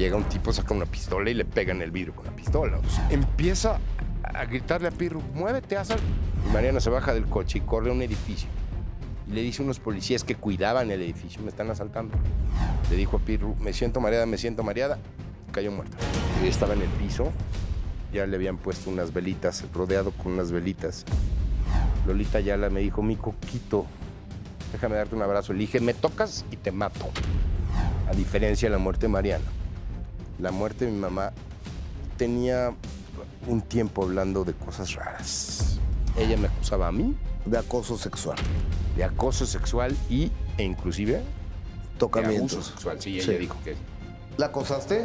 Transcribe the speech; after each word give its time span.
Llega 0.00 0.16
un 0.16 0.24
tipo, 0.24 0.50
saca 0.50 0.72
una 0.72 0.86
pistola 0.86 1.28
y 1.28 1.34
le 1.34 1.44
pega 1.44 1.72
en 1.72 1.82
el 1.82 1.90
vidrio 1.90 2.14
con 2.14 2.24
la 2.24 2.34
pistola. 2.34 2.78
Empieza 3.10 3.78
a 4.22 4.46
gritarle 4.46 4.88
a 4.88 4.92
Pirru, 4.92 5.20
muévete, 5.34 5.76
haz 5.76 5.90
algo. 5.90 6.06
Y 6.48 6.52
Mariana 6.54 6.80
se 6.80 6.88
baja 6.88 7.12
del 7.12 7.26
coche 7.26 7.58
y 7.58 7.60
corre 7.60 7.90
a 7.90 7.92
un 7.92 8.00
edificio. 8.00 8.48
Y 9.28 9.32
le 9.32 9.42
dice 9.42 9.60
a 9.60 9.66
unos 9.66 9.78
policías 9.78 10.24
que 10.24 10.36
cuidaban 10.36 10.90
el 10.90 11.02
edificio, 11.02 11.42
me 11.42 11.50
están 11.50 11.68
asaltando. 11.68 12.16
Le 12.88 12.96
dijo 12.96 13.18
a 13.18 13.20
Pirru, 13.20 13.54
me 13.56 13.74
siento 13.74 14.00
mareada, 14.00 14.24
me 14.24 14.38
siento 14.38 14.62
mareada. 14.62 14.98
Cayó 15.52 15.70
muerta. 15.70 15.98
Y 16.42 16.48
estaba 16.48 16.72
en 16.72 16.80
el 16.80 16.88
piso, 16.88 17.30
ya 18.10 18.26
le 18.26 18.36
habían 18.36 18.56
puesto 18.56 18.88
unas 18.88 19.12
velitas, 19.12 19.66
rodeado 19.74 20.12
con 20.12 20.32
unas 20.32 20.50
velitas. 20.50 21.04
Lolita 22.06 22.40
Yala 22.40 22.70
me 22.70 22.80
dijo, 22.80 23.02
mi 23.02 23.16
coquito, 23.16 23.84
déjame 24.72 24.96
darte 24.96 25.14
un 25.14 25.20
abrazo. 25.20 25.52
Le 25.52 25.58
dije, 25.58 25.78
me 25.78 25.92
tocas 25.92 26.46
y 26.50 26.56
te 26.56 26.72
mato. 26.72 27.10
A 28.08 28.14
diferencia 28.14 28.66
de 28.66 28.72
la 28.72 28.78
muerte 28.78 29.02
de 29.02 29.08
Mariana. 29.08 29.59
La 30.40 30.50
muerte 30.50 30.86
de 30.86 30.90
mi 30.92 30.98
mamá 30.98 31.32
tenía 32.16 32.72
un 33.46 33.60
tiempo 33.62 34.02
hablando 34.04 34.44
de 34.44 34.52
cosas 34.54 34.94
raras. 34.94 35.78
Ella 36.16 36.36
me 36.36 36.48
acusaba 36.48 36.88
a 36.88 36.92
mí 36.92 37.16
De 37.46 37.56
acoso 37.58 37.96
sexual. 37.96 38.36
de 38.96 39.04
acoso 39.04 39.46
sexual 39.46 39.96
y, 40.08 40.30
e 40.58 40.64
inclusive 40.64 41.12
de 41.18 41.22
Tocamientos. 41.98 42.52
abuso 42.54 42.70
sexual. 42.72 43.00
Sí, 43.00 43.16
ella 43.16 43.24
Sí. 43.32 43.38
dijo 43.38 43.56
que 43.64 43.76
¿La 44.36 44.46
acosaste? 44.46 45.04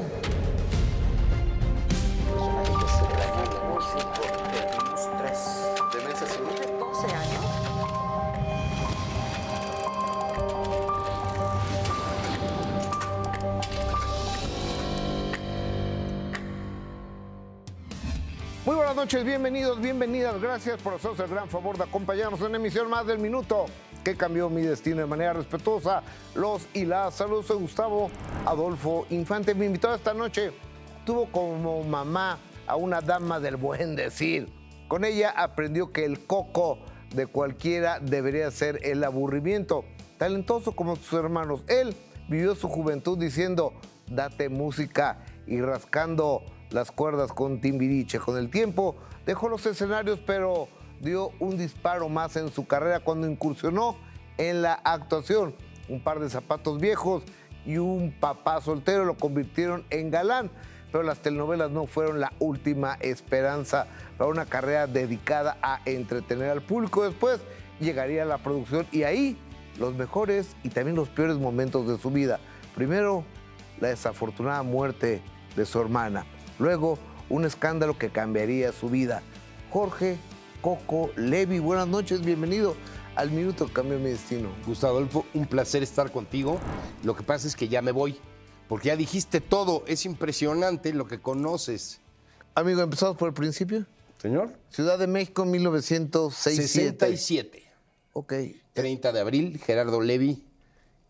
Buenas 18.96 19.14
noches, 19.14 19.26
bienvenidos, 19.26 19.82
bienvenidas. 19.82 20.42
Gracias 20.42 20.82
por 20.82 20.94
hacernos 20.94 21.20
el 21.20 21.28
gran 21.28 21.50
favor 21.50 21.78
de 21.78 21.84
acompañarnos 21.84 22.40
en 22.40 22.46
una 22.46 22.56
emisión 22.56 22.90
más 22.90 23.06
del 23.06 23.20
minuto 23.20 23.66
que 24.06 24.16
cambió 24.16 24.50
mi 24.50 24.62
destino 24.62 25.02
de 25.02 25.06
manera 25.06 25.34
respetuosa. 25.34 26.02
Los 26.34 26.66
y 26.74 26.86
las 26.86 27.16
saludos, 27.16 27.48
soy 27.48 27.58
Gustavo 27.58 28.10
Adolfo 28.46 29.06
Infante. 29.10 29.54
Mi 29.54 29.66
invitado 29.66 29.96
esta 29.96 30.14
noche 30.14 30.54
tuvo 31.06 31.26
como 31.26 31.84
mamá 31.84 32.40
a 32.66 32.78
una 32.78 33.02
dama 33.02 33.42
del 33.42 33.58
buen 33.58 33.98
decir. 33.98 34.48
Con 34.88 35.04
ella 35.04 35.30
aprendió 35.36 35.92
que 35.92 36.06
el 36.06 36.26
coco 36.26 36.80
de 37.14 37.28
cualquiera 37.28 38.00
debería 38.00 38.50
ser 38.50 38.80
el 38.82 39.04
aburrimiento. 39.04 39.84
Talentoso 40.18 40.72
como 40.72 40.96
sus 40.96 41.20
hermanos, 41.20 41.64
él 41.68 41.94
vivió 42.30 42.56
su 42.56 42.70
juventud 42.70 43.18
diciendo, 43.18 43.74
date 44.08 44.48
música 44.48 45.18
y 45.48 45.60
rascando 45.60 46.44
las 46.76 46.92
cuerdas 46.92 47.32
con 47.32 47.62
Timbiriche. 47.62 48.20
Con 48.20 48.38
el 48.38 48.50
tiempo 48.50 48.98
dejó 49.26 49.48
los 49.48 49.66
escenarios, 49.66 50.20
pero 50.28 50.68
dio 51.00 51.32
un 51.40 51.58
disparo 51.58 52.10
más 52.10 52.36
en 52.36 52.52
su 52.52 52.68
carrera 52.68 53.00
cuando 53.00 53.28
incursionó 53.30 53.96
en 54.38 54.62
la 54.62 54.74
actuación. 54.74 55.56
Un 55.88 56.02
par 56.02 56.20
de 56.20 56.30
zapatos 56.30 56.82
viejos 56.82 57.24
y 57.66 57.78
un 57.78 58.14
papá 58.20 58.60
soltero 58.60 59.06
lo 59.06 59.16
convirtieron 59.16 59.86
en 59.90 60.12
galán, 60.12 60.52
pero 60.92 61.02
las 61.06 61.20
telenovelas 61.20 61.72
no 61.72 61.88
fueron 61.88 62.20
la 62.20 62.34
última 62.40 62.96
esperanza 63.00 63.88
para 64.18 64.30
una 64.30 64.46
carrera 64.46 64.86
dedicada 64.86 65.58
a 65.62 65.80
entretener 65.86 66.50
al 66.50 66.62
público. 66.62 67.06
Después 67.06 67.40
llegaría 67.80 68.26
la 68.26 68.40
producción 68.40 68.86
y 68.92 69.04
ahí 69.04 69.38
los 69.80 69.96
mejores 69.96 70.58
y 70.62 70.70
también 70.70 70.98
los 70.98 71.08
peores 71.08 71.38
momentos 71.38 71.88
de 71.88 71.98
su 71.98 72.12
vida. 72.12 72.42
Primero, 72.76 73.24
la 73.80 73.88
desafortunada 73.88 74.62
muerte 74.62 75.22
de 75.56 75.66
su 75.66 75.80
hermana. 75.80 76.26
Luego, 76.60 76.98
un 77.30 77.46
escándalo 77.46 77.98
que 77.98 78.10
cambiaría 78.10 78.72
su 78.72 78.90
vida. 78.90 79.22
Jorge 79.72 80.18
Coco 80.62 81.12
Levi, 81.18 81.60
buenas 81.60 81.88
noches, 81.88 82.22
bienvenido 82.24 82.76
al 83.16 83.32
Minuto 83.32 83.68
que 83.68 83.74
Cambió 83.74 84.00
Mi 84.00 84.12
Destino. 84.12 84.50
Gustavo 84.66 84.98
Adolfo, 84.98 85.26
un 85.34 85.46
placer 85.46 85.84
estar 85.84 86.12
contigo. 86.12 86.60
Lo 87.04 87.16
que 87.16 87.24
pasa 87.24 87.48
es 87.48 87.56
que 87.56 87.68
ya 87.68 87.82
me 87.82 87.92
voy, 87.92 88.18
porque 88.70 88.88
ya 88.88 88.96
dijiste 88.96 89.42
todo. 89.42 89.84
Es 89.88 90.06
impresionante 90.06 90.94
lo 90.94 91.08
que 91.08 91.20
conoces. 91.20 92.00
Amigo, 92.54 92.82
empezamos 92.82 93.18
por 93.18 93.28
el 93.28 93.34
principio. 93.34 93.86
Señor. 94.18 94.54
Ciudad 94.70 94.98
de 94.98 95.08
México, 95.08 95.46
1967. 95.46 96.68
67. 96.68 97.64
Ok. 98.14 98.34
30 98.74 99.12
de 99.12 99.20
abril, 99.20 99.60
Gerardo 99.60 100.02
Levi, 100.02 100.44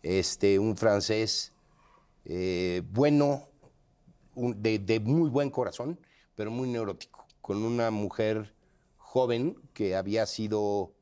este, 0.01 0.59
un 0.59 0.75
francés 0.75 1.51
eh, 2.25 2.81
bueno, 2.91 3.47
de 4.35 4.99
muy 4.99 5.29
buen 5.29 5.49
corazón, 5.49 5.99
pero 6.35 6.51
muy 6.51 6.69
neurótico, 6.69 7.25
con 7.41 7.63
una 7.63 7.91
mujer 7.91 8.53
joven 8.97 9.57
que 9.73 9.95
había 9.95 10.25
sido 10.25 10.93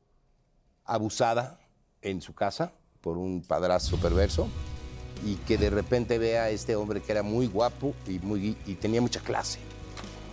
abusada 0.84 1.58
en 2.02 2.20
su 2.20 2.34
casa 2.34 2.72
por 3.00 3.18
un 3.18 3.42
padrastro 3.42 3.98
perverso 3.98 4.48
y 5.24 5.36
que 5.36 5.58
de 5.58 5.70
repente 5.70 6.18
ve 6.18 6.38
a 6.38 6.50
este 6.50 6.76
hombre 6.76 7.00
que 7.02 7.12
era 7.12 7.22
muy 7.22 7.46
guapo 7.46 7.94
y, 8.06 8.18
muy, 8.20 8.56
y 8.66 8.74
tenía 8.74 9.00
mucha 9.00 9.20
clase. 9.20 9.58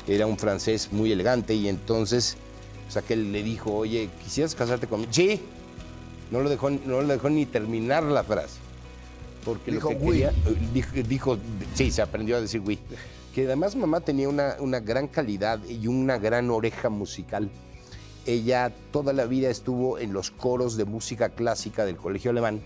Era 0.08 0.26
un 0.26 0.38
francés 0.38 0.92
muy 0.92 1.12
elegante 1.12 1.54
y 1.54 1.68
entonces, 1.68 2.38
o 2.88 2.92
sea, 2.92 3.02
que 3.02 3.14
él 3.14 3.32
le 3.32 3.44
dijo, 3.44 3.74
oye, 3.74 4.10
¿quisieras 4.24 4.56
casarte 4.56 4.88
conmigo? 4.88 5.12
Sí. 5.12 5.42
No 6.32 6.40
lo 6.40 6.50
dejó, 6.50 6.70
no 6.70 7.02
lo 7.02 7.08
dejó 7.08 7.30
ni 7.30 7.46
terminar 7.46 8.04
la 8.04 8.24
frase. 8.24 8.61
Porque 9.44 9.72
Dijo, 9.72 9.92
lo 9.92 10.00
que 10.00 10.06
quería, 10.06 10.30
eh, 10.30 10.34
dijo, 10.74 10.96
dijo- 11.08 11.38
sí, 11.74 11.92
se 11.92 12.02
aprendió 12.02 12.38
a 12.38 12.42
decir. 12.42 12.62
Que 13.34 13.46
además 13.46 13.76
mamá 13.76 14.02
tenía 14.02 14.30
una, 14.30 14.56
una 14.60 14.80
gran 14.80 15.08
calidad 15.08 15.60
y 15.68 15.88
una 15.88 16.18
gran 16.18 16.50
oreja 16.52 16.90
musical. 16.90 17.50
Ella 18.26 18.72
toda 18.92 19.14
la 19.14 19.26
vida 19.26 19.50
estuvo 19.50 19.98
en 19.98 20.14
los 20.14 20.30
coros 20.32 20.78
de 20.78 20.86
música 20.86 21.30
clásica 21.30 21.86
del 21.86 21.98
Colegio 21.98 22.30
Alemán 22.32 22.62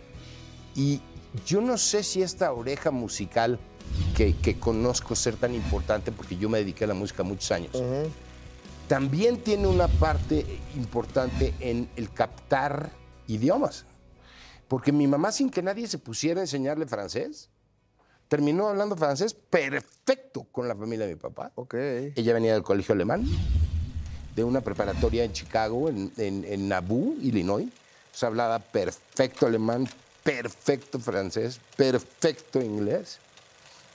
y 0.75 1.00
yo 1.46 1.62
no 1.62 1.78
sé 1.78 2.03
si 2.03 2.22
esta 2.22 2.52
oreja 2.52 2.91
musical 2.91 3.58
que, 4.18 4.35
que 4.35 4.59
conozco 4.59 5.16
ser 5.16 5.35
tan 5.38 5.53
importante, 5.56 6.12
porque 6.12 6.35
yo 6.35 6.50
me 6.50 6.58
dediqué 6.58 6.84
a 6.84 6.88
la 6.88 6.94
música 6.94 7.24
muchos 7.24 7.52
años, 7.52 7.72
también 8.90 9.38
tiene 9.38 9.68
una 9.68 9.88
parte 9.88 10.46
importante 10.75 11.53
en 11.59 11.88
el 11.96 12.12
captar 12.12 12.91
idiomas. 13.28 13.85
Porque 14.75 14.91
mi 14.91 15.08
mamá, 15.08 15.31
sin 15.31 15.50
que 15.50 15.62
nadie 15.62 15.88
se 15.88 15.97
pusiera 15.97 16.41
a 16.41 16.44
enseñarle 16.44 16.86
francés, 16.86 17.47
terminó 18.28 18.68
hablando 18.68 18.97
francés 18.97 19.34
perfecto 19.34 20.46
con 20.52 20.68
la 20.68 20.75
familia 20.75 21.08
de 21.08 21.13
mi 21.13 21.18
papá. 21.18 21.53
Ok. 21.56 21.75
Ella 21.75 22.34
venía 22.34 22.52
del 22.52 22.63
colegio 22.63 22.91
alemán, 22.91 23.25
de 24.35 24.44
una 24.44 24.59
preparatoria 24.59 25.24
en 25.24 25.31
Chicago, 25.31 25.88
en, 25.88 26.12
en, 26.18 26.44
en 26.44 26.68
Nauvoo, 26.68 27.16
Illinois. 27.22 27.68
O 27.68 28.18
sea, 28.18 28.28
hablaba 28.28 28.59
perfecto 28.59 29.46
alemán, 29.46 29.88
perfecto 30.24 31.00
francés, 31.00 31.62
perfecto 31.78 32.62
inglés. 32.62 33.19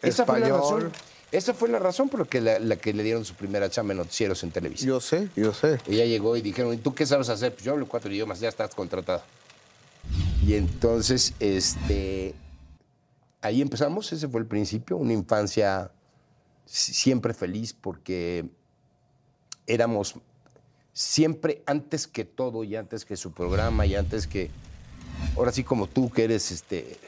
Esa 0.00 0.24
fue 0.24 0.40
la 0.40 0.48
razón. 0.48 0.90
Esa 1.30 1.52
fue 1.52 1.68
la 1.68 1.78
razón 1.78 2.08
por 2.08 2.20
la 2.20 2.26
que, 2.26 2.40
la, 2.40 2.58
la 2.58 2.76
que 2.76 2.94
le 2.94 3.02
dieron 3.02 3.26
su 3.26 3.34
primera 3.34 3.68
chamba 3.68 3.92
en 3.92 3.98
noticieros 3.98 4.42
en 4.44 4.50
televisión. 4.50 4.88
Yo 4.88 5.00
sé, 5.02 5.28
yo 5.36 5.52
sé. 5.52 5.78
Ella 5.86 6.06
llegó 6.06 6.38
y 6.38 6.40
dijeron, 6.40 6.72
¿y 6.72 6.78
tú 6.78 6.94
qué 6.94 7.04
sabes 7.04 7.28
hacer? 7.28 7.52
Pues 7.52 7.64
yo 7.64 7.72
hablo 7.72 7.86
cuatro 7.86 8.10
idiomas, 8.10 8.40
ya 8.40 8.48
estás 8.48 8.74
contratada. 8.74 9.22
Y 10.46 10.54
entonces, 10.54 11.34
este, 11.38 12.34
ahí 13.42 13.60
empezamos, 13.60 14.12
ese 14.12 14.28
fue 14.28 14.40
el 14.40 14.46
principio, 14.46 14.96
una 14.96 15.12
infancia 15.12 15.90
si- 16.66 16.94
siempre 16.94 17.34
feliz 17.34 17.72
porque 17.74 18.48
éramos 19.66 20.14
siempre 20.92 21.62
antes 21.66 22.06
que 22.06 22.24
todo 22.24 22.64
y 22.64 22.74
antes 22.76 23.04
que 23.04 23.16
su 23.16 23.32
programa 23.32 23.86
y 23.86 23.94
antes 23.94 24.26
que, 24.26 24.50
ahora 25.36 25.52
sí 25.52 25.62
como 25.62 25.86
tú 25.86 26.10
que 26.10 26.24
eres 26.24 26.50
este, 26.50 26.98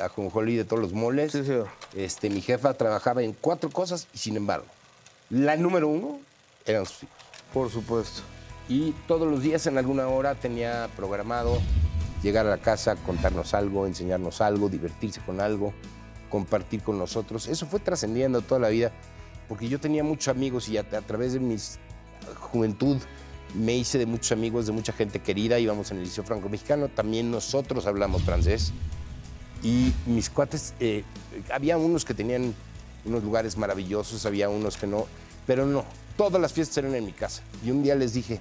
ajonjolí 0.00 0.56
de 0.56 0.64
todos 0.64 0.82
los 0.82 0.92
moles, 0.92 1.32
Sí, 1.32 1.44
señor. 1.44 1.68
este, 1.94 2.28
mi 2.28 2.40
jefa 2.40 2.74
trabajaba 2.74 3.22
en 3.22 3.32
cuatro 3.32 3.70
cosas 3.70 4.08
y 4.12 4.18
sin 4.18 4.36
embargo, 4.36 4.66
la 5.30 5.56
número 5.56 5.88
uno 5.88 6.18
eran 6.66 6.84
sus 6.86 7.04
hijos. 7.04 7.14
Por 7.54 7.70
supuesto. 7.70 8.20
Y 8.68 8.92
todos 9.06 9.26
los 9.30 9.42
días 9.42 9.66
en 9.66 9.78
alguna 9.78 10.08
hora 10.08 10.34
tenía 10.34 10.90
programado 10.96 11.58
llegar 12.22 12.46
a 12.46 12.50
la 12.50 12.58
casa, 12.58 12.96
contarnos 12.96 13.54
algo, 13.54 13.86
enseñarnos 13.86 14.40
algo, 14.40 14.68
divertirse 14.68 15.20
con 15.20 15.40
algo, 15.40 15.72
compartir 16.30 16.82
con 16.82 16.98
nosotros. 16.98 17.46
Eso 17.48 17.66
fue 17.66 17.80
trascendiendo 17.80 18.40
toda 18.42 18.60
la 18.60 18.68
vida, 18.68 18.92
porque 19.48 19.68
yo 19.68 19.80
tenía 19.80 20.04
muchos 20.04 20.28
amigos 20.28 20.68
y 20.68 20.78
a, 20.78 20.80
a 20.80 21.02
través 21.02 21.32
de 21.32 21.40
mi 21.40 21.56
juventud 22.40 22.98
me 23.54 23.74
hice 23.76 23.98
de 23.98 24.06
muchos 24.06 24.32
amigos, 24.32 24.66
de 24.66 24.72
mucha 24.72 24.92
gente 24.92 25.20
querida. 25.20 25.58
Íbamos 25.58 25.90
en 25.90 25.98
el 25.98 26.04
Liceo 26.04 26.24
Franco-Mexicano, 26.24 26.88
también 26.88 27.30
nosotros 27.30 27.86
hablamos 27.86 28.22
francés. 28.22 28.72
Y 29.62 29.92
mis 30.06 30.30
cuates, 30.30 30.74
eh, 30.80 31.04
había 31.52 31.78
unos 31.78 32.04
que 32.04 32.14
tenían 32.14 32.54
unos 33.04 33.24
lugares 33.24 33.56
maravillosos, 33.56 34.24
había 34.26 34.48
unos 34.48 34.76
que 34.76 34.86
no, 34.86 35.06
pero 35.46 35.66
no, 35.66 35.84
todas 36.16 36.40
las 36.40 36.52
fiestas 36.52 36.78
eran 36.78 36.94
en 36.94 37.06
mi 37.06 37.12
casa. 37.12 37.42
Y 37.64 37.70
un 37.70 37.82
día 37.82 37.94
les 37.94 38.12
dije, 38.12 38.40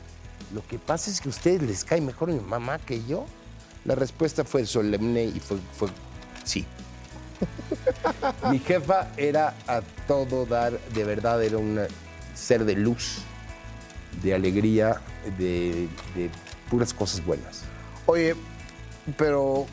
lo 0.54 0.66
que 0.68 0.78
pasa 0.78 1.10
es 1.10 1.22
que 1.22 1.30
a 1.30 1.32
ustedes 1.32 1.62
les 1.62 1.84
cae 1.84 2.02
mejor 2.02 2.30
mi 2.30 2.40
mamá 2.40 2.80
que 2.80 3.04
yo. 3.06 3.26
La 3.88 3.96
respuesta 3.96 4.44
fue 4.44 4.66
solemne 4.68 5.24
y 5.24 5.40
fue, 5.40 5.58
fue 5.76 5.90
sí. 6.44 6.66
Mi 8.52 8.60
jefa 8.60 9.12
era 9.18 9.56
a 9.68 9.82
todo 10.08 10.46
dar, 10.46 10.78
de 10.94 11.04
verdad, 11.04 11.44
era 11.44 11.58
un 11.58 11.80
ser 12.36 12.66
de 12.66 12.76
luz, 12.76 13.20
de 14.22 14.34
alegría, 14.36 15.02
de, 15.40 15.88
de 16.16 16.30
puras 16.70 16.94
cosas 16.94 17.26
buenas. 17.26 17.64
Oye, 18.06 18.36
pero 19.18 19.66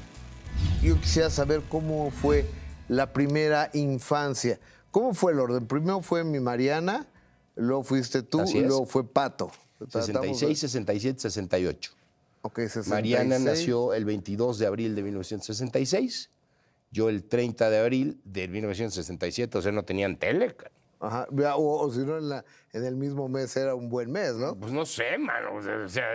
yo 0.83 0.99
quisiera 1.01 1.29
saber 1.31 1.63
cómo 1.69 2.11
fue 2.11 2.47
la 2.89 3.13
primera 3.13 3.71
infancia. 3.75 4.59
¿Cómo 4.91 5.13
fue 5.15 5.33
el 5.33 5.41
orden? 5.41 5.67
Primero 5.67 6.03
fue 6.03 6.23
mi 6.23 6.39
Mariana, 6.39 7.07
luego 7.57 7.83
fuiste 7.83 8.23
tú 8.23 8.43
y 8.45 8.61
luego 8.61 8.87
fue 8.87 9.05
Pato. 9.05 9.51
Tratamos 9.91 10.41
de- 10.41 10.55
66, 10.55 10.59
67, 10.61 11.21
68. 11.21 11.93
Ok, 12.47 12.57
66. 12.59 12.89
Mariana 12.89 13.39
nació 13.39 13.95
el 13.95 14.05
22 14.05 14.59
de 14.59 14.67
abril 14.67 14.95
de 14.95 15.03
1966, 15.03 16.31
yo 16.91 17.09
el 17.09 17.25
30 17.25 17.71
de 17.71 17.79
abril 17.79 18.21
de 18.25 18.49
1967, 18.49 19.57
o 19.59 19.63
sea, 19.63 19.73
no 19.73 19.85
tenían 19.85 20.17
tele. 20.19 20.55
Ajá, 21.01 21.27
o, 21.57 21.81
o 21.81 21.91
si 21.93 22.01
no, 22.01 22.19
en, 22.19 22.29
la- 22.29 22.45
en 22.73 22.85
el 22.85 22.97
mismo 22.97 23.29
mes 23.29 23.57
era 23.57 23.75
un 23.75 23.89
buen 23.89 24.11
mes, 24.13 24.35
¿no? 24.37 24.55
Pues 24.57 24.73
no 24.73 24.85
sé, 24.87 25.17
mano, 25.19 25.55
o 25.57 25.89
sea, 25.89 26.07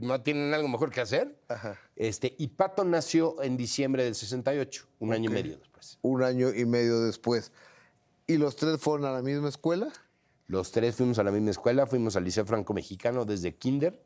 no 0.00 0.20
tienen 0.22 0.52
algo 0.54 0.68
mejor 0.68 0.90
que 0.90 1.00
hacer. 1.02 1.36
Ajá. 1.48 1.78
Este, 1.96 2.34
y 2.38 2.48
Pato 2.48 2.84
nació 2.84 3.40
en 3.42 3.56
diciembre 3.56 4.04
del 4.04 4.14
68, 4.14 4.86
un 5.00 5.12
año 5.12 5.30
y 5.30 5.34
medio 5.34 5.58
después. 5.58 5.98
Un 6.02 6.22
año 6.22 6.52
y 6.54 6.64
medio 6.66 7.00
después. 7.00 7.52
¿Y 8.26 8.36
los 8.38 8.56
tres 8.56 8.80
fueron 8.80 9.06
a 9.06 9.12
la 9.12 9.22
misma 9.22 9.48
escuela? 9.50 9.88
Los 10.46 10.72
tres 10.72 10.94
fuimos 10.96 11.18
a 11.18 11.22
la 11.24 11.30
misma 11.30 11.50
escuela, 11.50 11.86
fuimos 11.86 12.16
al 12.16 12.24
Liceo 12.24 12.44
Franco 12.44 12.74
Mexicano 12.74 13.24
desde 13.24 13.54
kinder, 13.54 13.98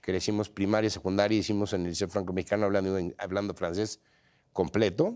crecimos 0.00 0.48
primaria, 0.48 0.90
secundaria, 0.90 1.38
hicimos 1.38 1.72
en 1.72 1.82
el 1.82 1.88
Liceo 1.90 2.08
Franco 2.08 2.32
Mexicano 2.32 2.66
hablando, 2.66 2.96
en- 2.98 3.14
hablando 3.18 3.54
francés 3.54 4.00
completo. 4.52 5.14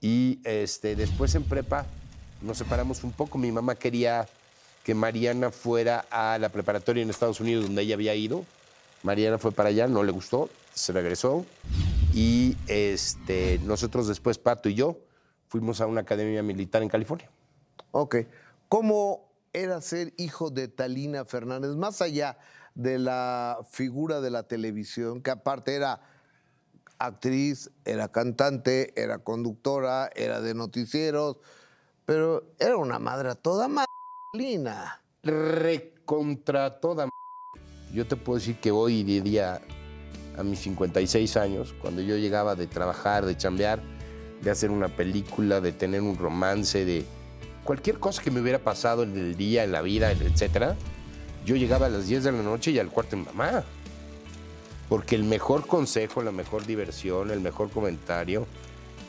Y 0.00 0.40
este, 0.44 0.96
después 0.96 1.34
en 1.34 1.44
prepa 1.44 1.86
nos 2.42 2.58
separamos 2.58 3.04
un 3.04 3.12
poco. 3.12 3.38
Mi 3.38 3.52
mamá 3.52 3.74
quería 3.74 4.26
que 4.84 4.94
Mariana 4.94 5.50
fuera 5.50 6.06
a 6.10 6.38
la 6.38 6.48
preparatoria 6.48 7.02
en 7.02 7.10
Estados 7.10 7.40
Unidos 7.40 7.66
donde 7.66 7.82
ella 7.82 7.94
había 7.94 8.14
ido. 8.14 8.44
Mariana 9.02 9.38
fue 9.38 9.52
para 9.52 9.68
allá, 9.70 9.86
no 9.88 10.02
le 10.02 10.12
gustó, 10.12 10.48
se 10.74 10.92
regresó. 10.92 11.44
Y 12.14 12.56
este, 12.66 13.58
nosotros 13.64 14.08
después, 14.08 14.38
Pato 14.38 14.68
y 14.68 14.74
yo, 14.74 14.98
fuimos 15.48 15.80
a 15.80 15.86
una 15.86 16.00
academia 16.02 16.42
militar 16.42 16.82
en 16.82 16.88
California. 16.88 17.30
Ok. 17.92 18.16
¿Cómo 18.68 19.28
era 19.52 19.80
ser 19.80 20.12
hijo 20.16 20.50
de 20.50 20.68
Talina 20.68 21.24
Fernández? 21.24 21.70
Más 21.72 22.00
allá 22.02 22.38
de 22.74 22.98
la 22.98 23.58
figura 23.70 24.20
de 24.20 24.30
la 24.30 24.44
televisión, 24.44 25.22
que 25.22 25.30
aparte 25.30 25.74
era 25.74 26.00
actriz, 26.98 27.70
era 27.84 28.08
cantante, 28.08 28.92
era 29.00 29.18
conductora, 29.18 30.10
era 30.14 30.40
de 30.40 30.54
noticieros, 30.54 31.38
pero 32.04 32.44
era 32.58 32.76
una 32.76 32.98
madre 32.98 33.30
a 33.30 33.34
toda 33.34 33.68
Talina. 34.32 35.02
recontra 35.22 36.78
toda 36.78 37.08
Yo 37.92 38.06
te 38.06 38.16
puedo 38.16 38.38
decir 38.38 38.60
que 38.60 38.70
hoy 38.70 39.02
día, 39.02 39.60
a 40.36 40.42
mis 40.42 40.60
56 40.60 41.36
años, 41.36 41.74
cuando 41.80 42.02
yo 42.02 42.16
llegaba 42.16 42.54
de 42.54 42.66
trabajar, 42.66 43.26
de 43.26 43.36
chambear, 43.36 43.82
de 44.42 44.50
hacer 44.50 44.70
una 44.70 44.88
película, 44.88 45.60
de 45.60 45.72
tener 45.72 46.02
un 46.02 46.16
romance, 46.16 46.84
de 46.84 47.04
cualquier 47.64 47.98
cosa 47.98 48.22
que 48.22 48.30
me 48.30 48.40
hubiera 48.40 48.58
pasado 48.58 49.02
en 49.02 49.16
el 49.16 49.36
día, 49.36 49.64
en 49.64 49.72
la 49.72 49.82
vida, 49.82 50.12
etcétera, 50.12 50.76
yo 51.50 51.56
llegaba 51.56 51.86
a 51.86 51.88
las 51.88 52.06
10 52.06 52.22
de 52.22 52.30
la 52.30 52.42
noche 52.42 52.70
y 52.70 52.78
al 52.78 52.90
cuarto 52.90 53.16
de 53.16 53.22
mi 53.22 53.26
mamá. 53.26 53.64
Porque 54.88 55.16
el 55.16 55.24
mejor 55.24 55.66
consejo, 55.66 56.22
la 56.22 56.30
mejor 56.30 56.64
diversión, 56.64 57.32
el 57.32 57.40
mejor 57.40 57.70
comentario, 57.70 58.46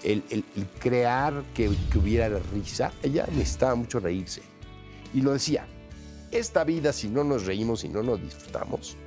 el, 0.02 0.24
el- 0.32 0.44
el 0.56 0.66
crear 0.80 1.44
que, 1.54 1.70
que 1.92 1.98
hubiera 2.00 2.30
risa, 2.52 2.92
ella 3.04 3.28
necesitaba 3.32 3.76
mucho 3.76 4.00
reírse. 4.00 4.42
Y 5.14 5.22
lo 5.22 5.34
decía, 5.34 5.68
esta 6.32 6.64
vida 6.64 6.94
si 6.94 7.10
no 7.10 7.24
nos 7.24 7.46
reímos 7.46 7.84
y 7.84 7.90
no 7.90 8.02
nos 8.02 8.20
disfrutamos, 8.20 8.98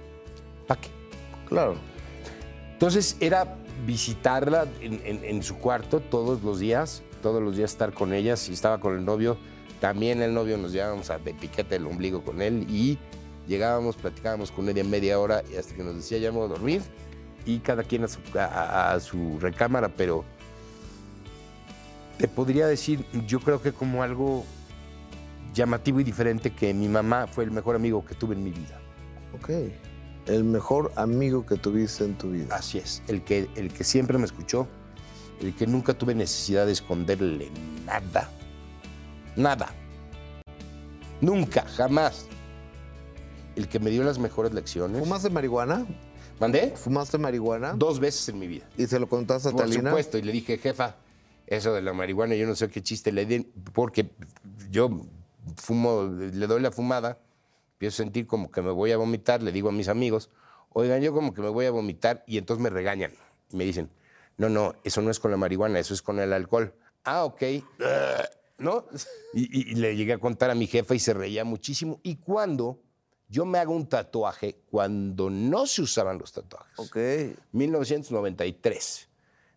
¿para 0.68 0.80
qué? 0.80 0.90
Claro. 1.48 1.74
Entonces 2.72 3.16
era 3.18 3.56
visitarla 3.84 4.68
en, 4.80 5.00
en- 5.04 5.24
en 5.24 5.42
su 5.42 5.56
cuarto 5.56 5.98
todos 5.98 6.42
los 6.44 6.60
días, 6.60 7.02
todos 7.20 7.42
los 7.42 7.56
días 7.56 7.72
estar 7.72 7.92
con 7.92 8.12
ella. 8.12 8.36
Si 8.36 8.52
estaba 8.52 8.78
con 8.78 8.96
el 8.96 9.04
novio, 9.04 9.36
también 9.80 10.22
el 10.22 10.32
novio 10.34 10.56
nos 10.56 10.72
llevábamos 10.72 11.10
a 11.10 11.18
de 11.18 11.34
piquete 11.34 11.76
el 11.76 11.86
ombligo 11.86 12.22
con 12.22 12.40
él 12.40 12.66
y 12.70 12.98
llegábamos, 13.46 13.96
platicábamos 13.96 14.50
con 14.50 14.68
ella 14.68 14.84
media 14.84 15.18
hora 15.18 15.42
y 15.52 15.56
hasta 15.56 15.74
que 15.74 15.82
nos 15.82 15.96
decía 15.96 16.18
ya 16.18 16.30
me 16.32 16.38
voy 16.38 16.46
a 16.46 16.48
dormir 16.48 16.82
y 17.46 17.58
cada 17.58 17.82
quien 17.82 18.04
a 18.04 18.08
su, 18.08 18.18
a- 18.38 18.44
a- 18.44 18.92
a 18.94 19.00
su 19.00 19.38
recámara, 19.40 19.88
pero 19.88 20.24
te 22.18 22.28
podría 22.28 22.66
decir, 22.66 23.04
yo 23.26 23.40
creo 23.40 23.60
que 23.60 23.72
como 23.72 24.02
algo 24.02 24.44
llamativo 25.52 26.00
y 26.00 26.04
diferente 26.04 26.50
que 26.54 26.72
mi 26.72 26.88
mamá 26.88 27.26
fue 27.26 27.44
el 27.44 27.50
mejor 27.50 27.76
amigo 27.76 28.04
que 28.04 28.14
tuve 28.14 28.34
en 28.34 28.44
mi 28.44 28.50
vida. 28.50 28.80
Ok. 29.34 29.50
El 30.26 30.44
mejor 30.44 30.90
amigo 30.96 31.44
que 31.44 31.56
tuviste 31.56 32.04
en 32.04 32.14
tu 32.16 32.30
vida. 32.30 32.56
Así 32.56 32.78
es, 32.78 33.02
el 33.08 33.22
que, 33.22 33.48
el 33.56 33.72
que 33.72 33.84
siempre 33.84 34.16
me 34.16 34.24
escuchó, 34.24 34.66
el 35.40 35.54
que 35.54 35.66
nunca 35.66 35.92
tuve 35.92 36.14
necesidad 36.14 36.64
de 36.66 36.72
esconderle 36.72 37.50
nada. 37.84 38.30
Nada. 39.36 39.68
Nunca, 41.20 41.66
jamás. 41.76 42.26
El 43.56 43.68
que 43.68 43.78
me 43.78 43.90
dio 43.90 44.02
las 44.04 44.18
mejores 44.18 44.52
lecciones. 44.52 45.00
¿Fumaste 45.00 45.30
marihuana? 45.30 45.86
¿Mandé? 46.40 46.72
¿Fumaste 46.76 47.18
marihuana? 47.18 47.74
Dos 47.74 48.00
veces 48.00 48.28
en 48.28 48.38
mi 48.38 48.46
vida. 48.48 48.66
¿Y 48.76 48.86
se 48.86 48.98
lo 48.98 49.08
contaste 49.08 49.48
a 49.48 49.52
Por 49.52 49.60
Talina? 49.62 49.90
supuesto, 49.90 50.18
y 50.18 50.22
le 50.22 50.32
dije, 50.32 50.58
jefa, 50.58 50.96
eso 51.46 51.72
de 51.72 51.82
la 51.82 51.92
marihuana, 51.92 52.34
yo 52.34 52.46
no 52.46 52.56
sé 52.56 52.68
qué 52.68 52.82
chiste 52.82 53.12
le 53.12 53.26
di, 53.26 53.40
porque 53.72 54.10
yo 54.70 54.90
fumo, 55.56 56.02
le 56.04 56.46
doy 56.48 56.60
la 56.60 56.72
fumada, 56.72 57.18
empiezo 57.74 58.02
a 58.02 58.04
sentir 58.04 58.26
como 58.26 58.50
que 58.50 58.62
me 58.62 58.70
voy 58.72 58.90
a 58.90 58.96
vomitar, 58.96 59.42
le 59.42 59.52
digo 59.52 59.68
a 59.68 59.72
mis 59.72 59.86
amigos, 59.88 60.30
oigan, 60.70 61.00
yo 61.02 61.12
como 61.14 61.32
que 61.32 61.40
me 61.42 61.50
voy 61.50 61.66
a 61.66 61.70
vomitar, 61.70 62.24
y 62.26 62.38
entonces 62.38 62.60
me 62.62 62.70
regañan. 62.70 63.12
Y 63.52 63.56
me 63.56 63.64
dicen, 63.64 63.88
no, 64.36 64.48
no, 64.48 64.74
eso 64.82 65.00
no 65.02 65.10
es 65.12 65.20
con 65.20 65.30
la 65.30 65.36
marihuana, 65.36 65.78
eso 65.78 65.94
es 65.94 66.02
con 66.02 66.18
el 66.18 66.32
alcohol. 66.32 66.74
Ah, 67.04 67.24
ok. 67.24 67.42
¿No? 68.58 68.86
Y, 69.32 69.42
y- 69.42 69.72
y 69.72 69.74
le 69.76 69.94
llegué 69.96 70.14
a 70.14 70.18
contar 70.18 70.50
a 70.50 70.54
mi 70.54 70.66
jefa 70.66 70.94
y 70.94 70.98
se 70.98 71.12
reía 71.14 71.44
muchísimo. 71.44 72.00
Y 72.02 72.16
cuando 72.16 72.80
yo 73.28 73.44
me 73.46 73.58
hago 73.58 73.74
un 73.74 73.88
tatuaje, 73.88 74.56
cuando 74.70 75.30
no 75.30 75.66
se 75.66 75.82
usaban 75.82 76.18
los 76.18 76.32
tatuajes. 76.32 76.78
Ok. 76.78 76.96
1993. 77.52 79.08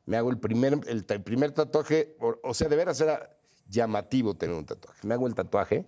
Me 0.05 0.17
hago 0.17 0.29
el 0.29 0.37
primer, 0.39 0.79
el, 0.87 1.05
ta- 1.05 1.19
primer 1.19 1.51
tatuaje, 1.51 2.15
o, 2.19 2.35
o 2.43 2.53
sea, 2.53 2.69
de 2.69 2.75
veras 2.75 2.99
era 3.01 3.35
llamativo 3.69 4.33
tener 4.35 4.55
un 4.55 4.65
tatuaje. 4.65 5.05
Me 5.05 5.13
hago 5.13 5.27
el 5.27 5.35
tatuaje 5.35 5.85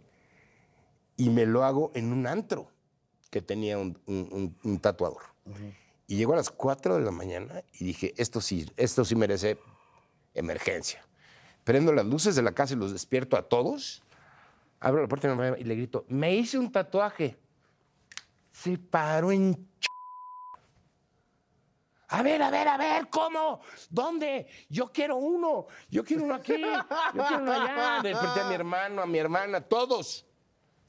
y 1.15 1.29
me 1.29 1.45
lo 1.45 1.63
hago 1.63 1.91
en 1.95 2.11
un 2.11 2.27
antro 2.27 2.69
que 3.29 3.41
tenía 3.41 3.77
un, 3.77 3.97
un- 4.07 4.27
un- 4.31 4.57
un 4.63 4.79
tatuador. 4.79 5.21
Y 6.07 6.17
llego 6.17 6.33
a 6.33 6.35
las 6.37 6.49
4 6.49 6.95
de 6.97 7.01
la 7.05 7.11
mañana 7.11 7.63
y 7.79 7.85
dije, 7.85 8.13
esto 8.17 8.41
sí, 8.41 8.69
esto 8.77 9.05
sí 9.05 9.15
merece 9.15 9.57
emergencia. 10.33 11.05
Prendo 11.63 11.93
las 11.93 12.05
luces 12.05 12.35
de 12.35 12.41
la 12.41 12.51
casa 12.53 12.73
y 12.73 12.77
los 12.77 12.91
despierto 12.91 13.37
a 13.37 13.43
todos. 13.47 14.03
Abro 14.79 15.01
la 15.01 15.07
puerta 15.07 15.55
y 15.59 15.63
le 15.63 15.75
grito, 15.75 16.05
me 16.09 16.35
hice 16.35 16.57
un 16.57 16.71
tatuaje. 16.71 17.37
Se 18.61 18.77
paró 18.77 19.31
en 19.31 19.67
a 22.11 22.23
ver, 22.23 22.41
a 22.41 22.49
ver, 22.49 22.67
a 22.67 22.75
ver, 22.77 23.07
¿cómo? 23.09 23.61
¿Dónde? 23.91 24.47
Yo 24.67 24.91
quiero 24.91 25.17
uno. 25.17 25.67
Yo 25.91 26.03
quiero 26.03 26.23
uno 26.23 26.33
aquí. 26.35 26.53
Yo 27.13 27.23
quiero 27.27 27.43
uno 27.43 27.53
allá. 27.53 27.99
Desperté 28.01 28.39
a 28.41 28.47
mi 28.47 28.55
hermano, 28.55 29.03
a 29.03 29.05
mi 29.05 29.19
hermana, 29.19 29.61
todos, 29.61 30.25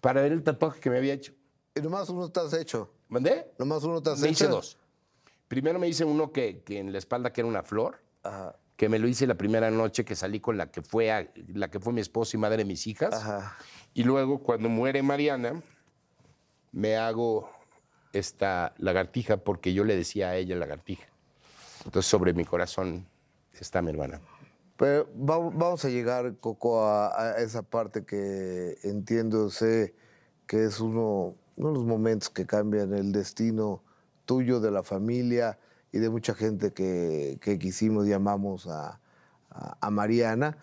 para 0.00 0.22
ver 0.22 0.32
el 0.32 0.42
tatuaje 0.42 0.80
que 0.80 0.88
me 0.88 0.96
había 0.96 1.12
hecho. 1.12 1.34
Y 1.74 1.80
nomás 1.82 2.08
uno 2.08 2.30
te 2.30 2.40
has 2.40 2.54
hecho. 2.54 2.90
¿Mandé? 3.08 3.52
Nomás 3.58 3.84
uno 3.84 4.02
te 4.02 4.10
has 4.10 4.20
Me 4.20 4.28
hecho. 4.28 4.44
hice 4.44 4.46
dos. 4.48 4.78
Primero 5.46 5.78
me 5.78 5.88
hice 5.88 6.06
uno 6.06 6.32
que, 6.32 6.62
que 6.62 6.78
en 6.78 6.90
la 6.90 6.96
espalda 6.98 7.30
que 7.34 7.42
era 7.42 7.48
una 7.48 7.62
flor, 7.62 8.02
Ajá. 8.22 8.56
que 8.76 8.88
me 8.88 8.98
lo 8.98 9.06
hice 9.06 9.26
la 9.26 9.34
primera 9.34 9.70
noche 9.70 10.06
que 10.06 10.16
salí 10.16 10.40
con 10.40 10.56
la 10.56 10.70
que 10.70 10.80
fue, 10.80 11.12
a- 11.12 11.28
la 11.48 11.70
que 11.70 11.80
fue 11.80 11.92
mi 11.92 12.00
esposa 12.00 12.36
y 12.38 12.40
madre 12.40 12.58
de 12.58 12.64
mis 12.64 12.86
hijas. 12.86 13.12
Ajá. 13.12 13.58
Y 13.92 14.04
luego, 14.04 14.38
cuando 14.38 14.70
muere 14.70 15.02
Mariana, 15.02 15.60
me 16.72 16.96
hago 16.96 17.50
esta 18.12 18.74
lagartija 18.78 19.38
porque 19.38 19.72
yo 19.72 19.84
le 19.84 19.96
decía 19.96 20.30
a 20.30 20.36
ella 20.36 20.56
lagartija. 20.56 21.06
Entonces, 21.84 22.10
sobre 22.10 22.32
mi 22.34 22.44
corazón 22.44 23.06
está 23.58 23.80
mi 23.82 23.90
hermana. 23.90 24.20
Pero 24.76 25.08
va- 25.16 25.38
vamos 25.38 25.84
a 25.84 25.88
llegar, 25.88 26.34
Coco, 26.40 26.84
a, 26.86 27.08
a 27.34 27.38
esa 27.38 27.62
parte 27.62 28.04
que 28.04 28.76
entiendo, 28.82 29.50
sé 29.50 29.94
que 30.46 30.64
es 30.64 30.80
uno, 30.80 31.34
uno 31.56 31.68
de 31.68 31.74
los 31.74 31.84
momentos 31.84 32.30
que 32.30 32.46
cambian 32.46 32.94
el 32.94 33.12
destino 33.12 33.82
tuyo, 34.24 34.60
de 34.60 34.70
la 34.70 34.82
familia 34.82 35.58
y 35.92 35.98
de 35.98 36.08
mucha 36.10 36.34
gente 36.34 36.72
que, 36.72 37.38
que 37.40 37.58
quisimos 37.58 38.06
y 38.06 38.12
amamos 38.12 38.66
a, 38.66 39.00
a- 39.50 39.76
a 39.80 39.90
Mariana. 39.90 40.56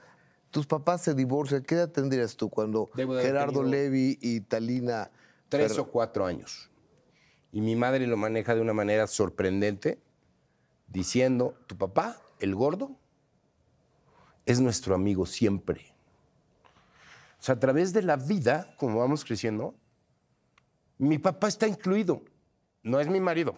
Tus 0.51 0.65
papás 0.65 1.01
se 1.01 1.13
divorcian. 1.13 1.61
¿Qué 1.63 1.75
edad 1.75 1.89
tendrías 1.89 2.35
tú 2.35 2.49
cuando 2.49 2.89
Gerardo 3.21 3.61
Levi 3.71 4.17
y 4.21 4.41
Talina... 4.41 5.11
Tres 5.49 5.77
Fer- 5.77 5.81
o 5.81 5.87
cuatro 5.91 6.25
años. 6.25 6.69
Y 7.51 7.61
mi 7.61 7.75
madre 7.75 8.07
lo 8.07 8.17
maneja 8.17 8.55
de 8.55 8.61
una 8.61 8.73
manera 8.73 9.07
sorprendente, 9.07 10.01
diciendo, 10.87 11.57
tu 11.67 11.77
papá, 11.77 12.21
el 12.39 12.55
gordo, 12.55 12.97
es 14.45 14.59
nuestro 14.59 14.95
amigo 14.95 15.25
siempre. 15.25 15.93
sea, 17.39 17.55
a 17.55 17.59
través 17.59 17.93
de 17.93 18.01
la 18.01 18.15
vida, 18.15 18.73
como 18.77 18.99
vamos 18.99 19.23
creciendo, 19.25 19.75
mi 20.97 21.17
papá 21.17 21.47
está 21.47 21.67
incluido. 21.67 22.23
No 22.81 22.99
es 22.99 23.07
mi 23.07 23.19
marido. 23.19 23.57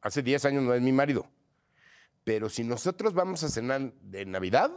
Hace 0.00 0.22
10 0.22 0.44
años 0.44 0.62
no 0.62 0.74
es 0.74 0.82
mi 0.82 0.92
marido. 0.92 1.26
Pero 2.24 2.48
si 2.48 2.62
nosotros 2.62 3.14
vamos 3.14 3.42
a 3.42 3.48
cenar 3.48 3.92
de 4.02 4.26
Navidad, 4.26 4.70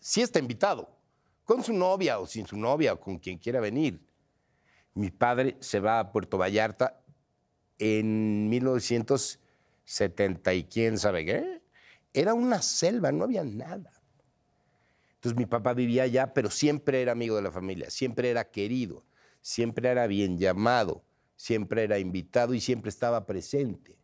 sí 0.00 0.20
está 0.20 0.38
invitado. 0.38 0.90
Con 1.44 1.62
su 1.62 1.72
novia 1.72 2.18
o 2.18 2.26
sin 2.26 2.46
su 2.46 2.56
novia 2.56 2.92
o 2.92 3.00
con 3.00 3.18
quien 3.18 3.38
quiera 3.38 3.60
venir. 3.60 4.04
Mi 4.94 5.10
padre 5.10 5.56
se 5.60 5.78
va 5.78 6.00
a 6.00 6.10
Puerto 6.10 6.38
Vallarta 6.38 7.00
en 7.78 8.48
1970 8.48 10.54
y 10.54 10.64
quién 10.64 10.98
sabe 10.98 11.24
qué. 11.24 11.62
Era 12.12 12.34
una 12.34 12.62
selva, 12.62 13.12
no 13.12 13.24
había 13.24 13.44
nada. 13.44 13.92
Entonces 15.16 15.36
mi 15.36 15.46
papá 15.46 15.74
vivía 15.74 16.04
allá, 16.04 16.32
pero 16.32 16.50
siempre 16.50 17.02
era 17.02 17.12
amigo 17.12 17.36
de 17.36 17.42
la 17.42 17.50
familia, 17.50 17.90
siempre 17.90 18.30
era 18.30 18.50
querido, 18.50 19.04
siempre 19.40 19.88
era 19.88 20.06
bien 20.06 20.38
llamado, 20.38 21.04
siempre 21.36 21.84
era 21.84 21.98
invitado 21.98 22.54
y 22.54 22.60
siempre 22.60 22.90
estaba 22.90 23.26
presente. 23.26 23.98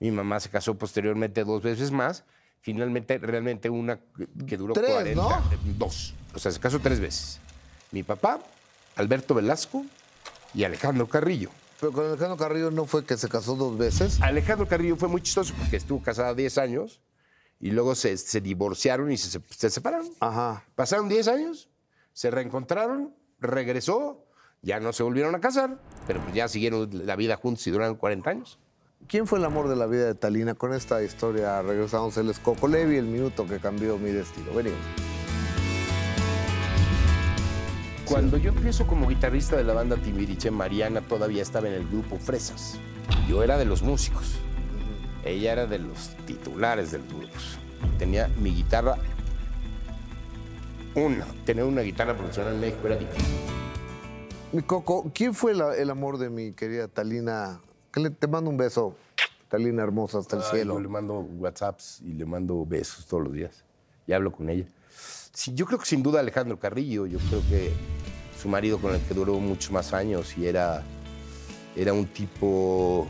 Mi 0.00 0.10
mamá 0.10 0.40
se 0.40 0.50
casó 0.50 0.76
posteriormente 0.76 1.44
dos 1.44 1.62
veces 1.62 1.90
más, 1.90 2.24
finalmente 2.60 3.18
realmente 3.18 3.70
una 3.70 4.00
que 4.46 4.56
duró 4.56 4.74
Tres, 4.74 4.90
40, 4.90 5.14
¿no? 5.14 5.42
dos, 5.78 6.14
o 6.34 6.38
sea, 6.38 6.50
se 6.50 6.58
casó 6.58 6.80
tres 6.80 6.98
veces. 6.98 7.38
Mi 7.92 8.02
papá, 8.02 8.40
Alberto 8.96 9.34
Velasco 9.34 9.84
y 10.54 10.64
Alejandro 10.64 11.08
Carrillo. 11.08 11.50
Pero 11.80 11.92
con 11.92 12.06
Alejandro 12.06 12.36
Carrillo 12.36 12.70
no 12.70 12.84
fue 12.84 13.04
que 13.04 13.16
se 13.16 13.28
casó 13.28 13.56
dos 13.56 13.76
veces. 13.76 14.20
Alejandro 14.20 14.66
Carrillo 14.66 14.96
fue 14.96 15.08
muy 15.08 15.20
chistoso 15.20 15.54
porque 15.58 15.76
estuvo 15.76 16.02
casada 16.02 16.34
10 16.34 16.58
años 16.58 17.00
y 17.60 17.70
luego 17.70 17.94
se, 17.94 18.16
se 18.16 18.40
divorciaron 18.40 19.10
y 19.10 19.16
se, 19.16 19.40
se 19.48 19.70
separaron. 19.70 20.08
Ajá. 20.20 20.64
Pasaron 20.74 21.08
10 21.08 21.28
años, 21.28 21.68
se 22.12 22.30
reencontraron, 22.30 23.14
regresó, 23.40 24.24
ya 24.62 24.80
no 24.80 24.92
se 24.92 25.02
volvieron 25.02 25.34
a 25.34 25.40
casar, 25.40 25.78
pero 26.06 26.22
pues 26.22 26.34
ya 26.34 26.48
siguieron 26.48 26.88
la 27.06 27.16
vida 27.16 27.36
juntos 27.36 27.66
y 27.66 27.70
duraron 27.70 27.96
40 27.96 28.30
años. 28.30 28.58
¿Quién 29.06 29.26
fue 29.26 29.38
el 29.38 29.44
amor 29.44 29.68
de 29.68 29.76
la 29.76 29.86
vida 29.86 30.06
de 30.06 30.14
Talina? 30.14 30.54
Con 30.54 30.72
esta 30.72 31.02
historia 31.02 31.60
regresamos. 31.60 32.16
Él 32.16 32.30
es 32.30 32.38
Coco 32.38 32.68
Levi, 32.68 32.96
el 32.96 33.04
minuto 33.06 33.46
que 33.46 33.58
cambió 33.58 33.98
mi 33.98 34.10
destino. 34.10 34.52
Venimos. 34.54 34.80
Cuando 38.14 38.36
yo 38.36 38.50
empiezo 38.50 38.86
como 38.86 39.08
guitarrista 39.08 39.56
de 39.56 39.64
la 39.64 39.72
banda 39.74 39.96
Timbiriche, 39.96 40.48
Mariana 40.52 41.00
todavía 41.00 41.42
estaba 41.42 41.66
en 41.66 41.74
el 41.74 41.88
grupo 41.88 42.16
Fresas. 42.16 42.78
Yo 43.28 43.42
era 43.42 43.58
de 43.58 43.64
los 43.64 43.82
músicos. 43.82 44.36
Ella 45.24 45.50
era 45.50 45.66
de 45.66 45.80
los 45.80 46.10
titulares 46.24 46.92
del 46.92 47.02
grupo. 47.08 47.26
Tenía 47.98 48.28
mi 48.40 48.54
guitarra. 48.54 48.98
Una. 50.94 51.26
Tener 51.44 51.64
una 51.64 51.80
guitarra 51.80 52.16
profesional 52.16 52.54
en 52.54 52.60
México 52.60 52.86
era 52.86 52.96
difícil. 52.98 53.34
Mi 54.52 54.62
Coco, 54.62 55.10
¿quién 55.12 55.34
fue 55.34 55.52
la- 55.52 55.74
el 55.74 55.90
amor 55.90 56.16
de 56.18 56.30
mi 56.30 56.52
querida 56.52 56.86
Talina? 56.86 57.60
Que 57.92 57.98
le- 57.98 58.10
te 58.10 58.28
mando 58.28 58.48
un 58.48 58.56
beso, 58.56 58.94
Talina 59.48 59.82
hermosa, 59.82 60.18
hasta 60.18 60.36
el 60.36 60.42
Ay, 60.42 60.48
cielo. 60.52 60.74
Yo 60.74 60.80
le 60.82 60.88
mando 60.88 61.18
WhatsApps 61.18 62.00
y 62.02 62.12
le 62.12 62.24
mando 62.26 62.64
besos 62.64 63.06
todos 63.06 63.24
los 63.24 63.32
días. 63.32 63.64
Y 64.06 64.12
hablo 64.12 64.30
con 64.30 64.48
ella. 64.50 64.66
Sí, 65.32 65.52
yo 65.54 65.66
creo 65.66 65.78
que 65.78 65.86
sin 65.86 66.02
duda 66.02 66.20
Alejandro 66.20 66.58
Carrillo, 66.58 67.06
yo 67.06 67.18
creo 67.28 67.42
que 67.48 67.72
su 68.40 68.48
marido 68.48 68.78
con 68.78 68.94
el 68.94 69.00
que 69.00 69.14
duró 69.14 69.38
muchos 69.40 69.72
más 69.72 69.92
años 69.92 70.36
y 70.38 70.46
era, 70.46 70.82
era 71.74 71.92
un 71.92 72.06
tipo 72.06 73.08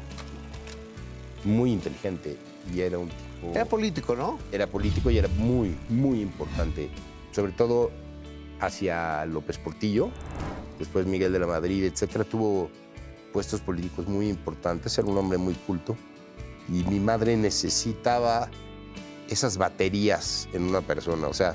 muy 1.45 1.73
inteligente 1.73 2.39
y 2.73 2.81
era 2.81 2.99
un 2.99 3.09
tipo... 3.09 3.53
Era 3.53 3.65
político, 3.67 4.17
¿no? 4.17 4.39
era 4.53 4.67
político 4.67 5.11
y 5.11 5.19
era 5.19 5.29
muy, 5.29 5.77
muy 5.89 6.21
importante, 6.21 6.89
sobre 7.33 7.53
todo 7.53 7.91
hacia 8.61 9.27
López 9.27 9.59
Portillo, 9.59 10.11
después 10.79 11.07
Miguel 11.07 11.33
de 11.33 11.39
la 11.41 11.47
Madrid, 11.47 11.85
etcétera. 11.85 12.25
Tuvo 12.25 12.71
puestos 13.33 13.61
políticos 13.61 14.07
muy 14.07 14.29
importantes, 14.29 14.97
era 14.97 15.07
un 15.09 15.19
hombre 15.19 15.39
muy 15.39 15.55
culto 15.55 15.97
y 16.69 16.85
mi 16.85 17.01
madre 17.01 17.37
necesitaba 17.37 18.49
esas 19.29 19.59
baterías 19.59 20.49
en 20.53 20.63
una 20.63 20.81
persona, 20.81 21.27
o 21.29 21.35
sea, 21.35 21.55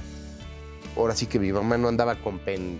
ahora 0.99 1.15
sí 1.15 1.25
que 1.27 1.39
mi 1.39 1.51
mamá 1.51 1.77
no 1.77 1.87
andaba 1.87 2.15
con 2.15 2.39
pen 2.39 2.79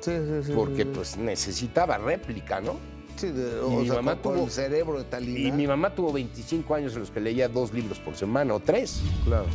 Sí, 0.00 0.12
sí, 0.12 0.46
sí. 0.46 0.52
porque 0.54 0.86
pues 0.86 1.16
necesitaba 1.16 1.98
réplica, 1.98 2.60
¿no? 2.60 2.76
Sí, 3.16 3.28
de- 3.28 3.56
y 3.58 3.64
o 3.64 3.70
mi 3.80 3.86
sea, 3.86 3.96
mamá 3.96 4.20
tuvo- 4.20 4.44
el 4.44 4.50
cerebro 4.50 4.98
de 4.98 5.04
Talina. 5.04 5.38
Y 5.40 5.52
mi 5.52 5.66
mamá 5.66 5.94
tuvo 5.94 6.12
25 6.12 6.74
años 6.74 6.92
en 6.94 7.00
los 7.00 7.10
que 7.10 7.20
leía 7.20 7.48
dos 7.48 7.72
libros 7.72 7.98
por 7.98 8.14
semana 8.14 8.54
o 8.54 8.60
tres. 8.60 9.02
Claro. 9.24 9.46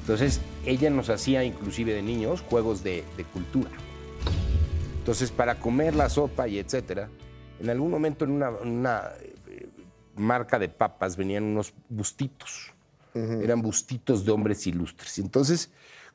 Entonces, 0.00 0.40
ella 0.66 0.90
nos 0.90 1.10
hacía, 1.10 1.44
inclusive 1.44 1.92
de 1.94 2.02
niños, 2.02 2.40
juegos 2.40 2.82
de, 2.82 3.04
de 3.16 3.24
cultura. 3.24 3.70
Entonces, 4.98 5.30
para 5.30 5.56
comer 5.58 5.94
la 5.94 6.08
sopa 6.08 6.48
y 6.48 6.58
etcétera, 6.58 7.08
en 7.60 7.70
algún 7.70 7.90
momento 7.90 8.24
en 8.24 8.30
una, 8.32 8.50
una, 8.50 9.10
eh, 9.48 9.68
marca 10.16 10.58
de 10.58 10.68
papas 10.68 11.16
venían 11.16 11.44
unos 11.44 11.72
bustitos. 11.88 12.72
Eran 13.14 13.60
bustitos 13.60 14.24
de 14.24 14.32
hombres 14.32 14.66
ilustres. 14.66 15.18
Entonces, 15.18 15.68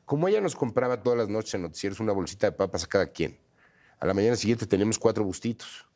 como 0.08 0.26
ella 0.26 0.40
nos 0.40 0.56
compraba 0.56 1.02
todas 1.02 1.18
las 1.18 1.28
noches 1.28 1.52
en 1.54 1.62
noticieros 1.62 2.00
una 2.00 2.12
bolsita 2.12 2.46
de 2.46 2.52
papas 2.56 2.84
a 2.84 2.86
cada 2.86 3.06
quien, 3.08 3.38
a 4.00 4.06
la 4.06 4.14
mañana 4.14 4.36
siguiente 4.36 4.66
teníamos 4.66 4.98
cuatro 4.98 5.22
bustitos. 5.22 5.86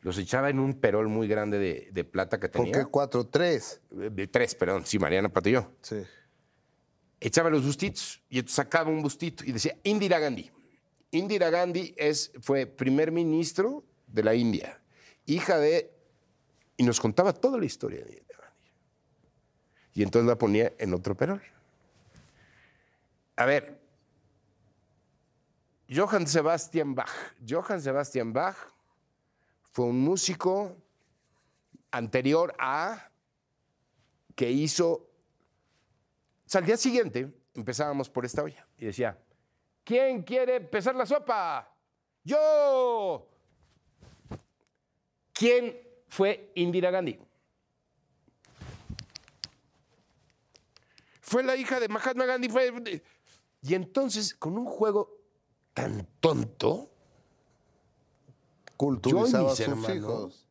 Los 0.00 0.18
echaba 0.18 0.50
en 0.50 0.58
un 0.58 0.74
perol 0.80 1.06
muy 1.08 1.28
grande 1.28 1.58
de, 1.60 1.88
de 1.92 2.02
plata 2.04 2.40
que 2.40 2.48
¿Por 2.48 2.64
tenía. 2.66 2.80
qué 2.80 2.90
cuatro? 2.90 3.24
Tres. 3.24 3.80
Eh, 3.92 4.10
De 4.12 4.26
tres, 4.26 4.56
perdón. 4.56 4.84
Sí, 4.84 4.98
Mariana 4.98 5.28
Pato 5.28 5.48
y 5.48 5.52
yo 5.52 5.70
Sí. 5.80 6.02
echaba 7.20 7.50
los 7.50 7.64
bustitos 7.64 8.20
y 8.28 8.38
entonces 8.40 8.56
sacaba 8.56 8.90
un 8.90 9.00
bustito 9.00 9.44
y 9.44 9.52
decía 9.52 9.76
Indira 9.84 10.18
Gandhi. 10.18 10.50
Indira 11.12 11.50
Gandhi 11.50 11.94
es, 11.96 12.32
fue 12.40 12.66
primer 12.66 13.12
ministro 13.12 13.84
de 14.08 14.24
la 14.24 14.34
India, 14.34 14.82
hija 15.24 15.56
de... 15.58 15.92
Y 16.76 16.82
nos 16.82 16.98
contaba 17.00 17.32
toda 17.32 17.58
la 17.58 17.64
historia 17.66 18.00
de 18.04 18.10
Indira 18.18 18.38
Gandhi. 18.40 18.70
Y 19.94 20.02
entonces 20.02 20.26
la 20.28 20.36
ponía 20.36 20.72
en 20.78 20.94
otro 20.94 21.14
perol. 21.16 21.40
A 23.36 23.44
ver, 23.44 23.80
Johann 25.88 26.26
Sebastian 26.26 26.94
Bach. 26.94 27.10
Johann 27.46 27.80
Sebastian 27.80 28.32
Bach 28.32 28.56
fue 29.62 29.86
un 29.86 30.00
músico 30.00 30.76
anterior 31.90 32.54
a 32.58 33.10
que 34.34 34.50
hizo 34.50 35.12
o 36.44 36.50
sea, 36.52 36.58
al 36.58 36.66
día 36.66 36.76
siguiente 36.76 37.32
empezábamos 37.54 38.10
por 38.10 38.26
esta 38.26 38.42
olla 38.42 38.66
y 38.76 38.84
decía, 38.84 39.18
¿quién 39.84 40.22
quiere 40.22 40.56
empezar 40.56 40.94
la 40.94 41.06
sopa? 41.06 41.66
Yo. 42.22 43.26
¿Quién 45.32 45.80
fue 46.08 46.52
Indira 46.54 46.90
Gandhi? 46.90 47.18
Fue 51.22 51.42
la 51.42 51.56
hija 51.56 51.80
de 51.80 51.88
Mahatma 51.88 52.26
Gandhi. 52.26 52.50
Fue... 52.50 53.02
Y 53.62 53.74
entonces, 53.74 54.34
con 54.34 54.58
un 54.58 54.66
juego 54.66 55.16
tan 55.74 56.06
tonto, 56.20 56.90
Culturizaba 58.76 59.44
mis 59.50 59.58
sus 59.58 59.60
hermanos. 59.68 59.96
hijos. 59.96 60.48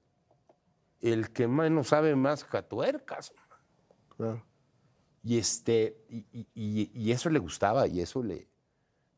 el 1.02 1.32
que 1.32 1.48
menos 1.48 1.88
sabe 1.88 2.16
más 2.16 2.46
catuercas. 2.46 3.34
Claro. 4.16 4.46
Y, 5.24 5.38
este, 5.40 5.98
y, 6.10 6.18
y- 6.32 6.48
y- 6.54 6.92
y 6.94 7.12
eso 7.12 7.30
le 7.30 7.40
gustaba 7.40 7.88
y 7.88 8.02
eso 8.02 8.22
le, 8.24 8.48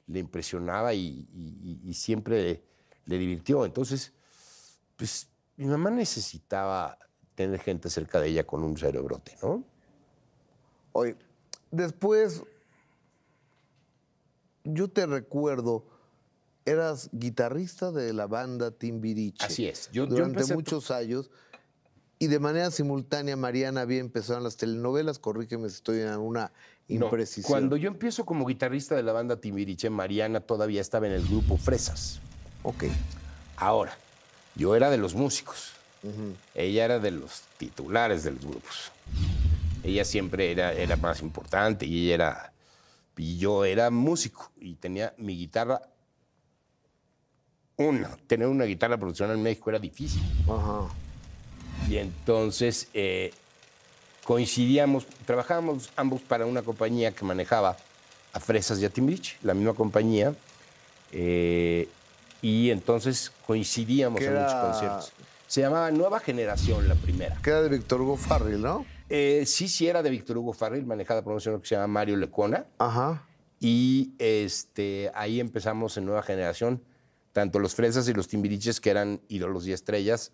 le 0.08 0.20
impresionaba 0.20 0.94
y, 0.94 1.28
y- 1.34 1.80
y- 1.84 1.90
y 1.90 1.94
siempre 1.94 2.64
le, 3.06 3.18
divirtió. 3.18 3.66
Entonces, 3.66 4.14
pues 4.96 5.30
mi 5.58 5.66
mamá 5.66 5.90
necesitaba 5.92 6.98
tener 7.36 7.60
gente 7.60 7.90
cerca 7.90 8.20
de 8.22 8.30
ella 8.30 8.48
con 8.48 8.64
un 8.64 8.78
cerebrote, 8.78 9.38
¿no? 9.42 9.64
Oye, 10.94 11.18
después, 11.70 12.44
yo 14.64 14.88
te 14.90 15.06
recuerdo, 15.06 15.86
eras 16.66 17.10
guitarrista 17.12 17.92
de 17.92 18.14
la 18.14 18.28
banda 18.28 18.72
Timbiriche. 18.72 19.46
Así 19.46 19.68
es. 19.68 19.90
Yo- 19.92 20.06
yo 20.06 20.12
durante 20.12 20.40
empecé- 20.40 20.54
muchos 20.56 20.92
años. 20.92 21.30
Y 22.20 22.28
de 22.28 22.40
manera 22.40 22.72
simultánea, 22.72 23.36
Mariana 23.36 23.82
había 23.82 24.00
empezado 24.00 24.38
en 24.38 24.46
las 24.46 24.56
telenovelas. 24.56 25.20
Corrígeme 25.20 25.68
si 25.70 25.76
estoy 25.76 26.00
en 26.00 26.18
una 26.20 26.54
No, 26.88 27.06
imprecisión. 27.06 27.50
Cuando 27.50 27.76
yo 27.76 27.90
empiezo 27.90 28.26
como 28.26 28.46
guitarrista 28.46 28.96
de 28.96 29.04
la 29.04 29.12
banda 29.12 29.42
Timbiriche, 29.42 29.90
Mariana 29.90 30.40
todavía 30.40 30.80
estaba 30.80 31.06
en 31.08 31.14
el 31.14 31.28
grupo 31.28 31.58
Fresas. 31.58 32.20
Ok. 32.62 32.86
Ahora, 33.58 33.98
yo 34.56 34.74
era 34.76 34.90
de 34.90 34.98
los 34.98 35.16
músicos. 35.16 35.74
Ella 36.54 36.86
era 36.86 37.00
de 37.00 37.12
los 37.12 37.42
titulares 37.58 38.24
de 38.24 38.32
los 38.32 38.42
grupos. 38.46 38.92
Ella 39.84 40.06
siempre 40.06 40.52
era, 40.52 40.72
era 40.74 40.96
más 40.98 41.22
importante 41.22 41.86
y 41.86 42.06
ella 42.06 42.14
era. 42.16 42.53
Y 43.18 43.38
yo 43.38 43.66
era 43.66 43.90
músico 43.90 44.52
y 44.60 44.76
tenía 44.76 45.14
mi 45.18 45.38
guitarra. 45.38 45.82
Una, 47.78 48.18
tener 48.28 48.48
una 48.48 48.66
guitarra 48.66 48.98
profesional 48.98 49.38
en 49.38 49.44
México 49.44 49.70
era 49.70 49.80
difícil. 49.80 50.22
Ajá. 50.48 50.88
Y 51.90 51.98
entonces 51.98 52.88
eh, 52.94 53.34
coincidíamos, 54.24 55.06
trabajábamos 55.26 55.90
ambos 55.96 56.22
para 56.22 56.46
una 56.46 56.62
compañía 56.62 57.12
que 57.12 57.26
manejaba 57.26 57.76
a 58.32 58.40
Fresas 58.40 58.80
y 58.80 58.86
a 58.86 58.90
Timbiriche, 58.90 59.38
la 59.44 59.54
misma 59.54 59.74
compañía. 59.74 60.34
Eh, 61.12 61.88
y 62.42 62.72
entonces 62.72 63.32
coincidíamos 63.46 64.20
¿Qué 64.20 64.28
en 64.28 64.34
muchos 64.34 64.52
era? 64.54 64.62
conciertos. 64.62 65.14
Se 65.48 65.62
llamaba 65.62 65.92
Nueva 65.92 66.20
Generación 66.20 66.88
la 66.88 66.96
primera. 66.96 67.38
Queda 67.44 67.62
de 67.62 67.70
Víctor 67.70 68.02
Hugo 68.02 68.18
¿no? 68.58 68.86
Eh, 69.16 69.46
sí, 69.46 69.68
sí 69.68 69.88
era 69.88 70.02
de 70.02 70.10
Víctor 70.10 70.40
Hugo 70.40 70.54
Farrell, 70.54 70.88
manejada 70.88 71.24
por 71.24 71.34
un 71.34 71.40
señor 71.40 71.62
que 71.62 71.68
se 71.68 71.76
llama 71.76 71.86
Mario 71.86 72.18
Lecona. 72.18 72.66
Ajá. 72.80 73.28
Y 73.60 74.16
este, 74.18 75.12
ahí 75.14 75.40
empezamos 75.40 75.96
en 75.98 76.06
Nueva 76.06 76.24
Generación, 76.24 76.82
tanto 77.32 77.60
los 77.60 77.76
fresas 77.76 78.08
y 78.10 78.14
los 78.14 78.28
timbiriches 78.28 78.82
que 78.82 78.90
eran 78.90 79.22
ídolos 79.28 79.68
y 79.68 79.72
estrellas, 79.72 80.32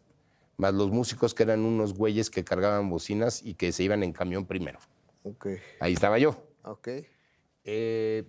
más 0.56 0.74
los 0.74 0.92
músicos 0.92 1.34
que 1.34 1.44
eran 1.44 1.60
unos 1.66 1.94
güeyes 1.94 2.30
que 2.30 2.46
cargaban 2.46 2.90
bocinas 2.90 3.44
y 3.44 3.56
que 3.56 3.74
se 3.74 3.84
iban 3.84 4.02
en 4.02 4.14
camión 4.14 4.46
primero. 4.46 4.80
Ok. 5.24 5.48
Ahí 5.82 5.92
estaba 5.92 6.18
yo. 6.18 6.42
Ok. 6.64 6.88
Eh, 7.66 8.24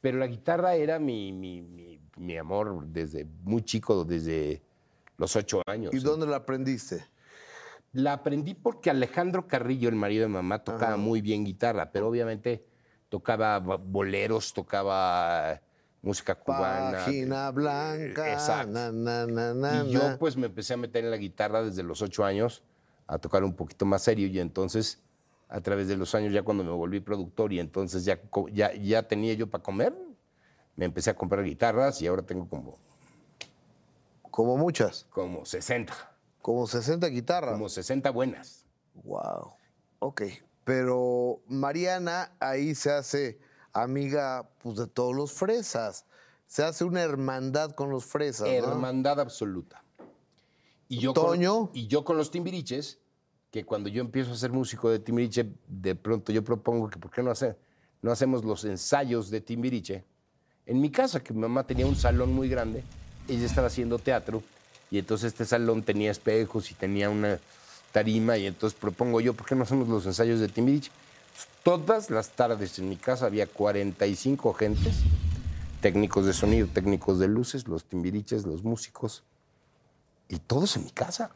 pero 0.00 0.18
la 0.18 0.26
guitarra 0.26 0.74
era 0.74 0.98
mi, 0.98 1.32
mi- 1.32 1.62
mi- 1.62 2.00
mi 2.16 2.36
amor 2.36 2.86
desde 2.88 3.24
muy 3.44 3.62
chico, 3.62 4.04
desde 4.04 4.62
los 5.16 5.36
ocho 5.36 5.62
años. 5.66 5.94
¿Y 5.94 6.00
dónde 6.00 6.26
la 6.26 6.36
aprendiste? 6.38 7.04
La 7.92 8.12
aprendí 8.14 8.54
porque 8.54 8.90
Alejandro 8.90 9.48
Carrillo, 9.48 9.88
el 9.88 9.96
marido 9.96 10.22
de 10.22 10.28
mamá, 10.28 10.62
tocaba 10.62 10.96
muy 10.96 11.20
bien 11.20 11.44
guitarra, 11.44 11.90
pero 11.90 12.08
obviamente 12.08 12.64
tocaba 13.08 13.58
bo- 13.58 13.78
boleros, 13.78 14.52
tocaba 14.54 15.60
música 16.02 16.36
cubana. 16.36 16.98
Página 17.04 17.50
blanca. 17.50 18.32
Exacto. 18.32 18.72
na, 18.72 18.92
na, 18.92 19.26
na, 19.26 19.54
na, 19.54 19.84
Y 19.84 19.90
yo 19.90 20.16
pues 20.18 20.36
me 20.36 20.46
empecé 20.46 20.74
a 20.74 20.76
meter 20.76 21.04
en 21.04 21.10
la 21.10 21.16
guitarra 21.16 21.62
desde 21.62 21.82
los 21.82 22.00
ocho 22.00 22.24
años, 22.24 22.62
a 23.08 23.18
tocar 23.18 23.42
un 23.42 23.54
poquito 23.54 23.84
más 23.86 24.02
serio 24.02 24.28
y 24.28 24.38
entonces 24.38 25.02
a 25.48 25.60
través 25.60 25.88
de 25.88 25.96
los 25.96 26.14
años 26.14 26.32
ya 26.32 26.42
cuando 26.42 26.62
me 26.62 26.70
volví 26.70 27.00
productor 27.00 27.52
y 27.52 27.58
entonces 27.58 28.04
ya, 28.04 28.20
ya, 28.52 28.72
ya 28.72 29.02
tenía 29.02 29.34
yo 29.34 29.50
para 29.50 29.64
comer, 29.64 29.92
me 30.76 30.84
empecé 30.84 31.10
a 31.10 31.14
comprar 31.16 31.44
guitarras 31.44 32.00
y 32.02 32.06
ahora 32.06 32.22
tengo 32.22 32.48
como, 32.48 32.78
Como 34.30 34.56
muchas. 34.56 35.06
como 35.10 35.44
60, 35.44 36.09
Como 36.42 36.66
60 36.66 37.06
guitarras. 37.08 37.52
como 37.52 37.68
60 37.68 38.10
buenas. 38.10 38.64
Wow. 39.04 39.52
Ok. 39.98 40.22
Pero 40.64 41.40
Mariana 41.48 42.32
ahí 42.40 42.74
se 42.74 42.90
hace 42.92 43.38
amiga 43.72 44.48
pues, 44.62 44.76
de 44.76 44.86
todos 44.86 45.14
los 45.14 45.32
fresas. 45.32 46.06
Se 46.46 46.62
hace 46.64 46.84
una 46.84 47.02
hermandad 47.02 47.72
con 47.72 47.90
los 47.90 48.04
fresas. 48.04 48.46
¿no? 48.48 48.52
Hermandad 48.52 49.20
absoluta. 49.20 49.82
Y 50.88 50.98
yo, 50.98 51.12
Toño. 51.12 51.66
Con, 51.68 51.76
y 51.76 51.86
yo 51.86 52.04
con 52.04 52.16
los 52.16 52.30
timbiriches, 52.30 52.98
que 53.50 53.64
cuando 53.64 53.88
yo 53.88 54.00
empiezo 54.00 54.32
a 54.32 54.36
ser 54.36 54.50
músico 54.52 54.90
de 54.90 54.98
timbiriche, 54.98 55.52
de 55.68 55.94
pronto 55.94 56.32
yo 56.32 56.42
propongo 56.42 56.88
que 56.88 56.98
por 56.98 57.10
qué 57.10 57.22
no, 57.22 57.30
hace- 57.30 57.56
no 58.02 58.10
hacemos 58.10 58.44
los 58.44 58.64
ensayos 58.64 59.30
de 59.30 59.40
timbiriche 59.40 60.04
en 60.66 60.80
mi 60.80 60.90
casa, 60.90 61.20
que 61.22 61.32
mi 61.32 61.40
mamá 61.40 61.64
tenía 61.66 61.86
un 61.86 61.96
salón 61.96 62.32
muy 62.32 62.48
grande, 62.48 62.82
ella 63.28 63.46
estaba 63.46 63.66
haciendo 63.68 63.98
teatro, 63.98 64.42
y 64.90 64.98
entonces 64.98 65.32
este 65.32 65.44
salón 65.44 65.82
tenía 65.82 66.10
espejos 66.10 66.70
y 66.70 66.74
tenía 66.74 67.10
una 67.10 67.38
tarima, 67.92 68.36
y 68.36 68.46
entonces 68.46 68.78
propongo 68.78 69.20
yo, 69.20 69.34
¿por 69.34 69.46
qué 69.46 69.54
no 69.54 69.62
hacemos 69.62 69.88
los 69.88 70.06
ensayos 70.06 70.40
de 70.40 70.48
timbiriche? 70.48 70.90
Todas 71.62 72.10
las 72.10 72.30
tardes 72.30 72.78
en 72.78 72.88
mi 72.88 72.96
casa 72.96 73.26
había 73.26 73.46
45 73.46 74.52
gentes, 74.54 74.96
técnicos 75.80 76.26
de 76.26 76.32
sonido, 76.32 76.68
técnicos 76.72 77.18
de 77.18 77.28
luces, 77.28 77.68
los 77.68 77.84
timbiriches, 77.84 78.44
los 78.44 78.62
músicos, 78.62 79.24
y 80.28 80.38
todos 80.38 80.76
en 80.76 80.84
mi 80.84 80.90
casa. 80.90 81.30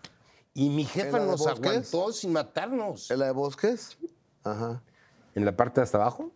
Y 0.55 0.69
mi 0.69 0.85
jefa 0.85 1.19
nos 1.19 1.41
Bosques? 1.41 1.69
aguantó 1.69 2.13
sin 2.13 2.33
matarnos. 2.33 3.11
¿En 3.11 3.19
la 3.19 3.27
de 3.27 3.33
Bosques? 3.33 3.99
Ajá. 4.45 4.83
En 5.35 5.45
la 5.45 5.57
parte 5.57 5.81
de 5.81 5.85
hasta 5.85 5.99
abajo. 5.99 6.31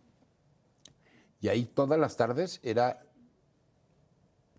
Y 1.40 1.48
ahí 1.48 1.64
todas 1.64 2.00
las 2.00 2.16
tardes 2.16 2.58
era 2.64 3.00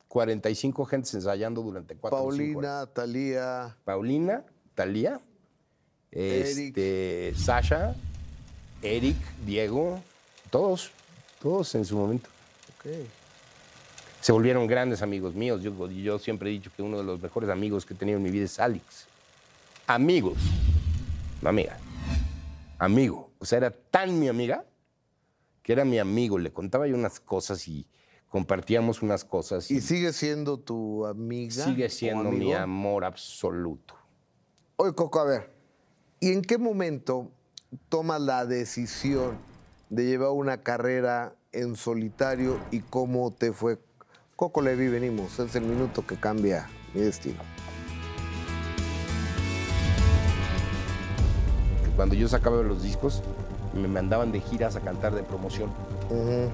45 0.10 0.86
gentes 0.86 1.14
ensayando 1.14 1.62
durante 1.62 1.96
cuatro 1.96 2.32
cinco 2.32 2.60
horas. 2.60 2.88
Paulina, 2.88 2.94
Talía. 2.94 3.78
Paulina, 3.86 4.44
Talía, 4.74 5.22
Eric. 6.12 6.78
este, 6.78 7.34
Sasha, 7.38 7.96
Eric, 8.82 9.16
Diego, 9.46 10.02
todos, 10.50 10.92
todos 11.40 11.74
en 11.76 11.86
su 11.86 11.96
momento. 11.96 12.28
Ok. 12.76 12.92
Se 14.20 14.32
volvieron 14.32 14.66
grandes 14.66 15.04
amigos 15.04 15.36
míos. 15.36 15.62
Yo, 15.62 15.88
yo 15.90 16.18
siempre 16.18 16.50
he 16.50 16.54
dicho 16.54 16.72
que 16.76 16.82
uno 16.82 16.98
de 16.98 17.04
los 17.04 17.22
mejores 17.22 17.50
amigos 17.50 17.86
que 17.86 17.94
he 17.94 17.98
tenido 17.98 18.18
en 18.18 18.24
mi 18.24 18.32
vida 18.32 18.46
es 18.46 18.60
Alex. 18.60 19.06
Amigos, 19.86 20.38
no 21.42 21.50
amiga. 21.50 21.78
Amigo. 22.80 23.30
O 23.38 23.46
sea, 23.46 23.60
era 23.60 23.72
tan 23.72 24.20
mi 24.20 24.28
amiga 24.28 24.66
que 25.62 25.72
era 25.74 25.86
mi 25.86 26.00
amigo. 26.00 26.40
Le 26.40 26.52
contaba 26.52 26.88
yo 26.88 26.96
unas 26.96 27.20
cosas 27.20 27.68
y 27.68 27.86
compartíamos 28.30 29.02
unas 29.02 29.26
cosas. 29.26 29.70
¿Y 29.70 29.82
sigue 29.82 30.14
siendo 30.14 30.58
tu 30.58 31.06
amiga? 31.06 31.66
sigue 31.66 31.90
siendo 31.90 32.32
mi 32.32 32.54
amor 32.54 33.04
absoluto. 33.04 33.96
Oye, 34.78 34.94
Coco, 34.94 35.20
a 35.20 35.26
ver. 35.26 35.52
¿Y 36.20 36.32
en 36.32 36.42
qué 36.42 36.58
momento 36.58 37.32
tomas 37.90 38.22
la 38.22 38.46
decisión 38.46 39.38
de 39.90 40.06
llevar 40.06 40.32
una 40.32 40.62
carrera 40.62 41.36
en 41.52 41.76
solitario 41.76 42.60
y 42.72 42.82
cómo 42.82 43.32
te 43.32 43.52
fue? 43.52 43.80
Coco 44.36 44.62
Levi, 44.62 44.88
venimos. 44.88 45.40
Es 45.40 45.56
el 45.56 45.64
minuto 45.64 46.06
que 46.06 46.16
cambia 46.16 46.70
mi 46.94 47.02
destino. 47.02 47.40
Cuando 51.96 52.16
yo 52.16 52.30
sacaba 52.30 52.62
los 52.64 52.82
discos, 52.82 53.22
me 53.74 53.88
mandaban 53.90 54.32
de 54.32 54.40
giras 54.40 54.78
a 54.78 54.80
cantar 54.80 55.14
de 55.14 55.24
promoción. 55.24 55.70
Ujú. 56.10 56.50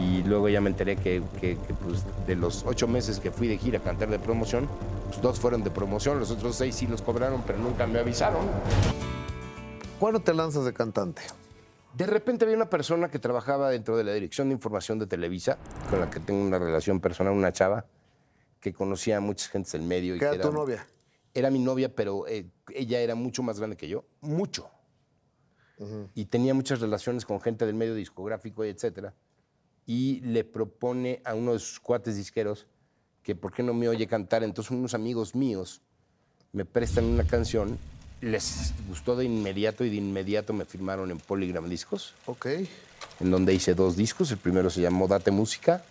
Y 0.00 0.22
luego 0.22 0.48
ya 0.48 0.60
me 0.60 0.70
enteré 0.70 0.96
que, 0.96 1.22
que- 1.40 1.56
que, 1.56 1.74
pues, 1.74 2.04
de 2.26 2.36
los 2.36 2.64
ocho 2.66 2.86
meses 2.86 3.18
que 3.18 3.30
fui 3.30 3.48
de 3.48 3.58
gira 3.58 3.78
a 3.78 3.82
cantar 3.82 4.08
de 4.10 4.18
promoción, 4.18 4.68
pues, 5.08 5.20
dos 5.20 5.40
fueron 5.40 5.62
de 5.64 5.70
promoción, 5.70 6.18
los 6.20 6.30
otros 6.30 6.56
seis 6.56 6.74
sí 6.74 6.86
los 6.86 7.02
cobraron, 7.02 7.42
pero 7.46 7.58
nunca 7.58 7.86
me 7.86 7.98
avisaron. 7.98 8.46
¿Cuándo 9.98 10.20
te 10.20 10.32
lanzas 10.32 10.64
de 10.64 10.72
cantante? 10.72 11.22
De 11.94 12.06
repente 12.06 12.44
había 12.44 12.56
una 12.56 12.70
persona 12.70 13.10
que 13.10 13.18
trabajaba 13.18 13.70
dentro 13.70 13.96
de 13.96 14.04
la 14.04 14.12
Dirección 14.12 14.48
de 14.48 14.54
Información 14.54 14.98
de 15.00 15.06
Televisa, 15.06 15.58
con 15.90 15.98
la 16.00 16.08
que 16.10 16.20
tengo 16.20 16.40
una 16.44 16.58
relación 16.58 17.00
personal, 17.00 17.32
una 17.32 17.52
chava, 17.52 17.86
que 18.60 18.72
conocía 18.72 19.16
a 19.16 19.20
muchas 19.20 19.48
gentes 19.48 19.72
del 19.72 19.82
medio. 19.82 20.14
y 20.14 20.18
¿Qué 20.20 20.28
que 20.28 20.34
era 20.36 20.44
tu 20.44 20.52
novia? 20.52 20.86
Era 21.34 21.50
mi 21.50 21.58
novia, 21.58 21.92
pero 21.94 22.26
eh, 22.28 22.46
ella 22.74 23.00
era 23.00 23.14
mucho 23.16 23.42
más 23.42 23.58
grande 23.58 23.76
que 23.76 23.88
yo, 23.88 24.04
mucho. 24.20 24.70
Y 26.14 26.24
tenía 26.26 26.54
muchas 26.54 26.80
relaciones 26.80 27.24
con 27.24 27.40
gente 27.40 27.64
del 27.64 27.76
medio 27.76 27.94
discográfico 27.94 28.64
y 28.64 28.68
etcétera. 28.68 29.14
Y 29.88 30.20
le 30.20 30.44
propone 30.44 31.20
a 31.24 31.34
uno 31.34 31.54
de 31.54 31.58
sus 31.58 31.80
cuates 31.80 32.14
disqueros 32.16 32.66
que 33.22 33.34
por 33.34 33.52
qué 33.52 33.62
no 33.62 33.72
me 33.74 33.88
oye 33.88 34.06
cantar. 34.06 34.44
Entonces 34.44 34.70
unos 34.70 34.92
amigos 34.94 35.34
míos 35.34 35.80
me 36.52 36.64
prestan 36.64 37.04
una 37.06 37.24
canción, 37.24 37.78
les 38.20 38.72
gustó 38.86 39.16
de 39.16 39.24
inmediato 39.24 39.84
y 39.84 39.90
de 39.90 39.96
inmediato 39.96 40.52
me 40.52 40.64
firmaron 40.66 41.10
en 41.10 41.18
Polygram 41.18 41.68
Discos, 41.70 42.12
Ok. 42.26 42.46
en 43.20 43.30
donde 43.30 43.54
hice 43.54 43.74
dos 43.74 43.96
discos. 43.96 44.30
El 44.30 44.38
primero 44.38 44.68
se 44.70 44.82
llamó 44.82 45.08
Date 45.08 45.30
Música, 45.30 45.82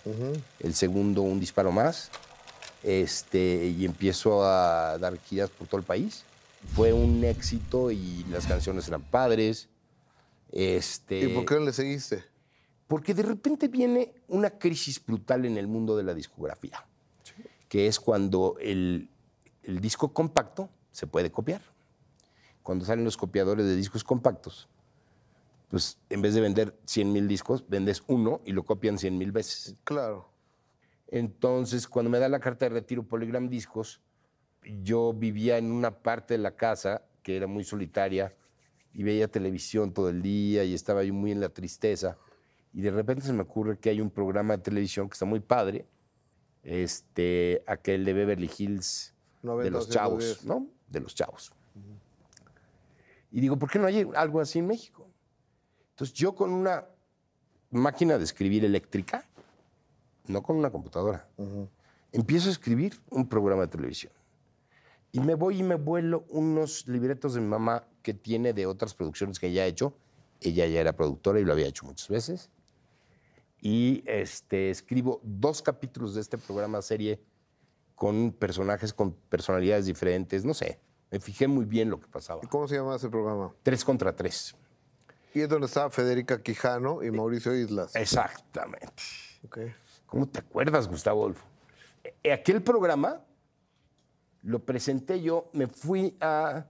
el 0.60 0.74
segundo 0.76 1.24
Un 1.24 1.40
Disparo 1.40 1.72
Más. 1.72 2.12
Este, 2.84 3.66
y 3.76 3.84
empiezo 3.84 4.44
a 4.46 4.98
dar 5.00 5.18
giras 5.20 5.50
por 5.50 5.68
todo 5.68 5.80
el 5.80 5.86
país. 5.86 6.24
Fue 6.76 6.94
un 6.94 7.24
éxito 7.24 7.92
y 7.92 8.24
las 8.30 8.46
canciones 8.46 8.88
eran 8.88 9.02
padres. 9.02 9.68
Este, 10.52 11.20
¿Y 11.22 11.28
por 11.34 11.46
qué 11.46 11.56
no 11.56 11.62
le 11.62 11.74
seguiste? 11.74 12.24
Porque 12.88 13.14
de 13.14 13.24
repente 13.24 13.68
viene 13.68 14.14
una 14.28 14.52
crisis 14.52 15.04
brutal 15.06 15.46
en 15.46 15.58
el 15.58 15.68
mundo 15.68 15.98
de 15.98 16.04
la 16.04 16.14
discografía, 16.14 16.86
que 17.68 17.88
es 17.88 18.00
cuando 18.00 18.56
el, 18.60 19.10
el 19.64 19.80
disco 19.80 20.14
compacto 20.14 20.70
se 20.92 21.08
puede 21.08 21.32
copiar. 21.32 21.62
Cuando 22.64 22.86
salen 22.86 23.06
los 23.06 23.18
copiadores 23.18 23.66
de 23.66 23.76
discos 23.76 24.04
compactos, 24.04 24.68
pues 25.70 25.98
en 26.10 26.22
vez 26.22 26.34
de 26.34 26.42
vender 26.42 26.78
100 26.86 27.12
mil 27.12 27.28
discos, 27.28 27.66
vendes 27.68 28.04
uno 28.08 28.42
y 28.46 28.54
lo 28.54 28.64
copian 28.64 28.98
100 28.98 29.18
mil 29.18 29.32
veces. 29.32 29.76
Claro. 29.84 30.30
Entonces, 31.08 31.88
cuando 31.88 32.10
me 32.10 32.20
da 32.20 32.30
la 32.30 32.40
carta 32.40 32.66
de 32.66 32.70
retiro 32.70 33.04
Polygram 33.04 33.50
Discos, 33.50 34.02
yo 34.82 35.14
vivía 35.14 35.58
en 35.58 35.72
una 35.72 35.92
parte 35.92 36.34
de 36.34 36.40
la 36.40 36.56
casa 36.56 37.04
que 37.24 37.38
era 37.38 37.48
muy 37.48 37.64
solitaria 37.64 38.36
y 38.94 39.04
veía 39.04 39.28
televisión 39.28 39.94
todo 39.94 40.10
el 40.10 40.22
día 40.22 40.64
y 40.64 40.74
estaba 40.74 41.04
yo 41.04 41.14
muy 41.14 41.32
en 41.32 41.40
la 41.40 41.50
tristeza. 41.50 42.18
Y 42.78 42.82
de 42.82 42.92
repente 42.92 43.26
se 43.26 43.34
me 43.34 43.42
ocurre 43.42 43.80
que 43.80 43.90
hay 43.90 44.00
un 44.00 44.12
programa 44.12 44.56
de 44.56 44.62
televisión 44.62 45.10
que 45.10 45.14
está 45.14 45.26
muy 45.26 45.40
padre, 45.40 45.88
este, 46.62 47.64
aquel 47.66 48.06
de 48.06 48.14
Beverly 48.14 48.52
Hills, 48.56 49.16
de 49.42 49.48
90, 49.48 49.72
los 49.72 49.90
chavos, 49.90 50.24
110. 50.24 50.46
¿no? 50.46 50.68
De 50.88 51.00
los 51.00 51.16
chavos. 51.16 51.52
Y 53.32 53.42
digo, 53.42 53.58
¿por 53.58 53.72
qué 53.72 53.80
no 53.80 53.88
hay 53.88 54.08
algo 54.14 54.40
así 54.40 54.60
en 54.60 54.68
México? 54.68 55.10
Entonces 55.90 56.16
yo 56.16 56.36
con 56.36 56.52
una 56.52 56.86
máquina 57.72 58.20
de 58.20 58.24
escribir 58.24 58.64
eléctrica, 58.64 59.28
no 60.28 60.44
con 60.44 60.56
una 60.56 60.70
computadora, 60.70 61.28
empiezo 62.12 62.50
a 62.50 62.52
escribir 62.52 63.02
un 63.10 63.28
programa 63.28 63.64
de 63.64 63.70
televisión. 63.70 64.14
Y 65.12 65.20
me 65.20 65.34
voy 65.34 65.62
y 65.62 65.64
me 65.64 65.74
vuelo 65.74 66.26
unos 66.30 66.88
libretos 66.88 67.34
de 67.34 67.42
mi 67.42 67.48
mamá 67.48 67.88
que 68.04 68.14
tiene 68.14 68.54
de 68.54 68.68
otras 68.68 68.94
producciones 68.94 69.40
que 69.40 69.48
ella 69.48 69.64
ha 69.64 69.66
hecho. 69.66 69.98
Ella 70.42 70.68
ya 70.68 70.80
era 70.80 70.96
productora 70.96 71.40
y 71.40 71.44
lo 71.44 71.54
había 71.54 71.66
hecho 71.66 71.84
muchas 71.84 72.08
veces. 72.10 72.52
Y 73.60 74.04
este, 74.06 74.70
escribo 74.70 75.20
dos 75.24 75.62
capítulos 75.62 76.16
de 76.16 76.22
este 76.22 76.38
programa 76.38 76.82
serie 76.82 77.22
con 77.96 78.32
personajes 78.32 78.94
con 78.94 79.14
personalidades 79.14 79.86
diferentes, 79.88 80.46
no 80.46 80.54
sé. 80.54 80.80
Me 81.10 81.20
fijé 81.20 81.48
muy 81.48 81.66
bien 81.66 81.90
lo 81.90 82.00
que 82.00 82.08
pasaba. 82.08 82.42
¿Y 82.44 82.48
cómo 82.48 82.68
se 82.68 82.76
llama 82.76 82.96
ese 82.96 83.10
programa? 83.10 83.54
Tres 83.64 83.84
contra 83.84 84.16
tres. 84.16 84.56
Y 85.34 85.42
es 85.42 85.50
donde 85.50 85.68
estaba 85.68 85.90
Federica 85.90 86.42
Quijano 86.42 87.04
y 87.04 87.12
Mauricio 87.12 87.56
Islas. 87.56 87.96
Exactamente. 87.96 88.88
Ok. 89.46 89.60
¿Cómo 90.06 90.28
te 90.28 90.40
acuerdas, 90.40 90.88
Gustavo 90.88 91.22
Adolfo? 91.24 91.46
Eh, 92.24 92.32
Aquel 92.32 92.62
programa 92.62 93.24
lo 94.44 94.64
presenté 94.64 95.22
yo, 95.22 95.50
me 95.54 95.68
fui 95.68 96.16
a 96.22 96.68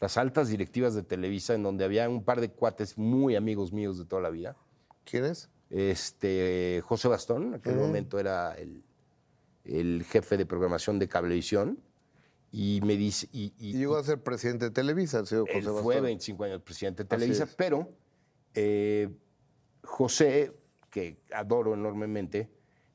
las 0.00 0.16
altas 0.16 0.48
directivas 0.48 0.94
de 0.94 1.02
Televisa, 1.02 1.54
en 1.54 1.62
donde 1.62 1.84
había 1.84 2.08
un 2.08 2.24
par 2.24 2.40
de 2.40 2.50
cuates 2.50 2.96
muy 2.96 3.36
amigos 3.36 3.72
míos 3.72 3.98
de 3.98 4.04
toda 4.04 4.22
la 4.22 4.30
vida. 4.30 4.56
¿Quién 5.04 5.24
es? 5.24 5.50
Este, 5.70 6.80
José 6.84 7.08
Bastón, 7.08 7.48
en 7.48 7.54
aquel 7.54 7.74
momento 7.76 8.18
era 8.18 8.54
el, 8.54 8.82
el 9.64 10.04
jefe 10.04 10.36
de 10.36 10.46
programación 10.46 10.98
de 10.98 11.08
Cablevisión, 11.08 11.78
y 12.52 12.80
me 12.84 12.96
dice... 12.96 13.28
Y, 13.32 13.52
y- 13.58 13.70
Y 13.70 13.72
llegó 13.78 13.96
a 13.96 14.04
ser 14.04 14.22
presidente 14.22 14.66
de 14.66 14.70
Televisa, 14.70 15.18
el 15.18 15.26
señor 15.26 15.46
José 15.46 15.58
él 15.58 15.64
fue 15.64 15.72
Bastón. 15.94 16.02
25 16.04 16.44
años 16.44 16.62
presidente 16.62 17.02
de 17.02 17.08
Televisa, 17.08 17.46
pero 17.56 17.90
eh, 18.54 19.08
José, 19.82 20.52
que 20.90 21.18
adoro 21.34 21.74
enormemente, 21.74 22.48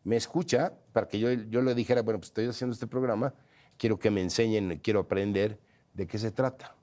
me 0.04 0.16
escucha 0.16 0.74
para 0.94 1.08
que 1.08 1.20
yo, 1.20 1.32
yo 1.32 1.62
le 1.62 1.76
dijera, 1.76 2.02
bueno, 2.02 2.20
pues 2.20 2.30
estoy 2.30 2.48
haciendo 2.48 2.74
este 2.74 2.88
programa, 2.88 3.34
quiero 3.78 4.00
que 4.00 4.10
me 4.10 4.22
enseñen, 4.22 4.80
quiero 4.80 5.02
aprender 5.02 5.60
de 5.94 6.08
qué 6.08 6.18
se 6.18 6.32
trata. 6.32 6.76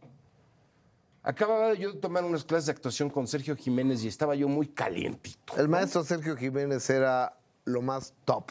Acababa 1.28 1.74
yo 1.74 1.92
de 1.92 1.98
tomar 2.00 2.24
unas 2.24 2.42
clases 2.42 2.64
de 2.64 2.72
actuación 2.72 3.10
con 3.10 3.26
Sergio 3.26 3.54
Jiménez 3.54 4.02
y 4.02 4.08
estaba 4.08 4.34
yo 4.34 4.48
muy 4.48 4.66
calientito. 4.66 5.58
El 5.58 5.68
maestro 5.68 6.02
Sergio 6.02 6.34
Jiménez 6.34 6.88
era 6.88 7.36
lo 7.66 7.82
más 7.82 8.14
top 8.24 8.46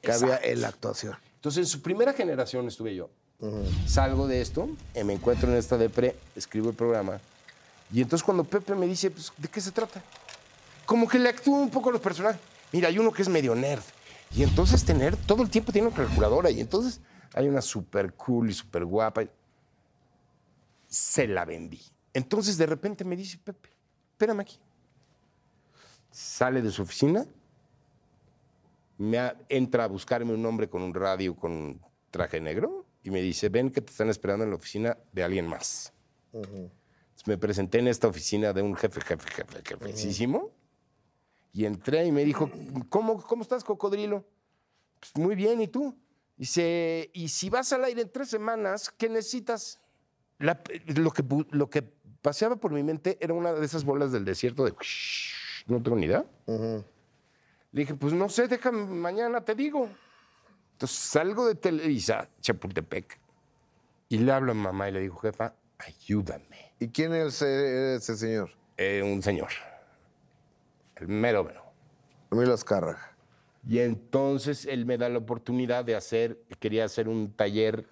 que 0.00 0.10
Exacto. 0.10 0.32
había 0.32 0.50
en 0.50 0.62
la 0.62 0.68
actuación. 0.68 1.14
Entonces, 1.34 1.58
en 1.58 1.66
su 1.66 1.82
primera 1.82 2.14
generación 2.14 2.66
estuve 2.66 2.94
yo. 2.94 3.10
Salgo 3.86 4.26
de 4.26 4.40
esto, 4.40 4.70
eh, 4.94 5.04
me 5.04 5.12
encuentro 5.12 5.50
en 5.50 5.58
esta 5.58 5.76
depre, 5.76 6.16
escribo 6.34 6.70
el 6.70 6.74
programa. 6.74 7.20
Y 7.92 8.00
entonces 8.00 8.24
cuando 8.24 8.42
Pepe 8.42 8.74
me 8.74 8.86
dice, 8.86 9.10
pues, 9.10 9.30
¿de 9.36 9.48
qué 9.48 9.60
se 9.60 9.70
trata? 9.70 10.00
Como 10.86 11.06
que 11.06 11.18
le 11.18 11.28
actúo 11.28 11.58
un 11.58 11.68
poco 11.68 11.90
a 11.90 11.92
los 11.92 12.00
personajes. 12.00 12.40
Mira, 12.72 12.88
hay 12.88 12.98
uno 12.98 13.12
que 13.12 13.20
es 13.20 13.28
medio 13.28 13.54
nerd. 13.54 13.82
Y 14.34 14.44
entonces 14.44 14.76
este 14.76 14.94
nerd 14.94 15.18
todo 15.26 15.42
el 15.42 15.50
tiempo 15.50 15.72
tiene 15.72 15.88
una 15.88 15.96
calculadora. 15.98 16.50
Y 16.50 16.60
entonces 16.60 17.02
hay 17.34 17.48
una 17.48 17.60
súper 17.60 18.14
cool 18.14 18.48
y 18.48 18.54
súper 18.54 18.86
guapa. 18.86 19.24
Se 20.88 21.28
la 21.28 21.44
vendí. 21.44 21.82
Entonces 22.14 22.56
de 22.56 22.64
repente 22.66 23.04
me 23.04 23.16
dice, 23.16 23.36
Pepe, 23.38 23.68
espérame 24.12 24.40
aquí. 24.40 24.58
Sale 26.10 26.62
de 26.62 26.70
su 26.70 26.82
oficina, 26.82 27.26
me 28.98 29.32
entra 29.48 29.84
a 29.84 29.86
buscarme 29.88 30.32
un 30.32 30.46
hombre 30.46 30.68
con 30.68 30.82
un 30.82 30.94
radio, 30.94 31.34
con 31.34 31.52
un 31.52 31.80
traje 32.10 32.40
negro, 32.40 32.86
y 33.02 33.10
me 33.10 33.20
dice, 33.20 33.48
ven 33.48 33.70
que 33.70 33.80
te 33.80 33.90
están 33.90 34.08
esperando 34.08 34.44
en 34.44 34.50
la 34.50 34.56
oficina 34.56 34.96
de 35.12 35.24
alguien 35.24 35.48
más. 35.48 35.92
Entonces, 36.32 37.26
me 37.26 37.36
presenté 37.36 37.80
en 37.80 37.88
esta 37.88 38.06
oficina 38.06 38.52
de 38.52 38.62
un 38.62 38.76
jefe, 38.76 39.00
jefe, 39.00 39.28
jefe, 39.30 39.62
jefecísimo, 39.64 40.50
y 41.52 41.64
entré 41.66 42.06
y 42.06 42.12
me 42.12 42.24
dijo, 42.24 42.48
¿cómo, 42.88 43.20
cómo 43.20 43.42
estás, 43.42 43.64
cocodrilo? 43.64 44.24
Pues 45.00 45.16
muy 45.16 45.34
bien, 45.34 45.60
¿y 45.60 45.68
tú? 45.68 45.96
Dice, 46.36 47.10
y 47.12 47.28
si 47.28 47.50
vas 47.50 47.72
al 47.72 47.84
aire 47.84 48.02
en 48.02 48.10
tres 48.10 48.28
semanas, 48.28 48.90
¿qué 48.96 49.08
necesitas? 49.08 49.80
La- 50.38 50.60
lo, 50.96 51.10
que, 51.12 51.24
lo 51.50 51.70
que 51.70 51.82
paseaba 52.24 52.56
por 52.56 52.72
mi 52.72 52.82
mente 52.82 53.18
era 53.20 53.34
una 53.34 53.52
de 53.52 53.66
esas 53.66 53.84
bolas 53.84 54.10
del 54.10 54.24
desierto 54.24 54.64
de... 54.64 54.74
No 55.66 55.82
tengo 55.82 55.98
ni 55.98 56.06
idea. 56.06 56.24
Le 56.46 56.82
dije, 57.70 57.94
pues 57.94 58.14
no 58.14 58.30
sé, 58.30 58.48
déjame, 58.48 58.86
mañana 58.86 59.42
te 59.42 59.54
digo. 59.54 59.90
Entonces 60.72 60.98
salgo 60.98 61.46
de 61.46 61.54
Televisa, 61.54 62.30
Chapultepec, 62.40 63.20
y 64.08 64.18
le 64.18 64.32
hablo 64.32 64.52
a 64.52 64.54
mamá 64.54 64.88
y 64.88 64.92
le 64.92 65.00
digo, 65.00 65.16
jefa, 65.16 65.54
ayúdame. 65.78 66.72
¿Y 66.80 66.88
quién 66.88 67.12
es 67.12 67.42
ese, 67.42 67.96
ese 67.96 68.16
señor? 68.16 68.50
Eh, 68.78 69.02
un 69.04 69.22
señor, 69.22 69.50
el 70.96 71.08
mero 71.08 71.44
mero. 71.44 71.62
Emilio 72.32 72.54
Azcárraga. 72.54 73.14
Y 73.68 73.80
entonces 73.80 74.64
él 74.64 74.86
me 74.86 74.96
da 74.96 75.10
la 75.10 75.18
oportunidad 75.18 75.84
de 75.84 75.94
hacer, 75.94 76.42
quería 76.58 76.86
hacer 76.86 77.08
un 77.08 77.32
taller 77.32 77.86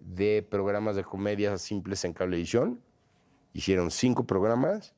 de 0.00 0.46
programas 0.48 0.96
de 0.96 1.04
comedia 1.04 1.56
simples 1.58 2.04
en 2.04 2.12
cablevisión. 2.12 2.80
Hicieron 3.52 3.90
cinco 3.90 4.24
programas 4.26 4.94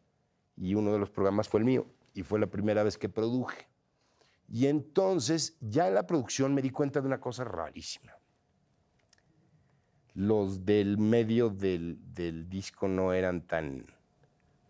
y 0.56 0.74
uno 0.74 0.92
de 0.92 0.98
los 0.98 1.10
programas 1.10 1.48
fue 1.48 1.60
el 1.60 1.66
mío 1.66 1.86
y 2.14 2.22
fue 2.22 2.38
la 2.38 2.46
primera 2.46 2.82
vez 2.82 2.96
que 2.98 3.08
produje. 3.08 3.66
Y 4.48 4.66
entonces 4.66 5.56
ya 5.60 5.88
en 5.88 5.94
la 5.94 6.06
producción 6.06 6.54
me 6.54 6.62
di 6.62 6.70
cuenta 6.70 7.00
de 7.00 7.06
una 7.06 7.20
cosa 7.20 7.44
rarísima. 7.44 8.12
Los 10.14 10.64
del 10.64 10.96
medio 10.98 11.50
del, 11.50 11.98
del 12.14 12.48
disco 12.48 12.86
no 12.86 13.12
eran 13.12 13.40
tan, 13.40 13.84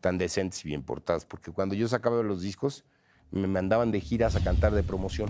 tan 0.01 0.17
decentes 0.17 0.65
y 0.65 0.69
bien 0.69 0.83
portados, 0.83 1.27
porque 1.27 1.53
cuando 1.53 1.75
yo 1.75 1.87
sacaba 1.87 2.23
los 2.23 2.41
discos 2.41 2.85
me 3.31 3.47
mandaban 3.47 3.91
de 3.91 4.01
giras 4.01 4.37
a 4.37 4.45
cantar 4.45 4.73
de 4.73 4.83
promoción. 4.83 5.29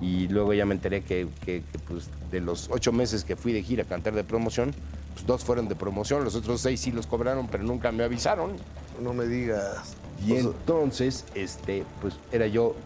Y 0.00 0.28
luego 0.28 0.54
ya 0.54 0.64
me 0.64 0.74
enteré 0.74 1.02
que, 1.02 1.28
que- 1.44 1.62
que, 1.70 1.78
pues, 1.80 2.08
de 2.30 2.40
los 2.40 2.70
ocho 2.70 2.92
meses 2.92 3.24
que 3.24 3.36
fui 3.36 3.52
de 3.52 3.62
gira 3.62 3.82
a 3.82 3.86
cantar 3.86 4.14
de 4.14 4.22
promoción, 4.24 4.72
pues 5.18 5.26
dos 5.26 5.44
fueron 5.44 5.68
de 5.68 5.74
promoción, 5.74 6.22
los 6.22 6.36
otros 6.36 6.60
seis 6.60 6.80
sí 6.80 6.92
los 6.92 7.08
cobraron, 7.08 7.48
pero 7.48 7.64
nunca 7.64 7.90
me 7.90 8.04
avisaron. 8.04 8.52
No 9.00 9.12
me 9.12 9.26
digas. 9.26 9.96
Y 10.24 10.32
O 10.32 10.34
sea, 10.34 10.44
entonces, 10.44 11.24
este, 11.34 11.84
pues 12.00 12.14
era 12.30 12.46
yo 12.46 12.76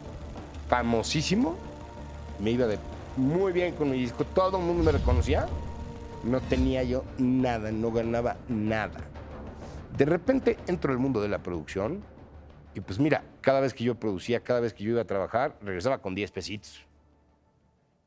famosísimo, 0.68 1.56
me 2.38 2.52
iba 2.52 2.66
de 2.66 2.78
muy 3.18 3.52
bien 3.52 3.74
con 3.74 3.90
mi 3.90 3.98
disco, 3.98 4.24
todo 4.24 4.58
el 4.58 4.64
mundo 4.64 4.82
me 4.82 4.92
reconocía, 4.92 5.46
no 6.24 6.40
tenía 6.40 6.82
yo 6.82 7.04
nada, 7.18 7.70
no 7.70 7.92
ganaba 7.92 8.38
nada. 8.48 9.00
De 9.98 10.06
repente 10.06 10.56
entro 10.66 10.90
al 10.90 10.98
mundo 10.98 11.20
de 11.20 11.28
la 11.28 11.42
producción 11.42 12.02
y 12.74 12.80
pues 12.80 12.98
mira, 12.98 13.24
cada 13.42 13.60
vez 13.60 13.74
que 13.74 13.84
yo 13.84 13.94
producía, 13.96 14.40
cada 14.40 14.60
vez 14.60 14.72
que 14.72 14.84
yo 14.84 14.92
iba 14.92 15.02
a 15.02 15.06
trabajar, 15.06 15.58
regresaba 15.60 15.98
con 15.98 16.14
10 16.14 16.30
pesitos. 16.30 16.86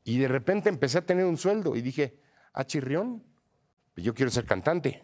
Y 0.02 0.18
de 0.18 0.26
repente 0.26 0.68
empecé 0.68 0.98
a 0.98 1.06
tener 1.06 1.26
un 1.26 1.36
sueldo 1.36 1.76
y 1.76 1.80
dije, 1.80 2.18
ah, 2.52 2.64
chirrión, 2.64 3.22
yo 4.04 4.14
quiero 4.14 4.30
ser 4.30 4.44
cantante. 4.44 5.02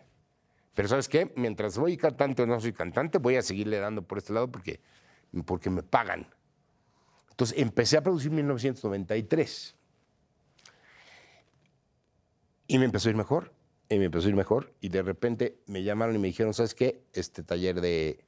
Pero 0.75 0.89
¿sabes 0.89 1.09
qué? 1.09 1.33
Mientras 1.37 1.75
soy 1.75 1.97
cantante 1.97 2.43
o 2.43 2.47
no 2.47 2.61
soy 2.61 2.73
cantante, 2.73 3.19
voy 3.19 3.37
a 3.37 3.43
seguirle 3.43 3.79
dando 3.79 4.03
por 4.03 4.19
este 4.19 4.33
lado 4.33 4.51
porque, 4.51 4.81
porque 5.45 5.71
me 5.71 5.83
pagan. 5.83 6.27
Entonces 7.31 7.59
empecé 7.59 7.97
a 7.97 8.03
producir 8.03 8.31
en 8.31 8.37
1993. 8.37 9.77
Y 12.69 12.79
me 12.79 12.87
empezó 12.87 13.09
a 13.09 13.11
ir 13.11 13.17
mejor, 13.17 13.53
y 13.89 13.99
me 13.99 14.07
empezó 14.07 14.27
a 14.27 14.31
ir 14.31 14.37
mejor. 14.37 14.73
Y 14.81 14.89
de 14.89 15.03
repente 15.03 15.59
me 15.67 15.83
llamaron 15.83 16.15
y 16.15 16.19
me 16.19 16.29
dijeron, 16.29 16.55
¿sabes 16.55 16.75
qué? 16.75 17.03
Este 17.13 17.43
taller 17.43 17.81
de 17.81 18.25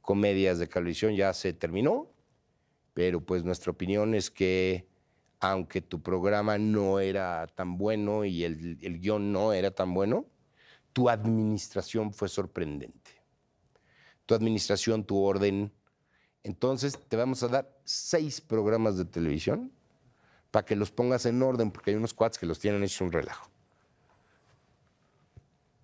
comedias 0.00 0.58
de 0.58 0.66
televisión 0.66 1.16
ya 1.16 1.32
se 1.32 1.52
terminó, 1.52 2.10
pero 2.92 3.20
pues 3.20 3.42
nuestra 3.42 3.72
opinión 3.72 4.14
es 4.14 4.30
que 4.30 4.86
aunque 5.40 5.80
tu 5.80 6.02
programa 6.02 6.58
no 6.58 7.00
era 7.00 7.46
tan 7.54 7.76
bueno 7.76 8.24
y 8.24 8.44
el, 8.44 8.78
el 8.82 9.00
guion 9.00 9.32
no 9.32 9.52
era 9.52 9.70
tan 9.70 9.92
bueno, 9.92 10.26
tu 10.92 11.08
administración 11.10 12.12
fue 12.12 12.28
sorprendente. 12.28 13.10
Tu 14.26 14.34
administración, 14.34 15.04
tu 15.04 15.18
orden. 15.20 15.72
Entonces 16.42 16.98
te 17.08 17.16
vamos 17.16 17.42
a 17.42 17.48
dar 17.48 17.78
seis 17.84 18.40
programas 18.40 18.96
de 18.96 19.04
televisión 19.04 19.72
para 20.50 20.64
que 20.64 20.76
los 20.76 20.90
pongas 20.90 21.26
en 21.26 21.42
orden, 21.42 21.70
porque 21.72 21.90
hay 21.90 21.96
unos 21.96 22.14
cuads 22.14 22.38
que 22.38 22.46
los 22.46 22.60
tienen 22.60 22.82
hechos 22.84 23.00
un 23.00 23.12
relajo. 23.12 23.50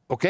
¿Ok? 0.07 0.27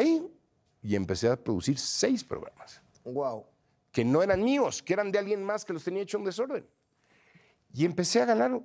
Y 0.83 0.97
empecé 0.97 1.29
a 1.29 1.37
producir 1.37 1.79
seis 1.79 2.25
programas 2.25 2.81
Wow. 3.05 3.47
que 3.93 4.05
no 4.05 4.23
eran 4.23 4.43
míos, 4.43 4.83
que 4.83 4.93
eran 4.93 5.13
de 5.13 5.19
alguien 5.19 5.45
más 5.45 5.65
que 5.65 5.73
los 5.73 5.85
tenía 5.85 6.03
hecho 6.03 6.19
un 6.19 6.25
desorden. 6.25 6.67
Y 7.75 7.85
empecé 7.85 8.23
a 8.23 8.25
ganar 8.25 8.63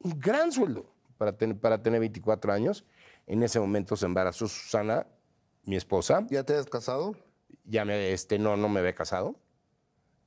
un 0.00 0.18
gran 0.18 0.52
sueldo 0.52 0.86
para, 1.16 1.36
ten- 1.36 1.58
para 1.58 1.82
tener 1.82 2.00
24 2.00 2.52
años. 2.52 2.84
En 3.26 3.42
ese 3.42 3.60
momento 3.60 3.96
se 3.96 4.06
embarazó 4.06 4.48
Susana, 4.48 5.06
mi 5.64 5.76
esposa. 5.76 6.26
¿Ya 6.30 6.44
te 6.44 6.54
has 6.54 6.66
casado? 6.66 7.14
Ya 7.64 7.84
me, 7.84 8.12
este, 8.12 8.38
no, 8.38 8.56
no 8.56 8.68
me 8.68 8.80
había 8.80 8.94
casado. 8.94 9.36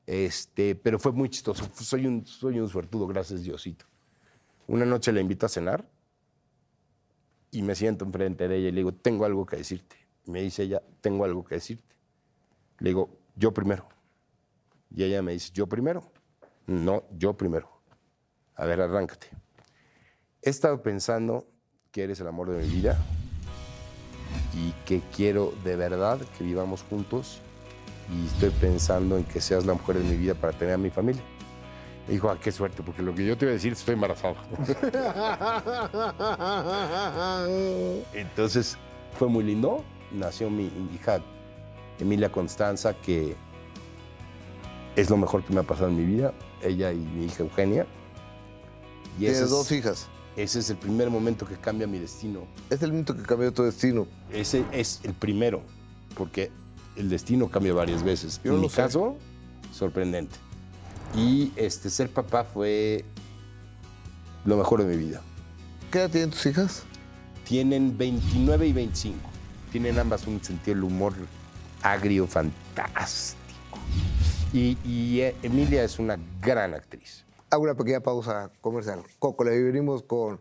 Este, 0.06 0.76
pero 0.76 1.00
fue 1.00 1.12
muy 1.12 1.30
chistoso. 1.30 1.68
Soy 1.76 2.06
un, 2.08 2.26
soy 2.26 2.60
un 2.60 2.68
suertudo, 2.70 3.08
gracias 3.08 3.44
Diosito. 3.44 3.86
Una 4.68 4.86
noche 4.86 5.12
le 5.12 5.22
invito 5.22 5.46
a 5.46 5.50
cenar 5.50 5.88
y 7.52 7.62
me 7.64 7.76
siento 7.76 8.06
enfrente 8.06 8.48
de 8.48 8.58
ella 8.58 8.70
y 8.70 8.72
le 8.72 8.78
digo, 8.78 8.94
tengo 8.94 9.26
algo 9.26 9.46
que 9.46 9.58
decirte. 9.58 9.96
Y 10.26 10.32
me 10.32 10.42
dice 10.42 10.64
ella, 10.64 10.82
tengo 11.02 11.26
algo 11.26 11.44
que 11.44 11.56
decirte. 11.56 11.96
Le 12.80 12.90
digo, 12.92 13.10
yo 13.36 13.54
primero. 13.54 13.88
Y 14.90 15.04
ella 15.04 15.22
me 15.22 15.34
dice, 15.34 15.52
yo 15.54 15.68
primero. 15.68 16.12
No, 16.68 17.04
yo 17.18 17.36
primero. 17.36 17.70
A 18.56 18.66
ver, 18.66 18.82
arráncate. 18.82 19.28
He 20.43 20.49
estado 20.49 20.82
pensando 20.82 21.45
que 21.91 22.04
eres 22.04 22.19
el 22.19 22.27
amor 22.27 22.49
de 22.49 22.63
mi 22.63 22.67
vida 22.67 22.97
y 24.56 24.71
que 24.88 24.99
quiero 25.15 25.54
de 25.63 25.75
verdad 25.75 26.19
que 26.36 26.43
vivamos 26.43 26.84
juntos 26.89 27.38
y 28.12 28.25
estoy 28.25 28.49
pensando 28.49 29.17
en 29.17 29.23
que 29.23 29.39
seas 29.39 29.67
la 29.67 29.73
mujer 29.73 29.99
de 29.99 30.04
mi 30.04 30.15
vida 30.15 30.34
para 30.34 30.58
tener 30.58 30.73
a 30.73 30.77
mi 30.80 30.89
familia. 30.89 31.21
Y 32.08 32.13
dijo, 32.13 32.32
ah, 32.32 32.39
qué 32.41 32.51
suerte, 32.51 32.82
porque 32.82 33.04
lo 33.04 33.13
que 33.13 33.23
yo 33.23 33.38
te 33.38 33.45
iba 33.45 33.51
a 33.51 33.54
decir, 33.54 33.73
estoy 33.73 33.93
embarazado. 33.93 34.36
Entonces 38.13 38.80
fue 39.19 39.27
muy 39.27 39.43
lindo. 39.43 39.84
Nació 40.12 40.49
mi 40.49 40.71
hija 40.91 41.21
Emilia 41.99 42.32
Constanza, 42.32 42.95
que 42.95 43.36
es 44.95 45.08
lo 45.08 45.17
mejor 45.17 45.43
que 45.43 45.54
me 45.54 45.60
ha 45.60 45.63
pasado 45.63 45.89
en 45.89 45.97
mi 45.97 46.04
vida. 46.04 46.34
Ella 46.63 46.91
y 46.91 46.97
mi 46.97 47.25
hija 47.25 47.43
Eugenia. 47.43 47.86
Y 49.17 49.19
Tienes 49.19 49.41
es, 49.41 49.51
dos 49.51 49.71
hijas. 49.71 50.10
Ese 50.36 50.60
es 50.60 50.70
el 50.70 50.78
primer 50.78 51.10
momento 51.10 51.46
que 51.46 51.56
cambia 51.56 51.88
mi 51.88 52.00
destino. 52.00 52.48
Es 52.70 52.82
el 52.82 52.91
minuto 52.91 53.15
que 53.15 53.24
cambió 53.24 53.52
tu 53.52 53.63
destino. 53.63 54.08
Ese 54.32 54.65
es 54.72 55.02
el 55.04 55.13
primero, 55.13 55.62
porque 56.15 56.52
el 56.96 57.10
destino 57.10 57.50
cambia 57.50 57.74
varias 57.74 58.04
veces. 58.04 58.39
Yo 58.44 58.56
en 58.56 58.62
mi 58.62 58.70
sé. 58.70 58.78
caso, 58.78 59.17
sorprendente. 59.74 60.36
Y 61.15 61.52
este, 61.56 61.89
ser 61.89 62.10
papá 62.10 62.44
fue 62.44 63.04
lo 64.46 64.58
mejor 64.58 64.84
de 64.84 64.96
mi 64.96 64.98
vida. 64.98 65.22
¿Qué 65.91 66.00
edad 66.00 66.10
tienen 66.10 66.32
tus 66.32 66.46
hijas? 66.46 66.84
Tienen 67.46 67.98
29 67.98 68.67
y 68.67 68.74
25. 68.74 69.30
Tienen 69.72 70.00
ambas 70.00 70.26
un 70.28 70.41
sentido 70.44 70.76
del 70.76 70.84
humor 70.86 71.13
agrio 71.82 72.28
fantástico. 72.28 73.38
Y, 74.54 74.78
y, 74.86 75.22
eh, 75.22 75.36
Emilia 75.44 75.84
es 75.84 76.00
una 76.00 76.17
gran 76.41 76.74
actriz. 76.74 77.26
Hago 77.52 77.64
una 77.64 77.76
pequeña 77.76 78.00
pausa 78.00 78.50
comercial. 78.62 79.04
Coco, 79.20 79.44
le 79.44 79.62
venimos 79.62 80.04
con 80.04 80.40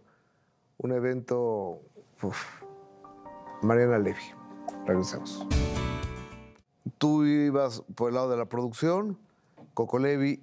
un 0.79 0.92
evento. 0.92 1.81
uf, 2.23 2.62
Mariana 3.62 3.99
Levy. 3.99 4.23
Regresamos. 4.87 5.44
Tú 6.99 7.25
ibas 7.25 7.83
por 7.96 8.11
el 8.11 8.14
lado 8.14 8.31
de 8.31 8.37
la 8.37 8.44
producción, 8.44 9.18
Coco 9.75 9.99
Levy 9.99 10.40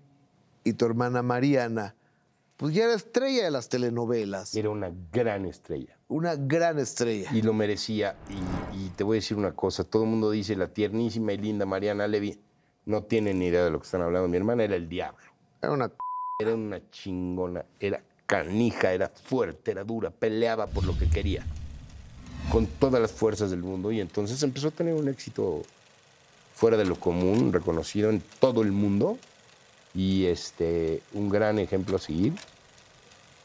y 0.66 0.74
tu 0.74 0.86
hermana 0.86 1.22
Mariana. 1.22 1.96
Pues 2.58 2.74
ya 2.74 2.84
era 2.84 2.96
estrella 2.96 3.46
de 3.46 3.52
las 3.52 3.70
telenovelas. 3.70 4.54
Era 4.54 4.70
una 4.70 4.92
gran 5.14 5.46
estrella. 5.46 5.98
Una 6.10 6.36
gran 6.36 6.80
estrella. 6.80 7.30
Y 7.32 7.44
lo 7.44 7.54
merecía. 7.54 8.18
Y, 8.74 8.88
y 8.88 8.90
te 8.90 9.06
voy 9.06 9.16
a 9.16 9.20
decir 9.20 9.38
una 9.38 9.54
cosa. 9.54 9.86
Todo 9.86 10.04
el 10.04 10.10
mundo 10.10 10.32
dice 10.32 10.58
la 10.58 10.68
tiernísima 10.68 11.32
y 11.32 11.38
linda 11.38 11.66
Mariana 11.66 12.08
Levy. 12.08 12.42
No 12.84 13.04
tienen 13.04 13.40
ni 13.40 13.46
idea 13.46 13.64
de 13.64 13.72
lo 13.72 13.80
que 13.80 13.86
están 13.86 14.02
hablando. 14.02 14.28
Mi 14.28 14.36
hermana 14.36 14.66
era 14.66 14.76
el 14.76 14.90
diablo. 14.90 15.24
Era 15.62 15.72
una. 15.72 15.92
Era 16.40 16.54
una 16.54 16.80
chingona. 16.92 17.66
Era 17.80 18.00
canija, 18.28 18.94
era 18.94 19.10
fuerte, 19.10 19.72
era 19.72 19.84
dura. 19.84 20.12
Peleaba 20.12 20.68
por 20.68 20.86
lo 20.86 20.96
que 20.96 21.10
quería. 21.10 21.44
Con 22.52 22.68
todas 22.68 23.02
las 23.02 23.12
fuerzas 23.12 23.50
del 23.50 23.64
mundo. 23.64 23.92
Y 23.92 24.00
entonces 24.00 24.44
empezó 24.44 24.68
a 24.68 24.72
tener 24.72 24.94
un 24.94 25.08
éxito 25.08 25.64
fuera 26.54 26.78
de 26.78 26.86
lo 26.86 26.96
común, 27.00 27.52
reconocido 27.52 28.12
en 28.12 28.22
todo 28.40 28.62
el 28.62 28.72
mundo. 28.72 29.18
Y 29.96 30.26
este, 30.26 31.02
un 31.14 31.30
gran 31.30 31.58
ejemplo 31.58 31.96
a 31.96 32.00
seguir. 32.00 32.34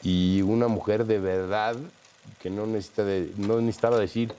Y 0.03 0.43
una 0.43 0.67
mujer 0.67 1.05
de 1.07 1.17
verdad 1.17 1.75
que 2.43 2.51
no, 2.51 2.67
necesita 2.67 3.03
de- 3.05 3.31
no 3.37 3.59
necesitaba 3.59 3.97
decir, 3.97 4.35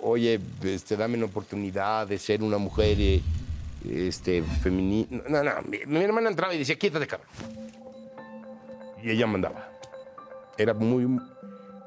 oye, 0.00 0.38
este, 0.62 0.96
dame 0.96 1.16
una 1.16 1.26
oportunidad 1.26 2.06
de 2.06 2.18
ser 2.20 2.40
una 2.44 2.58
mujer 2.58 2.98
eh, 3.00 3.20
este, 3.84 4.42
femenina. 4.42 5.22
No, 5.28 5.42
no, 5.42 5.52
mi, 5.68 5.78
mi 5.86 6.02
hermana 6.02 6.28
entraba 6.28 6.54
y 6.54 6.58
decía, 6.58 6.76
quítate, 6.76 7.06
cabrón. 7.06 7.28
Y 9.02 9.10
ella 9.10 9.26
mandaba. 9.26 9.68
Era 10.56 10.74
muy, 10.74 11.20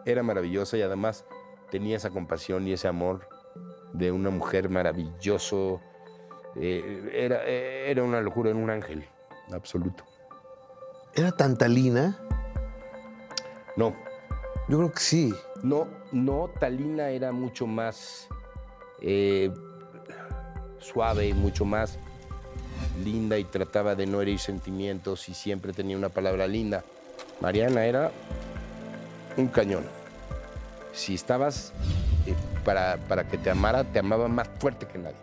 era 0.06 0.24
maravillosa 0.24 0.78
y 0.78 0.82
además 0.82 1.26
tenía 1.70 1.98
esa 1.98 2.10
compasión 2.10 2.68
y 2.68 2.74
ese 2.74 2.88
amor 2.88 3.28
de 3.94 4.12
una 4.12 4.30
mujer 4.30 4.70
maravilloso. 4.70 5.82
Eh, 6.56 7.10
era, 7.14 7.44
era 7.44 8.04
una 8.04 8.22
locura, 8.22 8.50
era 8.50 8.60
un 8.60 8.70
ángel, 8.70 9.06
absoluto. 9.52 10.04
¿Era 11.14 11.32
Tantalina? 11.32 12.18
No, 13.76 13.96
Yo 14.68 14.78
creo 14.78 14.92
que 14.92 15.00
sí. 15.00 15.34
No, 15.64 15.88
no, 16.12 16.50
Talina 16.60 17.10
era 17.10 17.32
mucho 17.32 17.68
más 17.68 18.28
eh, 19.02 19.52
suave, 20.82 21.34
mucho 21.34 21.66
más 21.66 21.98
linda 23.04 23.38
y 23.38 23.44
trataba 23.44 23.96
de 23.96 24.06
no 24.06 24.22
herir 24.22 24.40
sentimientos 24.40 25.30
y 25.30 25.34
siempre 25.34 25.74
tenía 25.74 25.98
una 25.98 26.10
palabra 26.10 26.48
linda. 26.48 26.84
Mariana 27.40 27.86
era 27.86 28.12
un 29.38 29.48
cañón. 29.48 29.86
Si 30.94 31.16
estabas 31.16 31.74
eh, 32.26 32.36
para, 32.66 32.98
para 33.08 33.28
que 33.28 33.38
te 33.38 33.50
amara, 33.50 33.84
te 33.84 34.00
amaba 34.00 34.28
más 34.28 34.50
fuerte 34.60 34.86
que 34.88 35.00
nadie. 35.00 35.16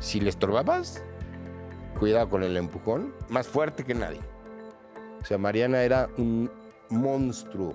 Si 0.00 0.20
le 0.20 0.30
estorbabas, 0.30 1.02
cuidado 1.98 2.28
con 2.28 2.42
el 2.42 2.56
empujón, 2.56 3.14
más 3.28 3.46
fuerte 3.46 3.84
que 3.84 3.94
nadie. 3.94 4.20
O 5.20 5.24
sea, 5.24 5.38
Mariana 5.38 5.82
era 5.82 6.08
un 6.18 6.50
monstruo 6.88 7.74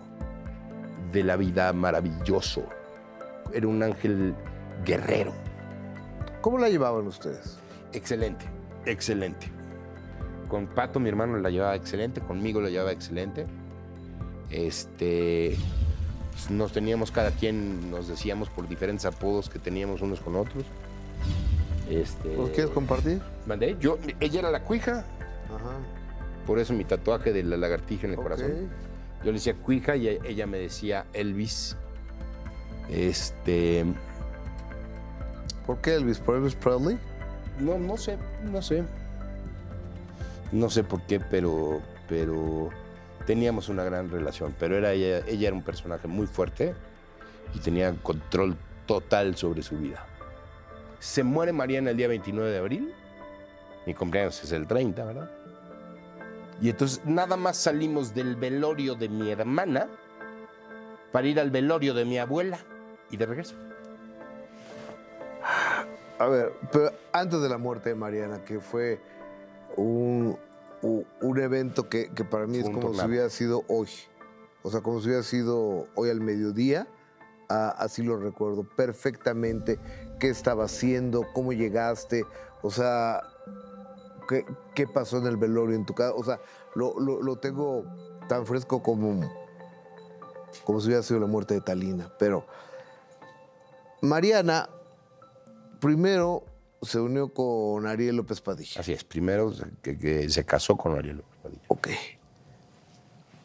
de 1.11 1.23
la 1.23 1.35
vida 1.35 1.73
maravilloso. 1.73 2.63
Era 3.53 3.67
un 3.67 3.83
ángel 3.83 4.35
guerrero. 4.85 5.33
¿Cómo 6.41 6.57
la 6.57 6.69
llevaban 6.69 7.07
ustedes? 7.07 7.57
Excelente, 7.93 8.45
excelente. 8.85 9.47
Con 10.47 10.67
Pato, 10.67 10.99
mi 10.99 11.07
hermano, 11.07 11.37
la 11.37 11.49
llevaba 11.49 11.75
excelente, 11.75 12.19
conmigo 12.19 12.59
la 12.61 12.69
llevaba 12.69 12.91
excelente. 12.91 13.45
Este, 14.49 15.55
pues, 16.31 16.49
nos 16.49 16.73
teníamos 16.73 17.11
cada 17.11 17.31
quien, 17.31 17.91
nos 17.91 18.07
decíamos 18.07 18.49
por 18.49 18.67
diferentes 18.67 19.05
apodos 19.05 19.49
que 19.49 19.59
teníamos 19.59 20.01
unos 20.01 20.19
con 20.19 20.35
otros. 20.35 20.65
Este, 21.89 22.35
¿Los 22.35 22.49
quieres 22.49 22.71
compartir? 22.71 23.21
¿Mandé? 23.45 23.77
Yo, 23.79 23.97
ella 24.19 24.39
era 24.39 24.51
la 24.51 24.63
cuija, 24.63 25.05
Ajá. 25.47 25.77
por 26.47 26.59
eso 26.59 26.73
mi 26.73 26.85
tatuaje 26.85 27.33
de 27.33 27.43
la 27.43 27.57
lagartija 27.57 28.07
en 28.07 28.13
el 28.13 28.19
corazón. 28.19 28.69
Yo 29.19 29.25
le 29.25 29.33
decía 29.33 29.53
cuija 29.53 29.95
y 29.95 30.07
ella 30.07 30.47
me 30.47 30.57
decía 30.57 31.05
Elvis. 31.13 31.77
Este, 32.89 33.85
¿Por 35.71 35.79
qué 35.79 35.95
Elvis? 35.95 36.19
¿Por 36.19 36.35
Elvis 36.35 36.53
Presley? 36.53 36.99
no, 37.57 37.79
no 37.79 37.95
sé, 37.95 38.17
no 38.43 38.61
sé. 38.61 38.83
No 40.51 40.69
sé 40.69 40.83
por 40.83 41.01
qué, 41.03 41.21
pero, 41.21 41.81
pero 42.09 42.69
teníamos 43.25 43.69
una 43.69 43.85
gran 43.85 44.11
relación. 44.11 44.53
Pero 44.59 44.75
era 44.75 44.91
ella, 44.91 45.25
ella 45.27 45.47
era 45.47 45.55
un 45.55 45.63
personaje 45.63 46.09
muy 46.09 46.27
fuerte 46.27 46.75
y 47.53 47.59
tenía 47.59 47.95
control 48.03 48.57
total 48.85 49.37
sobre 49.37 49.63
su 49.63 49.77
vida. 49.77 50.05
Se 50.99 51.23
muere 51.23 51.53
Mariana 51.53 51.91
el 51.91 51.95
día 51.95 52.09
29 52.09 52.51
de 52.51 52.57
abril. 52.57 52.93
Mi 53.85 53.93
cumpleaños 53.93 54.43
es 54.43 54.51
el 54.51 54.67
30, 54.67 55.05
¿verdad? 55.05 55.31
Y 56.61 56.69
entonces 56.69 56.99
nada 57.05 57.37
más 57.37 57.55
salimos 57.55 58.13
del 58.13 58.35
velorio 58.35 58.95
de 58.95 59.07
mi 59.07 59.31
hermana 59.31 59.87
para 61.13 61.29
ir 61.29 61.39
al 61.39 61.49
velorio 61.49 61.93
de 61.93 62.03
mi 62.03 62.17
abuela 62.17 62.59
y 63.09 63.15
de 63.15 63.25
regreso. 63.25 63.55
A 66.19 66.25
ver, 66.27 66.53
pero 66.71 66.91
antes 67.13 67.41
de 67.41 67.49
la 67.49 67.57
muerte 67.57 67.89
de 67.89 67.95
Mariana, 67.95 68.43
que 68.45 68.59
fue 68.59 68.99
un, 69.75 70.37
un 70.83 71.39
evento 71.39 71.89
que, 71.89 72.11
que 72.11 72.23
para 72.23 72.45
mí 72.47 72.57
es 72.59 72.65
como 72.75 72.93
si 72.93 72.99
hubiera 73.07 73.29
sido 73.29 73.63
hoy. 73.67 73.89
O 74.63 74.69
sea, 74.69 74.81
como 74.81 74.99
si 75.01 75.07
hubiera 75.07 75.23
sido 75.23 75.87
hoy 75.95 76.09
al 76.11 76.21
mediodía. 76.21 76.87
ah, 77.49 77.73
así 77.77 78.03
lo 78.03 78.17
recuerdo 78.17 78.63
perfectamente. 78.63 79.79
¿Qué 80.19 80.29
estaba 80.29 80.65
haciendo? 80.65 81.25
¿Cómo 81.33 81.51
llegaste? 81.53 82.23
O 82.61 82.69
sea, 82.69 83.23
¿qué, 84.29 84.45
qué 84.75 84.85
pasó 84.87 85.17
en 85.17 85.25
el 85.25 85.37
velorio 85.37 85.75
en 85.75 85.85
tu 85.87 85.95
casa? 85.95 86.13
O 86.13 86.23
sea, 86.23 86.39
lo, 86.75 86.99
lo- 86.99 87.23
lo 87.23 87.35
tengo 87.37 87.83
tan 88.29 88.45
fresco 88.45 88.83
como, 88.83 89.27
como 90.63 90.79
si 90.79 90.87
hubiera 90.87 91.01
sido 91.01 91.19
la 91.19 91.25
muerte 91.25 91.55
de 91.55 91.61
Talina. 91.61 92.13
Pero 92.19 92.45
Mariana 94.01 94.69
primero 95.81 96.45
se 96.81 96.99
unió 96.99 97.33
con 97.33 97.85
Ariel 97.85 98.15
López 98.15 98.39
Padilla. 98.39 98.79
Así 98.79 98.93
es, 98.93 99.03
primero 99.03 99.53
que, 99.81 99.97
que 99.97 100.29
se 100.29 100.45
casó 100.45 100.77
con 100.77 100.97
Ariel 100.97 101.17
López 101.17 101.37
Padilla. 101.43 101.63
Ok. 101.67 101.89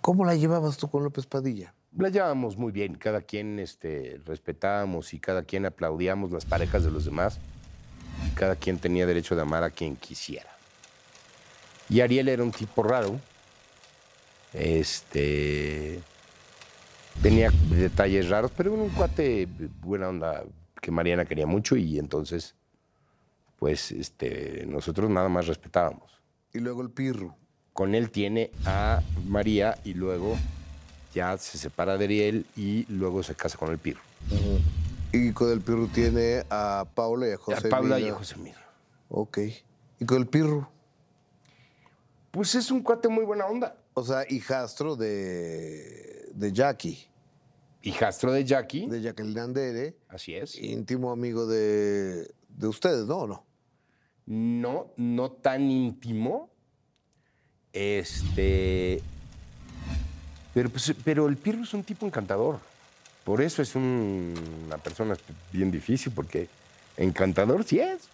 ¿Cómo 0.01 0.25
la 0.25 0.37
llevabas 0.37 0.77
tú 0.77 0.88
con 0.88 1.03
López 1.03 1.27
Padilla? 1.27 1.75
La 1.96 2.11
llevábamos 2.11 2.57
muy 2.57 2.70
bien, 2.70 2.94
cada 2.94 3.22
quien 3.22 3.59
este, 3.59 4.20
respetábamos 4.25 5.14
y 5.14 5.18
cada 5.18 5.42
quien 5.42 5.66
aplaudíamos 5.66 6.31
las 6.31 6.44
parejas 6.44 6.85
de 6.85 6.90
los 6.92 7.07
demás. 7.07 7.40
Cada 8.35 8.55
quien 8.55 8.79
tenía 8.79 9.07
derecho 9.07 9.35
de 9.35 9.42
amar 9.42 9.64
a 9.64 9.70
quien 9.70 9.96
quisiera. 9.96 10.51
Y 11.88 12.01
Ariel 12.01 12.29
era 12.29 12.42
un 12.42 12.53
tipo 12.53 12.83
raro. 12.83 13.18
Este. 14.53 16.01
Tenía 17.22 17.51
detalles 17.70 18.29
raros, 18.29 18.53
pero 18.57 18.75
era 18.75 18.83
un 18.83 18.90
cuate 18.90 19.49
buena 19.81 20.09
onda 20.09 20.44
que 20.87 20.92
Mariana 20.92 21.25
quería 21.25 21.49
mucho 21.49 21.75
y 21.75 21.99
entonces, 21.99 22.55
pues, 23.59 23.90
este, 23.90 24.64
nosotros 24.68 25.11
nada 25.11 25.29
más 25.29 25.49
respetábamos. 25.49 26.22
Y 26.53 26.61
luego 26.61 26.81
el 26.81 26.90
Pirru. 26.90 27.35
Con 27.72 27.96
él 27.96 28.12
tiene 28.12 28.53
a 28.64 29.03
María 29.27 29.77
y 29.83 29.94
luego 29.94 30.37
ya 31.12 31.37
se 31.38 31.59
separa 31.59 31.99
de 31.99 32.05
Ariel 32.05 32.46
y 32.55 32.87
luego 32.88 33.25
se 33.25 33.35
casa 33.35 33.59
con 33.59 33.72
el 33.72 33.79
Pirro. 33.79 34.01
Y 35.11 35.33
con 35.33 35.51
el 35.51 35.61
Pirru 35.61 35.88
tiene 35.88 36.44
a 36.51 36.87
Paula 36.94 37.31
y 37.31 37.33
a 37.33 37.37
José 37.37 37.66
a 37.66 37.68
Paula 37.68 37.99
y 37.99 38.09
a 38.09 38.14
José. 38.14 38.37
Ok. 39.09 39.38
¿Y 39.99 40.05
con 40.07 40.18
el 40.18 40.29
Pirru? 40.29 40.68
Pues 42.31 42.55
es 42.55 42.70
un 42.70 42.81
cuate 42.81 43.09
muy 43.09 43.25
buena 43.25 43.46
onda. 43.46 43.75
O 43.94 44.05
sea, 44.05 44.25
hijastro 44.29 44.94
de, 44.94 46.31
de 46.33 46.53
Jackie, 46.53 47.09
Hijastro 47.87 48.33
de 48.33 48.44
Jackie. 48.44 48.87
de 48.88 49.01
Jacqueline 49.01 49.38
Andere, 49.38 49.96
Así 50.09 50.35
es. 50.35 50.57
íntimo 50.57 51.11
amigo 51.12 51.46
de, 51.46 52.31
de 52.49 52.66
ustedes, 52.66 53.07
¿no? 53.07 53.16
¿O 53.18 53.27
no? 53.27 53.44
No, 54.27 54.92
no 54.96 55.31
tan 55.33 55.70
íntimo. 55.70 56.51
Este. 57.72 59.03
Pero, 60.55 60.70
pues, 60.70 60.94
pero 61.05 61.29
el 61.29 61.37
Pirro 61.37 61.62
es 61.62 61.75
un 61.75 61.85
tipo 61.85 62.07
encantador. 62.07 62.59
Por 63.25 63.42
eso 63.42 63.61
es 63.62 63.75
un- 63.75 64.35
una 64.66 64.79
persona 64.79 65.16
bien 65.53 65.70
difícil, 65.70 66.12
porque 66.14 66.49
encantador 66.96 67.64
sí 67.64 67.79
es. 67.81 68.09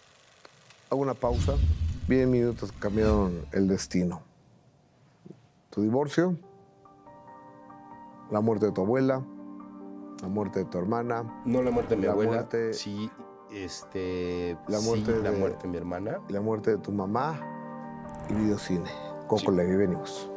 Hago 0.89 1.01
una 1.01 1.13
pausa. 1.13 1.55
Vienen 2.07 2.31
minutos 2.31 2.71
cambiaron 2.73 3.45
el 3.53 3.67
destino. 3.67 4.21
Tu 5.69 5.81
divorcio, 5.81 6.37
la 8.31 8.41
muerte 8.41 8.65
de 8.67 8.71
tu 8.73 8.81
abuela, 8.81 9.23
la 10.23 10.29
muerte 10.29 10.59
de 10.59 10.65
tu 10.65 10.77
hermana, 10.77 11.23
No 11.45 11.61
la 11.61 11.69
muerte 11.69 11.95
de 11.95 11.97
mi 12.01 12.05
La 12.07 12.13
abuela. 12.13 12.31
muerte- 12.31 12.73
Sí, 12.73 13.11
este. 13.51 14.57
La 14.69 14.77
sí, 14.79 14.87
muerte 14.87 15.19
la 15.21 15.31
de- 15.31 15.37
muerte 15.37 15.63
de 15.63 15.67
mi 15.67 15.77
hermana. 15.77 16.19
la 16.29 16.39
muerte 16.41 16.71
de 16.71 16.77
tu 16.77 16.93
mamá 16.93 17.41
y 18.29 18.33
videocine. 18.33 18.89
Coco 19.27 19.51
Sí. 19.51 19.57
Levi, 19.57 19.75
venimos. 19.75 20.29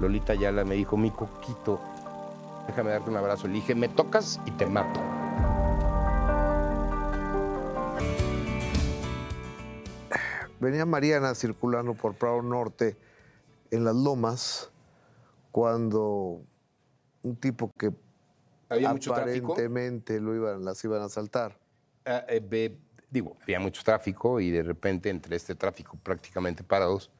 Lolita 0.00 0.34
Yala 0.34 0.64
me 0.64 0.74
dijo, 0.76 0.96
mi 0.96 1.10
coquito, 1.10 1.78
déjame 2.66 2.90
darte 2.90 3.10
un 3.10 3.16
abrazo. 3.16 3.46
Le 3.48 3.54
dije, 3.54 3.74
me 3.74 3.88
tocas 3.88 4.40
y 4.46 4.50
te 4.52 4.66
mato. 4.66 5.00
Venía 10.58 10.84
Mariana 10.84 11.34
circulando 11.34 11.94
por 11.94 12.14
Prado 12.14 12.42
Norte 12.42 12.96
en 13.70 13.84
las 13.84 13.94
lomas 13.94 14.70
cuando 15.52 16.42
un 17.22 17.36
tipo 17.36 17.70
que 17.78 17.92
Había 18.68 18.92
mucho 18.92 19.12
aparentemente 19.12 20.20
lo 20.20 20.34
iban, 20.34 20.64
las 20.64 20.82
iban 20.84 21.02
a 21.02 21.06
asaltar. 21.06 21.58
Ah, 22.04 22.24
eh, 22.28 22.40
ve- 22.42 22.78
digo, 23.10 23.36
había 23.42 23.60
mucho 23.60 23.82
tráfico 23.82 24.40
y 24.40 24.50
de 24.50 24.62
repente 24.62 25.10
entre 25.10 25.36
este 25.36 25.54
tráfico 25.54 25.98
prácticamente 26.02 26.62
parados, 26.64 27.10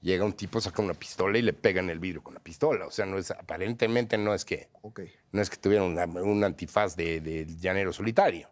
llega 0.00 0.24
un 0.24 0.32
tipo, 0.32 0.60
saca 0.60 0.82
una 0.82 0.94
pistola 0.94 1.38
y 1.38 1.42
le 1.42 1.52
pega 1.52 1.80
en 1.80 1.90
el 1.90 1.98
vidrio 1.98 2.22
con 2.22 2.34
la 2.34 2.40
pistola. 2.40 2.86
O 2.86 2.90
sea, 2.90 3.06
no 3.06 3.18
es, 3.18 3.30
aparentemente 3.30 4.18
no 4.18 4.34
es 4.34 4.44
que, 4.44 4.68
Ok. 4.82 5.00
no 5.32 5.40
es 5.42 5.50
que 5.50 5.56
tuviera 5.56 5.84
un 5.84 6.44
antifaz 6.44 6.96
de, 6.96 7.20
de 7.20 7.46
llanero 7.46 7.92
solitario. 7.92 8.48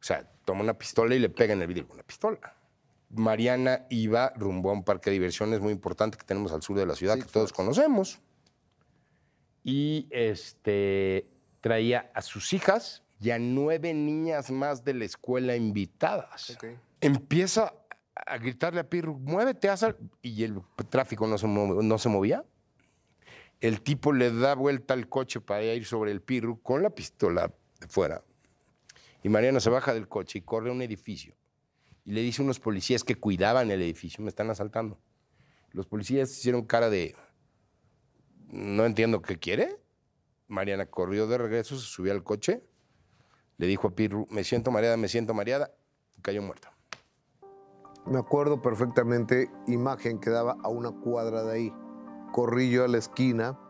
O 0.00 0.04
sea, 0.04 0.24
toma 0.44 0.62
una 0.62 0.74
pistola 0.74 1.14
y 1.14 1.18
le 1.18 1.28
pega 1.28 1.52
en 1.52 1.62
el 1.62 1.68
vidrio 1.68 1.88
con 1.88 1.96
la 1.96 2.02
pistola. 2.02 2.54
Mariana 3.10 3.86
iba 3.90 4.32
rumbo 4.36 4.70
a 4.70 4.72
un 4.72 4.84
parque 4.84 5.10
de 5.10 5.14
diversiones 5.14 5.60
muy 5.60 5.72
importante 5.72 6.18
que 6.18 6.24
tenemos 6.24 6.52
al 6.52 6.62
sur 6.62 6.76
de 6.76 6.86
la 6.86 6.94
ciudad, 6.94 7.18
que 7.18 7.24
todos 7.24 7.52
conocemos. 7.52 8.20
Y 9.64 10.06
este, 10.10 11.26
traía 11.60 12.10
a 12.14 12.22
sus 12.22 12.52
hijas 12.52 13.02
y 13.20 13.30
a 13.30 13.38
nueve 13.38 13.94
niñas 13.94 14.50
más 14.50 14.84
de 14.84 14.94
la 14.94 15.04
escuela 15.04 15.56
invitadas. 15.56 16.56
Empieza 17.00 17.74
a 18.14 18.38
gritarle 18.38 18.80
a 18.80 18.88
Pirro, 18.88 19.14
muévete, 19.14 19.68
haz 19.68 19.82
algo", 19.82 19.98
Y 20.22 20.44
el 20.44 20.60
tráfico 20.88 21.26
no 21.26 21.38
se, 21.38 21.48
no 21.48 21.98
se 21.98 22.08
movía. 22.08 22.44
El 23.60 23.80
tipo 23.80 24.12
le 24.12 24.30
da 24.32 24.54
vuelta 24.54 24.94
al 24.94 25.08
coche 25.08 25.40
para 25.40 25.64
ir 25.64 25.84
sobre 25.84 26.12
el 26.12 26.20
Pirro 26.20 26.58
con 26.62 26.82
la 26.82 26.90
pistola 26.90 27.52
de 27.80 27.88
fuera. 27.88 28.22
Y 29.22 29.28
Mariana 29.28 29.58
se 29.58 29.70
baja 29.70 29.94
del 29.94 30.08
coche 30.08 30.38
y 30.38 30.42
corre 30.42 30.70
a 30.70 30.72
un 30.72 30.82
edificio. 30.82 31.34
Y 32.08 32.12
le 32.12 32.22
dice 32.22 32.40
a 32.40 32.44
unos 32.46 32.58
policías 32.58 33.04
que 33.04 33.16
cuidaban 33.16 33.70
el 33.70 33.82
edificio, 33.82 34.24
me 34.24 34.30
están 34.30 34.48
asaltando. 34.48 34.96
Los 35.72 35.86
policías 35.86 36.30
hicieron 36.30 36.62
cara 36.62 36.88
de, 36.88 37.14
no 38.46 38.86
entiendo 38.86 39.20
qué 39.20 39.38
quiere. 39.38 39.76
Mariana 40.46 40.86
corrió 40.86 41.26
de 41.26 41.36
regreso, 41.36 41.76
se 41.76 41.84
subió 41.84 42.12
al 42.12 42.24
coche, 42.24 42.64
le 43.58 43.66
dijo 43.66 43.88
a 43.88 43.90
Pirru, 43.90 44.26
me 44.30 44.42
siento 44.42 44.70
mareada, 44.70 44.96
me 44.96 45.08
siento 45.08 45.34
mareada, 45.34 45.70
y 46.16 46.22
cayó 46.22 46.40
muerta. 46.40 46.72
Me 48.06 48.18
acuerdo 48.18 48.62
perfectamente, 48.62 49.50
imagen 49.66 50.18
que 50.18 50.30
daba 50.30 50.56
a 50.62 50.68
una 50.68 50.92
cuadra 50.92 51.42
de 51.42 51.52
ahí. 51.52 51.72
Corrí 52.32 52.70
yo 52.70 52.84
a 52.84 52.88
la 52.88 52.96
esquina 52.96 53.60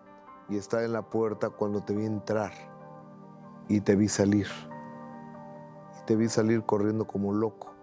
y 0.48 0.58
estaba 0.58 0.84
en 0.84 0.92
la 0.92 1.10
puerta 1.10 1.50
cuando 1.50 1.82
te 1.82 1.92
vi 1.92 2.06
entrar 2.06 2.52
y 3.68 3.80
te 3.80 3.96
vi 3.96 4.06
salir. 4.06 4.46
Y 6.00 6.04
te 6.06 6.14
vi 6.14 6.28
salir 6.28 6.62
corriendo 6.62 7.04
como 7.04 7.32
loco. 7.32 7.77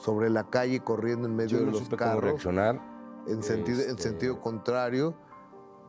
Sobre 0.00 0.30
la 0.30 0.44
calle, 0.48 0.80
corriendo 0.80 1.28
en 1.28 1.36
medio 1.36 1.50
Yo 1.50 1.58
de 1.60 1.66
no 1.66 1.72
los 1.72 1.88
carros. 1.90 2.24
reaccionar. 2.24 2.80
En 3.26 3.42
sentido, 3.42 3.82
en 3.82 3.90
Este- 3.90 4.02
sentido 4.04 4.40
contrario, 4.40 5.14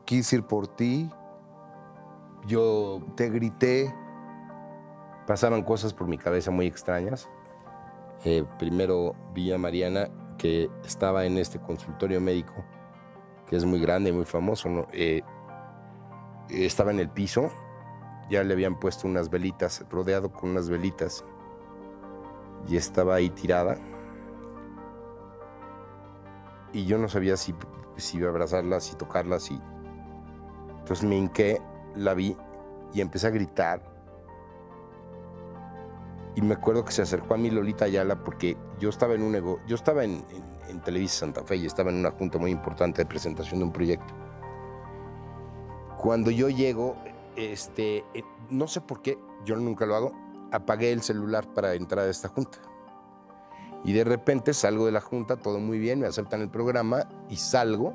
quise 0.06 0.36
ir 0.38 0.43
por 0.43 0.67
ti, 0.67 1.10
Yo 2.47 3.02
te 3.15 3.30
grité. 3.30 3.93
pasaban 5.28 5.62
cosas 5.63 5.93
por 5.93 6.08
mi 6.08 6.17
cabeza 6.17 6.52
muy 6.52 6.65
extrañas. 6.65 7.30
Eh, 8.26 8.43
primero 8.60 9.13
vi 9.34 9.52
a 9.54 9.58
Mariana 9.58 10.10
que 10.38 10.69
estaba 10.84 11.24
en 11.26 11.38
este 11.38 11.60
consultorio 11.60 12.19
médico, 12.19 12.54
que 13.45 13.56
es 13.56 13.63
muy 13.63 13.80
grande 13.80 14.10
y 14.10 14.13
muy 14.13 14.26
famoso. 14.26 14.67
¿no? 14.69 14.88
Eh, 14.91 15.21
estaba 16.50 16.91
en 16.91 17.00
el 17.00 17.10
piso, 17.10 17.50
ya 18.30 18.43
le 18.43 18.54
habían 18.54 18.78
puesto 18.80 19.08
unas 19.08 19.30
velitas, 19.30 19.86
rodeado 19.89 20.32
con 20.34 20.50
unas 20.50 20.67
velitas, 20.69 21.24
y 22.67 22.76
estaba 22.76 23.15
ahí 23.15 23.30
tirada. 23.30 23.78
Y 26.74 26.86
yo 26.86 26.98
no 26.98 27.10
sabía 27.10 27.38
si, 27.38 27.54
si 27.98 28.24
abrazarla, 28.24 28.80
si 28.80 28.96
tocarla, 28.96 29.40
si... 29.40 29.60
Entonces 30.80 31.04
me 31.08 31.16
hinqué, 31.18 31.62
la 31.96 32.14
vi 32.14 32.36
y 32.94 33.02
empecé 33.02 33.28
a 33.28 33.30
gritar 33.30 33.82
y 36.36 36.42
me 36.42 36.54
acuerdo 36.54 36.86
que 36.86 36.92
se 36.92 37.02
acercó 37.02 37.34
a 37.34 37.38
mí 37.38 37.50
Lolita 37.50 37.86
Ayala 37.86 38.24
porque 38.24 38.58
yo 38.80 38.90
estaba 38.90 39.14
en 39.14 39.24
un 39.24 39.34
nego- 39.34 39.60
yo 39.68 39.76
estaba 39.76 40.04
en 40.06 40.24
Televisa 40.84 41.20
Santa 41.20 41.44
Fe 41.44 41.58
y 41.58 41.66
estaba 41.66 41.90
en 41.92 41.98
una 41.98 42.12
junta 42.12 42.38
muy 42.38 42.52
importante 42.52 43.02
de 43.02 43.06
presentación 43.06 43.60
de 43.60 43.66
un 43.66 43.72
proyecto. 43.74 44.14
Cuando 45.98 46.32
yo 46.32 46.50
llego, 46.50 46.96
este, 47.36 48.06
eh, 48.14 48.24
no 48.50 48.68
sé 48.68 48.82
por 48.82 49.02
qué, 49.02 49.20
yo 49.46 49.56
nunca 49.58 49.86
lo 49.86 49.96
hago, 49.96 50.12
apagué 50.52 50.92
el 50.92 51.02
celular 51.02 51.46
para 51.54 51.74
entrar 51.76 52.06
a 52.06 52.10
esta 52.10 52.30
junta. 52.30 52.58
Y 53.84 53.94
de 53.94 54.04
repente 54.04 54.54
salgo 54.54 54.86
de 54.86 54.91
la 54.91 55.02
junta, 55.02 55.38
todo 55.38 55.60
muy 55.60 55.80
bien, 55.80 56.00
me 56.00 56.08
aceptan 56.08 56.41
el 56.41 56.50
programa 56.50 57.08
y 57.30 57.36
salgo 57.38 57.94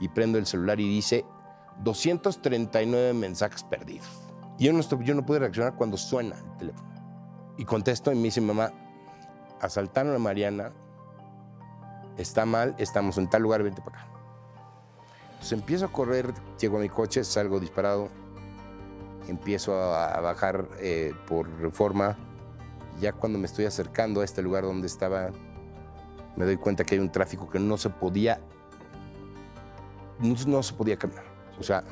y 0.00 0.08
prendo 0.08 0.38
el 0.38 0.46
celular 0.46 0.80
y 0.80 0.88
dice 0.88 1.24
239 1.84 3.14
mensajes 3.14 3.62
perdidos. 3.62 4.08
Y 4.58 4.64
yo 4.66 4.72
no, 4.72 4.80
estoy- 4.80 5.04
yo 5.04 5.14
no 5.14 5.24
pude 5.24 5.38
reaccionar 5.38 5.74
cuando 5.76 5.96
suena 5.96 6.36
el 6.36 6.56
teléfono. 6.58 6.88
Y 7.56 7.64
contesto 7.64 8.10
y 8.12 8.16
me 8.16 8.22
dice, 8.24 8.40
mamá, 8.40 8.72
asaltaron 9.60 10.14
a 10.14 10.18
Mariana, 10.18 10.72
está 12.16 12.44
mal, 12.44 12.74
estamos 12.78 13.16
en 13.18 13.28
tal 13.30 13.42
lugar, 13.42 13.62
vente 13.62 13.80
para 13.82 14.00
acá. 14.02 14.08
Entonces 15.32 15.52
empiezo 15.52 15.86
a 15.86 15.92
correr, 15.92 16.32
llego 16.60 16.78
a 16.78 16.80
mi 16.80 16.88
coche, 16.88 17.24
salgo 17.24 17.60
disparado, 17.60 18.08
empiezo 19.28 19.74
a, 19.74 20.20
bajar 20.20 20.68
eh, 20.78 21.14
por 21.28 21.48
reforma. 21.60 22.16
Ya 23.00 23.12
cuando 23.12 23.38
me 23.38 23.46
estoy 23.46 23.64
acercando 23.64 24.20
a 24.20 24.24
este 24.24 24.42
lugar 24.42 24.64
donde 24.64 24.86
estaba, 24.86 25.30
me 26.36 26.44
doy 26.44 26.56
cuenta 26.56 26.84
que 26.84 26.94
hay 26.94 27.00
un 27.00 27.10
tráfico 27.10 27.48
que 27.48 27.58
no 27.58 27.76
se 27.76 27.90
podía, 27.90 28.40
no, 30.20 30.62
se 30.62 30.74
podía 30.74 30.96
caminar. 30.96 31.24
O 31.58 31.62
sea, 31.62 31.84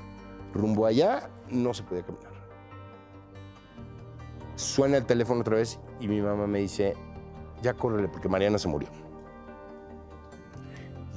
rumbo 0.55 0.87
allá 0.87 1.29
no 1.51 1.75
se 1.75 1.83
podía 1.83 2.03
caminar. 2.03 2.31
Suena 4.55 4.99
el 4.99 5.07
teléfono 5.07 5.41
otra 5.41 5.57
vez 5.57 5.79
y 6.01 6.09
mi 6.09 6.21
mamá 6.21 6.47
me 6.47 6.61
dice, 6.61 6.95
ya 7.63 7.75
córrele 7.75 8.09
porque 8.09 8.29
Mariana 8.29 8.59
se 8.59 8.69
murió. 8.69 8.89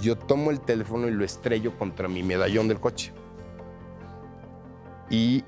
Yo 0.01 0.17
tomo 0.17 0.51
el 0.51 0.59
teléfono 0.59 1.07
y 1.07 1.11
lo 1.11 1.23
estrello 1.23 1.77
contra 1.77 2.07
mi 2.07 2.23
medallón 2.23 2.67
del 2.67 2.79
coche. 2.79 3.13
Y 5.09 5.43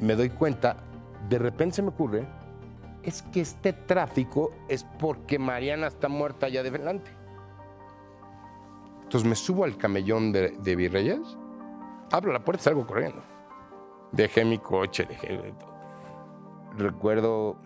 me 0.00 0.14
doy 0.14 0.30
cuenta, 0.30 0.76
de 1.28 1.38
repente 1.38 1.76
se 1.76 1.82
me 1.82 1.88
ocurre, 1.88 2.26
es 3.02 3.22
que 3.22 3.40
este 3.40 3.72
tráfico 3.72 4.52
es 4.68 4.84
porque 4.98 5.38
Mariana 5.38 5.86
está 5.86 6.08
muerta 6.08 6.46
allá 6.46 6.62
de 6.62 6.70
delante. 6.70 7.10
Entonces 9.04 9.28
me 9.28 9.34
subo 9.36 9.64
al 9.64 9.76
camellón 9.78 10.32
de, 10.32 10.50
de 10.50 10.76
Virreyes, 10.76 11.38
abro 12.12 12.32
la 12.32 12.44
puerta 12.44 12.60
y 12.60 12.64
salgo 12.64 12.86
corriendo. 12.86 13.22
Dejé 14.12 14.44
mi 14.44 14.58
coche, 14.58 15.06
dejé 15.06 15.38
de 15.38 15.52
todo. 15.52 15.68
Recuerdo, 16.76 17.56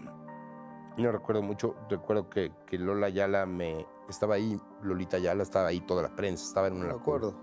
no 0.97 1.13
recuerdo 1.13 1.43
mucho, 1.43 1.75
recuerdo 1.89 2.29
que, 2.29 2.53
que 2.67 2.79
Lola 2.79 3.09
Ayala 3.09 3.47
me 3.47 3.87
estaba 4.09 4.37
ahí, 4.37 4.59
Lolita 4.83 5.17
Ayala 5.17 5.43
estaba 5.43 5.69
ahí, 5.69 5.81
toda 5.81 6.03
la 6.03 6.15
prensa 6.15 6.45
estaba 6.45 6.69
en 6.69 6.75
una 6.75 6.87
Me 6.87 6.95
acuerdo. 6.95 7.35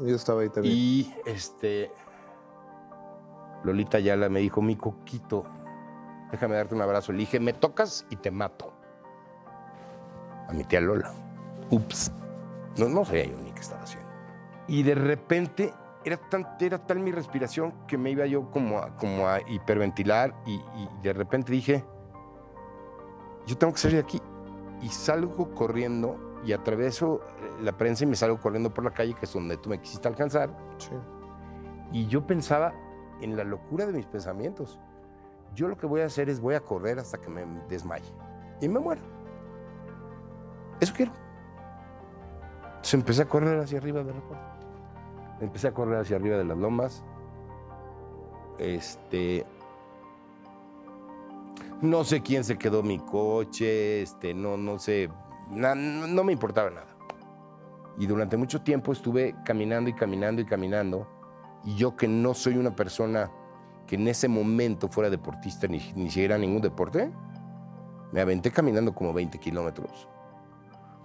Yo 0.00 0.14
estaba 0.14 0.42
ahí 0.42 0.48
también. 0.48 0.74
y 0.74 1.14
este 1.26 1.90
Lolita 3.64 3.98
Ayala 3.98 4.28
me 4.28 4.40
dijo, 4.40 4.62
mi 4.62 4.76
coquito, 4.76 5.44
déjame 6.30 6.56
darte 6.56 6.74
un 6.74 6.82
abrazo. 6.82 7.12
Le 7.12 7.18
dije, 7.18 7.40
me 7.40 7.52
tocas 7.52 8.06
y 8.10 8.16
te 8.16 8.30
mato. 8.30 8.72
A 10.48 10.52
mi 10.52 10.64
tía 10.64 10.80
Lola. 10.80 11.12
Ups. 11.70 12.12
No, 12.76 12.88
no 12.88 13.04
sabía 13.04 13.24
yo 13.24 13.36
ni 13.38 13.52
qué 13.52 13.60
estaba 13.60 13.82
haciendo. 13.82 14.08
Y 14.66 14.82
de 14.82 14.94
repente 14.94 15.72
era, 16.04 16.16
tan, 16.16 16.46
era 16.60 16.78
tal 16.78 17.00
mi 17.00 17.12
respiración 17.12 17.74
que 17.86 17.98
me 17.98 18.10
iba 18.10 18.26
yo 18.26 18.50
como 18.50 18.78
a, 18.78 18.96
como 18.96 19.28
a 19.28 19.40
hiperventilar 19.48 20.34
y, 20.46 20.54
y 20.54 20.88
de 21.02 21.12
repente 21.12 21.52
dije, 21.52 21.84
yo 23.46 23.56
tengo 23.56 23.72
que 23.72 23.78
salir 23.78 23.96
de 23.96 24.02
aquí. 24.02 24.22
Y 24.80 24.88
salgo 24.90 25.54
corriendo 25.54 26.28
y 26.44 26.52
atraveso 26.52 27.20
eh, 27.40 27.62
la 27.62 27.76
prensa 27.76 28.04
y 28.04 28.06
me 28.06 28.16
salgo 28.16 28.38
corriendo 28.38 28.72
por 28.72 28.84
la 28.84 28.90
calle, 28.90 29.14
que 29.14 29.24
es 29.24 29.32
donde 29.32 29.56
tú 29.56 29.70
me 29.70 29.80
quisiste 29.80 30.06
alcanzar. 30.06 30.50
Y 31.92 32.06
yo 32.06 32.26
pensaba 32.26 32.72
en 33.20 33.36
la 33.36 33.44
locura 33.44 33.86
de 33.86 33.92
mis 33.92 34.06
pensamientos. 34.06 34.78
Yo 35.54 35.68
lo 35.68 35.76
que 35.76 35.86
voy 35.86 36.02
a 36.02 36.06
hacer 36.06 36.28
es 36.28 36.40
voy 36.40 36.54
a 36.54 36.60
correr 36.60 36.98
hasta 36.98 37.18
que 37.18 37.28
me 37.28 37.44
desmaye 37.68 38.12
y 38.60 38.68
me 38.68 38.78
muera. 38.78 39.00
Eso 40.80 40.92
quiero. 40.94 41.12
Entonces 42.66 42.94
empecé 42.94 43.22
a 43.22 43.28
correr 43.28 43.58
hacia 43.60 43.78
arriba 43.78 44.02
de 44.02 44.12
puerta. 44.12 44.56
Empecé 45.40 45.68
a 45.68 45.72
correr 45.72 45.98
hacia 45.98 46.16
arriba 46.16 46.36
de 46.36 46.44
las 46.44 46.56
lomas. 46.56 47.02
Este. 48.58 49.44
No 51.80 52.02
sé 52.04 52.22
quién 52.22 52.42
se 52.42 52.58
quedó 52.58 52.82
mi 52.82 52.98
coche, 52.98 54.02
este, 54.02 54.34
no, 54.34 54.56
no 54.56 54.80
sé, 54.80 55.08
no, 55.48 55.76
no 55.76 56.24
me 56.24 56.32
importaba 56.32 56.70
nada. 56.70 56.88
Y 57.98 58.06
durante 58.06 58.36
mucho 58.36 58.62
tiempo 58.62 58.90
estuve 58.90 59.36
caminando 59.44 59.88
y 59.88 59.92
caminando 59.92 60.42
y 60.42 60.44
caminando. 60.44 61.06
Y 61.64 61.76
yo 61.76 61.96
que 61.96 62.08
no 62.08 62.34
soy 62.34 62.56
una 62.56 62.74
persona 62.74 63.30
que 63.88 63.96
en 63.96 64.06
ese 64.06 64.28
momento 64.28 64.86
fuera 64.86 65.10
deportista 65.10 65.66
ni, 65.66 65.78
ni 65.96 66.10
siquiera 66.10 66.38
ningún 66.38 66.62
deporte, 66.62 67.10
me 68.12 68.20
aventé 68.20 68.52
caminando 68.52 68.94
como 68.94 69.12
20 69.12 69.38
kilómetros 69.38 70.06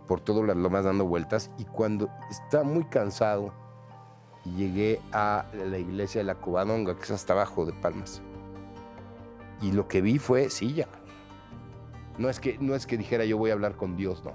por 0.08 0.20
todas 0.20 0.46
las 0.46 0.58
lomas 0.58 0.84
dando 0.84 1.06
vueltas. 1.06 1.50
Y 1.58 1.66
cuando 1.66 2.10
estaba 2.30 2.64
muy 2.64 2.84
cansado, 2.86 3.54
llegué 4.44 5.02
a 5.12 5.46
la 5.54 5.78
iglesia 5.78 6.20
de 6.20 6.26
la 6.26 6.36
Covadonga, 6.36 6.96
que 6.96 7.04
es 7.04 7.12
hasta 7.12 7.34
abajo 7.34 7.66
de 7.66 7.74
Palmas. 7.74 8.22
Y 9.62 9.72
lo 9.72 9.88
que 9.88 10.02
vi 10.02 10.20
fue 10.20 10.50
silla. 10.50 10.88
No 12.18 12.30
es 12.30 12.40
que, 12.40 12.58
no 12.60 12.76
es 12.76 12.86
que 12.86 12.98
dijera 12.98 13.26
yo 13.26 13.38
voy 13.38 13.50
a 13.50 13.54
hablar 13.54 13.76
con 13.76 13.96
Dios, 13.96 14.24
no. 14.24 14.34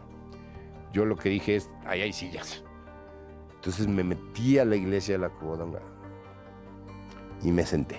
Yo 0.92 1.04
lo 1.04 1.16
que 1.16 1.28
dije 1.28 1.56
es, 1.56 1.70
ahí 1.86 2.00
hay 2.00 2.12
sillas. 2.12 2.64
Entonces 3.56 3.86
me 3.86 4.02
metí 4.02 4.58
a 4.58 4.64
la 4.64 4.76
iglesia 4.76 5.14
de 5.14 5.18
la 5.18 5.28
Covadonga 5.28 5.80
y 7.42 7.52
me 7.52 7.64
senté. 7.66 7.98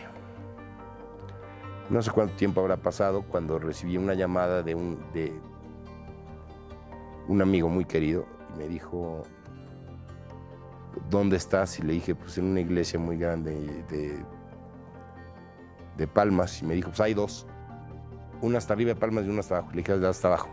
No 1.89 2.01
sé 2.03 2.11
cuánto 2.11 2.35
tiempo 2.35 2.61
habrá 2.61 2.77
pasado 2.77 3.23
cuando 3.23 3.57
recibí 3.57 3.97
una 3.97 4.13
llamada 4.13 4.61
de 4.61 4.75
un, 4.75 4.99
de 5.13 5.33
un 7.27 7.41
amigo 7.41 7.67
muy 7.67 7.85
querido 7.85 8.25
y 8.53 8.59
me 8.59 8.67
dijo, 8.67 9.23
¿dónde 11.09 11.37
estás? 11.37 11.79
Y 11.79 11.83
le 11.83 11.93
dije, 11.93 12.13
pues 12.13 12.37
en 12.37 12.45
una 12.45 12.59
iglesia 12.59 12.99
muy 12.99 13.17
grande 13.17 13.83
de, 13.89 14.23
de 15.97 16.07
Palmas. 16.07 16.61
Y 16.61 16.65
me 16.65 16.75
dijo, 16.75 16.89
pues 16.89 16.99
hay 17.01 17.15
dos. 17.15 17.47
Una 18.41 18.59
hasta 18.59 18.73
arriba 18.73 18.89
de 18.89 18.95
Palmas 18.95 19.25
y 19.25 19.29
una 19.29 19.39
hasta 19.39 19.57
abajo. 19.57 19.71
Le 19.71 19.81
dije, 19.81 19.93
hasta 19.93 20.27
abajo. 20.27 20.49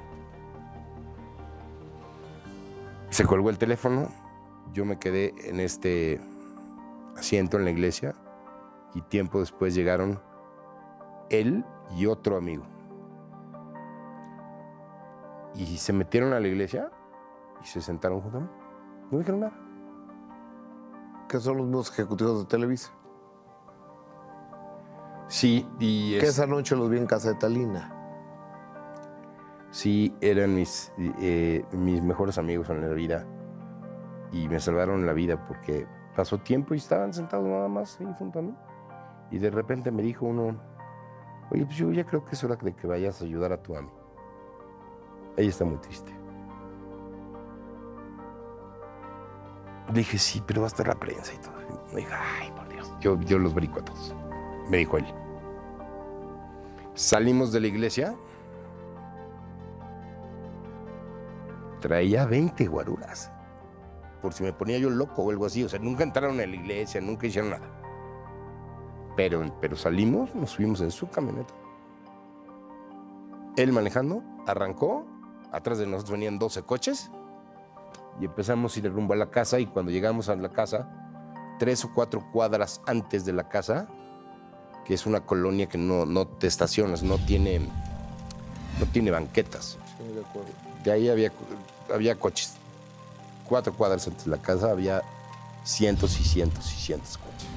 Se 3.11 3.25
colgó 3.25 3.51
el 3.51 3.59
teléfono. 3.59 4.09
Yo 4.73 4.85
me 4.85 4.99
quedé 4.99 5.35
en 5.45 5.61
este 5.61 6.19
asiento 7.17 7.59
en 7.59 7.65
la 7.65 7.71
iglesia 7.71 8.15
y 8.95 9.01
tiempo 9.03 9.41
después 9.41 9.75
llegaron 9.75 10.21
él 11.31 11.65
y 11.97 12.07
otro 12.07 12.37
amigo. 12.37 12.65
Y 15.55 15.79
se 15.79 15.93
metieron 15.93 16.33
a 16.33 16.41
la 16.41 16.49
iglesia 16.49 16.91
y 17.63 17.67
se 17.67 17.81
sentaron 17.81 18.21
junto 18.21 18.39
a 18.39 18.41
mí. 18.43 18.49
No 19.11 19.19
dijeron 19.19 19.41
nada. 19.41 19.53
que 21.29 21.41
son 21.41 21.57
los 21.57 21.67
nuevos 21.67 21.91
ejecutivos 21.91 22.39
de 22.39 22.45
Televisa. 22.47 22.93
Sí, 25.27 25.69
y 25.81 26.13
Que 26.13 26.19
es- 26.19 26.29
esa 26.39 26.47
noche 26.47 26.77
los 26.77 26.89
vi 26.89 26.99
en 26.99 27.07
casa 27.07 27.31
de 27.31 27.35
Talina. 27.35 27.93
sí 29.71 30.15
eran 30.21 30.55
mis, 30.55 30.93
eh, 31.19 31.65
mis 31.73 32.01
mejores 32.01 32.39
amigos 32.39 32.71
en 32.71 32.81
la 32.81 32.95
vida 32.95 33.27
y 34.31 34.49
me 34.49 34.61
salvaron 34.61 35.05
la 35.05 35.13
vida 35.13 35.45
porque 35.49 35.87
pasó 36.15 36.39
tiempo 36.39 36.75
y 36.75 36.77
estaban 36.79 37.13
sentados 37.13 37.45
nada 37.47 37.67
más 37.69 38.01
ahí 38.01 38.07
junto 38.17 38.39
a 38.39 38.43
mí. 38.43 38.55
Y 39.33 39.39
de 39.39 39.51
repente 39.51 39.91
me 39.91 40.03
dijo 40.03 40.27
uno, 40.27 40.57
oye, 41.51 41.65
pues 41.65 41.77
yo 41.77 41.93
ya 41.93 42.05
creo 42.05 42.25
que 42.25 42.35
es 42.35 42.45
hora 42.45 42.57
de 42.57 42.73
que 42.73 42.87
vayas 42.87 43.21
a 43.21 43.25
ayudar 43.25 43.53
a 43.53 43.63
tu 43.63 43.75
mami. 43.75 43.91
Ella 45.37 45.49
está 45.49 45.65
muy 45.65 45.79
triste. 45.79 46.13
Le 49.89 49.95
dije, 50.01 50.19
sí, 50.19 50.43
pero 50.47 50.63
va 50.63 50.67
a 50.67 50.69
estar 50.69 50.89
la 50.89 50.95
prensa 50.95 51.33
y 51.33 51.39
todo. 51.39 51.55
Me 51.93 52.01
dijo, 52.01 52.13
ay, 52.13 52.51
por 52.53 52.69
Dios. 52.69 52.93
Yo, 53.01 53.21
yo 53.21 53.39
los 53.39 53.55
brico 53.55 53.81
a 53.81 53.85
todos. 53.85 54.15
Me 54.69 54.79
dijo 54.79 54.99
él. 54.99 55.07
Salimos 56.95 57.53
de 57.53 57.61
la 57.61 57.67
iglesia. 57.69 58.17
Traía 61.81 62.27
20 62.27 62.67
guaruras. 62.67 63.31
Por 64.23 64.33
si 64.33 64.43
me 64.43 64.53
ponía 64.53 64.79
yo 64.79 64.91
loco 64.91 65.23
o 65.23 65.31
algo 65.31 65.47
así. 65.47 65.63
O 65.63 65.69
sea, 65.69 65.79
nunca 65.79 66.03
entraron 66.03 66.41
a 66.41 66.47
la 66.47 66.57
iglesia, 66.57 67.01
nunca 67.01 67.27
hicieron 67.27 67.51
nada. 67.51 67.69
Pero, 69.17 69.51
pero 69.61 69.77
salimos, 69.77 70.35
nos 70.35 70.51
subimos 70.51 70.81
en 70.83 70.91
su 70.91 71.09
camioneta. 71.09 71.55
Él 73.57 73.73
manejando, 73.73 74.23
arrancó. 74.47 75.07
Atrás 75.51 75.79
de 75.79 75.87
nosotros 75.87 76.13
venían 76.13 76.39
12 76.39 76.63
coches. 76.63 77.11
Y 78.21 78.27
empezamos 78.27 78.77
a 78.77 78.79
ir 78.79 78.93
rumbo 78.93 79.15
a 79.15 79.17
la 79.17 79.31
casa. 79.31 79.59
Y 79.59 79.67
cuando 79.67 79.91
llegamos 79.91 80.29
a 80.29 80.37
la 80.37 80.51
casa, 80.51 80.89
tres 81.59 81.85
o 81.85 81.93
cuatro 81.93 82.23
cuadras 82.33 82.81
antes 82.87 83.25
de 83.25 83.33
la 83.33 83.49
casa, 83.49 83.89
que 84.85 84.95
es 84.95 85.07
una 85.07 85.21
colonia 85.21 85.69
que 85.69 85.79
no, 85.79 86.07
no 86.07 86.27
te 86.27 86.47
estacionas, 86.47 87.03
no 87.03 87.19
tiene, 87.19 87.61
no 88.79 88.87
tiene 88.93 89.11
banquetas. 89.11 89.79
Sí, 89.99 90.15
de 90.15 90.21
acuerdo. 90.21 90.51
De 90.85 90.93
ahí 90.93 91.09
había, 91.09 91.33
había 91.93 92.15
coches. 92.17 92.55
Cuatro 93.49 93.73
cuadras 93.73 94.07
antes 94.07 94.25
de 94.25 94.31
la 94.31 94.39
casa 94.39 94.71
había 94.71 95.03
cientos 95.65 96.21
y 96.21 96.25
cientos 96.25 96.73
y 96.73 96.77
cientos 96.77 97.15
de 97.15 97.19
coches. 97.19 97.56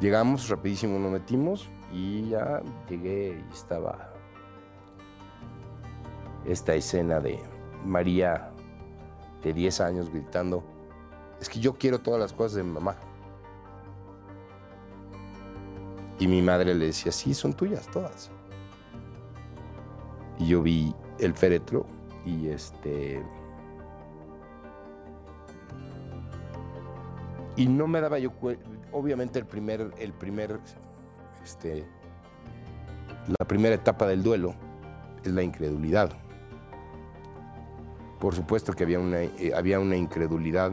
Llegamos 0.00 0.48
rapidísimo, 0.48 0.98
nos 0.98 1.12
metimos 1.12 1.68
y 1.92 2.30
ya 2.30 2.62
llegué 2.88 3.44
y 3.46 3.52
estaba 3.52 4.14
esta 6.46 6.74
escena 6.74 7.20
de 7.20 7.38
María 7.84 8.50
de 9.42 9.52
10 9.52 9.80
años 9.82 10.10
gritando, 10.10 10.64
es 11.38 11.48
que 11.48 11.60
yo 11.60 11.74
quiero 11.74 12.00
todas 12.00 12.18
las 12.18 12.32
cosas 12.32 12.54
de 12.54 12.62
mi 12.62 12.72
mamá. 12.72 12.96
Y 16.18 16.26
mi 16.26 16.42
madre 16.42 16.74
le 16.74 16.86
decía, 16.86 17.12
sí, 17.12 17.32
son 17.32 17.54
tuyas 17.54 17.86
todas. 17.88 18.30
Y 20.38 20.48
yo 20.48 20.62
vi 20.62 20.94
el 21.18 21.34
féretro 21.34 21.86
y 22.24 22.48
este... 22.48 23.22
Y 27.56 27.66
no 27.66 27.86
me 27.86 28.00
daba 28.00 28.18
yo 28.18 28.30
cuenta, 28.32 28.64
obviamente 28.92 29.38
el 29.38 29.46
primer, 29.46 29.92
el 29.98 30.12
primer, 30.12 30.58
este, 31.42 31.86
la 33.38 33.46
primera 33.46 33.74
etapa 33.74 34.06
del 34.06 34.22
duelo 34.22 34.54
es 35.24 35.32
la 35.32 35.42
incredulidad. 35.42 36.10
Por 38.18 38.34
supuesto 38.34 38.72
que 38.72 38.84
había 38.84 38.98
una, 39.00 39.22
eh, 39.22 39.52
había 39.56 39.80
una 39.80 39.96
incredulidad, 39.96 40.72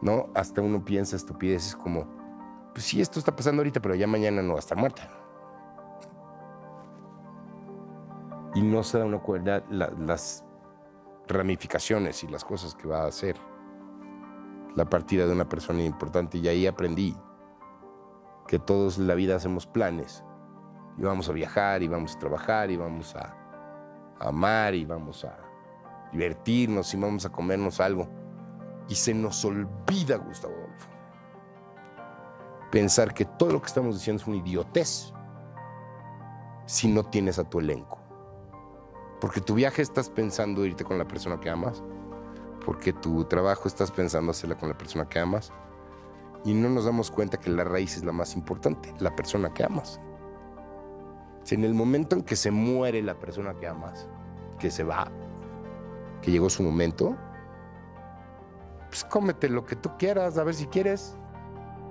¿no? 0.00 0.28
Hasta 0.34 0.60
uno 0.62 0.84
piensa 0.84 1.16
estupideces 1.16 1.74
como, 1.74 2.06
pues 2.72 2.84
sí, 2.86 3.00
esto 3.00 3.18
está 3.18 3.34
pasando 3.34 3.60
ahorita, 3.60 3.80
pero 3.80 3.94
ya 3.94 4.06
mañana 4.06 4.42
no 4.42 4.50
va 4.50 4.56
a 4.56 4.60
estar 4.60 4.78
muerta. 4.78 5.08
Y 8.54 8.62
no 8.62 8.82
se 8.82 8.98
da 8.98 9.04
uno 9.04 9.22
cuenta 9.22 9.64
la- 9.70 9.90
las 9.90 10.44
ramificaciones 11.28 12.22
y 12.22 12.28
las 12.28 12.44
cosas 12.44 12.74
que 12.74 12.86
va 12.88 13.02
a 13.02 13.08
hacer 13.08 13.36
la 14.76 14.84
partida 14.84 15.26
de 15.26 15.32
una 15.32 15.48
persona 15.48 15.82
importante. 15.82 16.38
Y 16.38 16.46
ahí 16.46 16.66
aprendí 16.66 17.16
que 18.46 18.58
todos 18.58 18.98
en 18.98 19.08
la 19.08 19.14
vida 19.14 19.34
hacemos 19.34 19.66
planes. 19.66 20.22
Y 20.98 21.02
vamos 21.02 21.28
a 21.28 21.32
viajar, 21.32 21.82
y 21.82 21.88
vamos 21.88 22.14
a 22.14 22.18
trabajar, 22.18 22.70
y 22.70 22.76
vamos 22.76 23.16
a, 23.16 23.36
amar, 24.20 24.74
y 24.74 24.84
vamos 24.84 25.24
a 25.24 25.36
divertirnos, 26.12 26.94
y 26.94 26.96
vamos 26.96 27.26
a 27.26 27.30
comernos 27.30 27.80
algo. 27.80 28.08
Y 28.88 28.94
se 28.94 29.12
nos 29.12 29.44
olvida, 29.44 30.16
Gustavo 30.16 30.54
Adolfo, 30.54 30.88
pensar 32.70 33.12
que 33.12 33.24
todo 33.24 33.52
lo 33.52 33.60
que 33.60 33.66
estamos 33.66 33.96
diciendo 33.96 34.22
es 34.22 34.28
una 34.28 34.36
idiotez 34.36 35.12
si 36.66 36.88
no 36.88 37.04
tienes 37.04 37.38
a 37.38 37.44
tu 37.44 37.58
elenco. 37.58 37.98
Porque 39.20 39.40
tu 39.40 39.54
viaje 39.54 39.82
estás 39.82 40.10
pensando 40.10 40.64
irte 40.64 40.84
con 40.84 40.98
la 40.98 41.08
persona 41.08 41.40
que 41.40 41.50
amas, 41.50 41.82
porque 42.66 42.92
tu 42.92 43.24
trabajo 43.24 43.68
estás 43.68 43.92
pensando 43.92 44.32
hacerla 44.32 44.56
con 44.56 44.68
la 44.68 44.76
persona 44.76 45.08
que 45.08 45.20
amas, 45.20 45.52
y 46.44 46.52
no 46.52 46.68
nos 46.68 46.84
damos 46.84 47.12
cuenta 47.12 47.38
que 47.38 47.48
la 47.48 47.62
raíz 47.62 47.96
es 47.96 48.04
la 48.04 48.10
más 48.10 48.34
importante, 48.34 48.92
la 48.98 49.14
persona 49.14 49.54
que 49.54 49.62
amas. 49.62 50.00
Si 51.44 51.54
en 51.54 51.62
el 51.62 51.74
momento 51.74 52.16
en 52.16 52.22
que 52.22 52.34
se 52.34 52.50
muere 52.50 53.02
la 53.02 53.14
persona 53.14 53.54
que 53.54 53.68
amas, 53.68 54.08
que 54.58 54.72
se 54.72 54.82
va, 54.82 55.12
que 56.20 56.32
llegó 56.32 56.50
su 56.50 56.64
momento, 56.64 57.16
pues 58.88 59.04
cómete 59.04 59.48
lo 59.48 59.64
que 59.64 59.76
tú 59.76 59.90
quieras, 59.96 60.36
a 60.36 60.42
ver 60.42 60.54
si 60.54 60.66
quieres. 60.66 61.16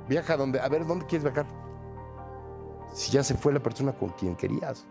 Viaja 0.10 0.36
donde, 0.36 0.60
a 0.60 0.68
ver 0.68 0.86
dónde 0.86 1.06
quieres 1.06 1.24
viajar. 1.24 1.46
Si 2.94 3.14
ya 3.14 3.24
se 3.24 3.36
fue 3.36 3.54
la 3.54 3.64
persona 3.64 3.94
con 3.94 4.10
quien 4.10 4.36
querías, 4.36 4.86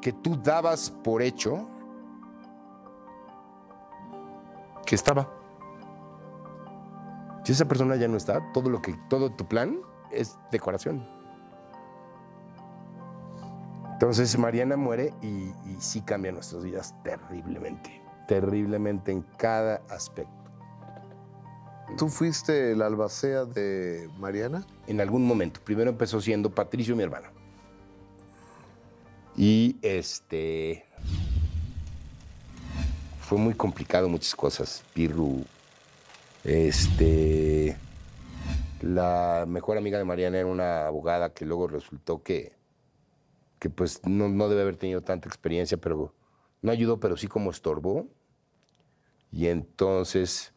que 0.00 0.14
tú 0.14 0.40
dabas 0.42 0.90
por 0.90 1.20
hecho 1.20 1.68
que 4.88 4.94
estaba. 4.94 5.28
Si 7.44 7.52
esa 7.52 7.66
persona 7.66 7.96
ya 7.96 8.08
no 8.08 8.16
está, 8.16 8.40
todo 8.54 8.70
lo 8.70 8.80
que, 8.80 8.94
todo 9.10 9.30
tu 9.30 9.46
plan 9.46 9.80
es 10.10 10.38
decoración. 10.50 11.06
Entonces 13.92 14.38
Mariana 14.38 14.78
muere 14.78 15.12
y, 15.20 15.52
y 15.66 15.76
sí 15.78 16.00
cambia 16.00 16.32
nuestras 16.32 16.64
vidas 16.64 16.94
terriblemente, 17.02 18.00
terriblemente 18.26 19.12
en 19.12 19.22
cada 19.36 19.82
aspecto. 19.90 20.32
¿Tú 21.98 22.08
fuiste 22.08 22.72
el 22.72 22.80
albacea 22.80 23.44
de 23.44 24.08
Mariana? 24.18 24.66
En 24.86 25.02
algún 25.02 25.26
momento, 25.26 25.60
primero 25.62 25.90
empezó 25.90 26.18
siendo 26.20 26.54
Patricio, 26.54 26.96
mi 26.96 27.02
hermano. 27.02 27.28
Y 29.36 29.76
este 29.82 30.87
fue 33.28 33.36
muy 33.36 33.52
complicado 33.52 34.08
muchas 34.08 34.34
cosas. 34.34 34.82
Pirru, 34.94 35.44
este, 36.44 37.76
la 38.80 39.44
mejor 39.46 39.76
amiga 39.76 39.98
de 39.98 40.04
Mariana 40.04 40.38
era 40.38 40.46
una 40.46 40.86
abogada 40.86 41.34
que 41.34 41.44
luego 41.44 41.68
resultó 41.68 42.22
que, 42.22 42.52
que 43.58 43.68
pues 43.68 44.00
no, 44.06 44.30
no 44.30 44.48
debe 44.48 44.62
haber 44.62 44.76
tenido 44.76 45.02
tanta 45.02 45.28
experiencia, 45.28 45.76
pero 45.76 46.14
no 46.62 46.72
ayudó, 46.72 47.00
pero 47.00 47.18
sí 47.18 47.26
como 47.26 47.50
estorbó. 47.50 48.06
Y 49.30 49.48
entonces 49.48 50.54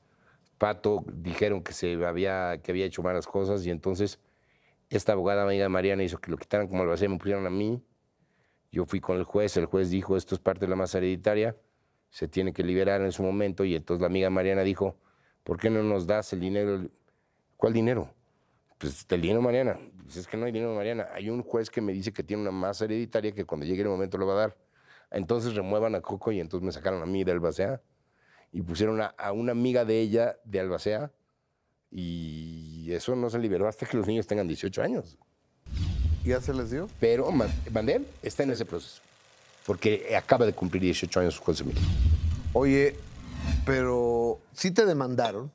Pato 0.57 1.03
dijeron 1.11 1.63
que 1.63 1.74
se 1.74 2.05
había, 2.05 2.61
que 2.63 2.72
había 2.72 2.86
hecho 2.86 3.03
malas 3.03 3.28
cosas 3.28 3.65
y 3.65 3.69
entonces 3.69 4.17
esta 4.89 5.11
abogada 5.11 5.43
amiga 5.43 5.63
de 5.63 5.69
Mariana 5.69 6.03
hizo 6.03 6.19
que 6.19 6.32
lo 6.32 6.38
quitaran 6.38 6.69
como 6.69 6.84
albacea, 6.84 7.09
me 7.09 7.17
pusieron 7.17 7.45
a 7.45 7.49
mí. 7.49 7.84
Yo 8.72 8.86
fui 8.86 9.01
con 9.01 9.17
el 9.17 9.26
juez, 9.26 9.57
el 9.57 9.65
juez 9.65 9.89
dijo, 9.89 10.15
esto 10.15 10.36
es 10.36 10.39
parte 10.39 10.61
de 10.61 10.69
la 10.69 10.78
masa 10.78 10.99
hereditaria, 10.99 11.57
se 12.12 12.28
tiene 12.28 12.53
que 12.53 12.62
liberar 12.64 13.01
en 13.01 13.12
su 13.12 13.24
momento 13.24 13.64
y 13.66 13.74
entonces 13.76 14.01
la 14.01 14.07
amiga 14.07 14.30
Mariana 14.30 14.62
dijo, 14.62 14.95
¿por 15.43 15.57
qué 15.59 15.70
no 15.72 15.82
nos 15.82 16.05
das 16.05 16.32
el 16.34 16.41
dinero? 16.41 16.86
¿Cuál 17.57 17.74
dinero? 17.74 18.14
Pues 18.78 19.05
el 19.09 19.22
dinero 19.22 19.41
Mariana. 19.41 19.80
Pues 20.03 20.18
es 20.18 20.28
que 20.28 20.38
no 20.38 20.45
hay 20.45 20.51
dinero 20.51 20.76
Mariana. 20.76 21.07
Hay 21.14 21.30
un 21.30 21.41
juez 21.41 21.70
que 21.70 21.82
me 21.82 21.93
dice 21.93 22.12
que 22.12 22.22
tiene 22.22 22.41
una 22.43 22.51
masa 22.51 22.86
hereditaria 22.86 23.32
que 23.32 23.45
cuando 23.45 23.66
llegue 23.66 23.82
el 23.82 23.88
momento 23.88 24.18
lo 24.18 24.28
va 24.28 24.34
a 24.34 24.38
dar. 24.38 24.57
Entonces 25.09 25.55
remuevan 25.55 25.95
a 25.95 26.01
Coco 26.01 26.32
y 26.32 26.39
entonces 26.39 26.66
me 26.66 26.72
sacaron 26.72 27.01
a 27.01 27.05
mí 27.05 27.24
de 27.24 27.32
Albacea 27.32 27.82
y 28.51 28.62
pusieron 28.62 29.01
a, 29.01 29.07
a 29.18 29.32
una 29.32 29.53
amiga 29.53 29.86
de 29.86 29.99
ella 29.99 30.38
de 30.43 30.59
Albacea 30.59 31.12
y 31.91 32.91
eso 32.91 33.16
no 33.16 33.30
se 33.30 33.39
liberó 33.39 33.68
hasta 33.68 33.86
que 33.86 33.97
los 33.97 34.07
niños 34.07 34.28
tengan 34.28 34.47
18 34.47 34.82
años. 34.82 35.18
¿Ya 36.24 36.39
se 36.39 36.53
les 36.53 36.72
dio? 36.72 36.88
Pero 36.99 37.32
Ma- 37.32 37.47
Mandel 37.72 38.05
está 38.22 38.43
en 38.43 38.51
ese 38.51 38.66
proceso 38.66 39.01
porque 39.66 40.16
acaba 40.16 40.45
de 40.45 40.53
cumplir 40.53 40.82
18 40.84 41.20
años 41.20 41.39
José 41.39 41.64
Emilio. 41.64 41.82
Oye, 42.53 42.95
pero 43.66 44.39
sí 44.53 44.72
te 44.72 44.86
demandaron. 44.86 45.51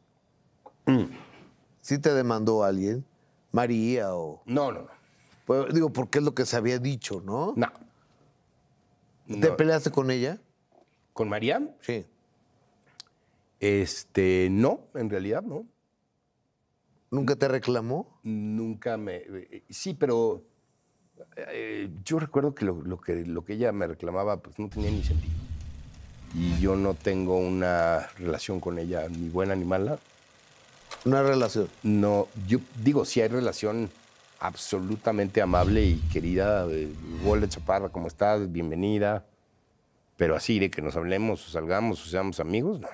Sí 1.80 1.98
te 1.98 2.14
demandó 2.14 2.62
alguien, 2.64 3.04
María 3.52 4.14
o... 4.14 4.42
No, 4.46 4.70
no, 4.72 4.82
no. 4.82 4.88
Pues, 5.44 5.72
digo, 5.74 5.90
porque 5.90 6.18
es 6.18 6.24
lo 6.24 6.34
que 6.34 6.44
se 6.46 6.56
había 6.56 6.78
dicho, 6.78 7.20
¿no? 7.24 7.52
No. 7.56 7.68
¿Te 9.28 9.50
No. 9.50 9.56
peleaste 9.56 9.90
con 9.90 10.10
ella? 10.10 10.38
¿Con 11.12 11.28
María? 11.28 11.74
Sí. 11.80 12.04
Este, 13.60 14.48
no, 14.50 14.80
en 14.94 15.08
realidad 15.10 15.42
no. 15.42 15.64
¿Nunca 17.10 17.36
te 17.36 17.48
reclamó? 17.48 18.18
Nunca 18.22 18.96
me... 18.96 19.16
eh, 19.24 19.62
Sí, 19.70 19.94
pero 19.94 20.42
eh, 21.36 21.90
yo 22.04 22.18
recuerdo 22.18 22.54
que 22.54 22.64
lo, 22.64 22.82
lo 22.82 23.00
que 23.00 23.24
lo 23.26 23.44
que 23.44 23.54
ella 23.54 23.70
me 23.72 23.86
reclamaba 23.86 24.38
pues 24.38 24.58
no 24.58 24.68
tenía 24.68 24.90
ni 24.90 25.02
sentido. 25.02 25.34
Y 26.34 26.58
yo 26.60 26.76
no 26.76 26.94
tengo 26.94 27.38
una 27.38 28.08
relación 28.18 28.60
con 28.60 28.78
ella, 28.78 29.08
ni 29.08 29.28
buena 29.28 29.54
ni 29.54 29.64
mala. 29.64 29.98
Una 31.04 31.22
relación. 31.22 31.68
No, 31.82 32.28
yo 32.46 32.58
digo, 32.82 33.04
sí 33.04 33.20
hay 33.20 33.28
relación 33.28 33.90
absolutamente 34.40 35.40
amable 35.40 35.84
y 35.84 35.96
querida. 36.12 36.66
Eh, 36.70 36.92
Hola, 37.24 37.48
Chaparra, 37.48 37.88
¿cómo 37.88 38.08
estás? 38.08 38.50
Bienvenida. 38.52 39.24
Pero 40.16 40.34
así 40.34 40.58
de 40.58 40.70
que 40.70 40.82
nos 40.82 40.96
hablemos 40.96 41.46
o 41.46 41.50
salgamos 41.50 42.04
o 42.04 42.08
seamos 42.08 42.40
amigos, 42.40 42.80
no. 42.80 42.88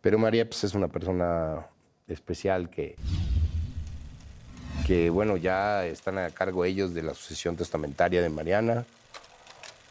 Pero 0.00 0.18
María 0.18 0.48
pues, 0.48 0.64
es 0.64 0.74
una 0.74 0.88
persona 0.88 1.66
especial 2.08 2.70
que, 2.70 2.96
que, 4.90 5.08
bueno, 5.08 5.36
ya 5.36 5.86
están 5.86 6.18
a 6.18 6.30
cargo 6.30 6.64
ellos 6.64 6.92
de 6.94 7.04
la 7.04 7.14
sucesión 7.14 7.54
testamentaria 7.54 8.20
de 8.22 8.28
Mariana. 8.28 8.84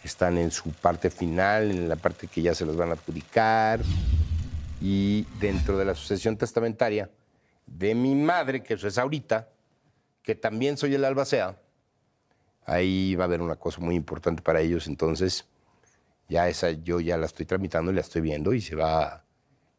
Están 0.03 0.37
en 0.37 0.51
su 0.51 0.73
parte 0.73 1.09
final, 1.09 1.71
en 1.71 1.87
la 1.87 1.95
parte 1.95 2.27
que 2.27 2.41
ya 2.41 2.53
se 2.53 2.65
los 2.65 2.75
van 2.75 2.89
a 2.89 2.95
adjudicar. 2.95 3.79
Y 4.81 5.25
dentro 5.39 5.77
de 5.77 5.85
la 5.85 5.95
sucesión 5.95 6.35
testamentaria 6.35 7.09
de 7.65 7.95
mi 7.95 8.13
madre, 8.13 8.61
que 8.61 8.73
eso 8.73 8.89
es 8.89 8.97
ahorita, 8.97 9.47
que 10.21 10.35
también 10.35 10.75
soy 10.75 10.95
el 10.95 11.05
albacea, 11.05 11.55
ahí 12.65 13.15
va 13.15 13.23
a 13.23 13.27
haber 13.27 13.41
una 13.41 13.55
cosa 13.55 13.79
muy 13.79 13.95
importante 13.95 14.41
para 14.41 14.59
ellos. 14.59 14.85
Entonces, 14.87 15.45
ya 16.27 16.49
esa 16.49 16.71
yo 16.71 16.99
ya 16.99 17.15
la 17.15 17.27
estoy 17.27 17.45
tramitando 17.45 17.89
y 17.89 17.95
la 17.95 18.01
estoy 18.01 18.19
viendo 18.19 18.53
y 18.53 18.59
se 18.59 18.75
va, 18.75 19.23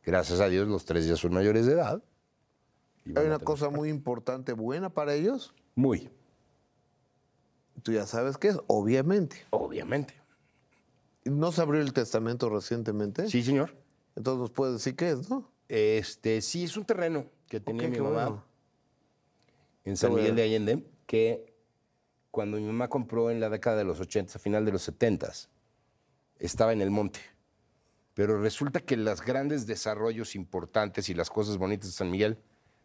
gracias 0.02 0.40
a 0.40 0.48
Dios, 0.48 0.66
los 0.66 0.86
tres 0.86 1.04
ya 1.04 1.16
son 1.16 1.34
mayores 1.34 1.66
de 1.66 1.74
edad. 1.74 2.00
Hay 3.06 3.26
una 3.26 3.38
cosa 3.38 3.70
muy 3.70 3.88
importante, 3.88 4.52
buena 4.52 4.90
para 4.90 5.14
ellos. 5.14 5.54
Muy, 5.74 6.10
Tú 7.82 7.92
ya 7.92 8.06
sabes 8.06 8.36
qué 8.36 8.48
es, 8.48 8.58
obviamente. 8.66 9.46
obviamente. 9.50 10.14
¿No 11.24 11.52
se 11.52 11.62
abrió 11.62 11.80
el 11.80 11.92
testamento 11.92 12.48
recientemente? 12.48 13.28
Sí, 13.28 13.42
señor. 13.42 13.74
Entonces 14.16 14.40
nos 14.40 14.50
puedes 14.50 14.74
decir 14.74 14.96
qué 14.96 15.10
es, 15.10 15.30
¿no? 15.30 15.50
Este, 15.68 16.42
sí, 16.42 16.64
es 16.64 16.76
un 16.76 16.84
terreno 16.84 17.26
que 17.48 17.60
tenía 17.60 17.88
mi 17.88 17.98
mamá 18.00 18.24
bueno. 18.24 18.44
en 19.84 19.96
San. 19.96 20.14
Miguel 20.14 20.34
de 20.34 20.42
Allende, 20.42 20.84
que 21.06 21.54
cuando 22.30 22.56
mi 22.56 22.64
mamá 22.64 22.88
compró 22.88 23.30
en 23.30 23.40
la 23.40 23.48
década 23.48 23.76
de 23.76 23.84
los 23.84 24.00
80, 24.00 24.36
a 24.36 24.38
final 24.38 24.64
de 24.64 24.72
los 24.72 24.82
70, 24.82 25.32
estaba 26.38 26.72
en 26.72 26.80
el 26.80 26.90
monte. 26.90 27.20
Pero 28.14 28.40
resulta 28.40 28.80
que 28.80 28.96
los 28.96 29.22
grandes 29.22 29.66
desarrollos 29.66 30.34
importantes 30.34 31.08
y 31.08 31.14
las 31.14 31.30
cosas 31.30 31.56
bonitas 31.56 31.86
de 31.86 31.92
San 31.92 32.10
Miguel 32.10 32.38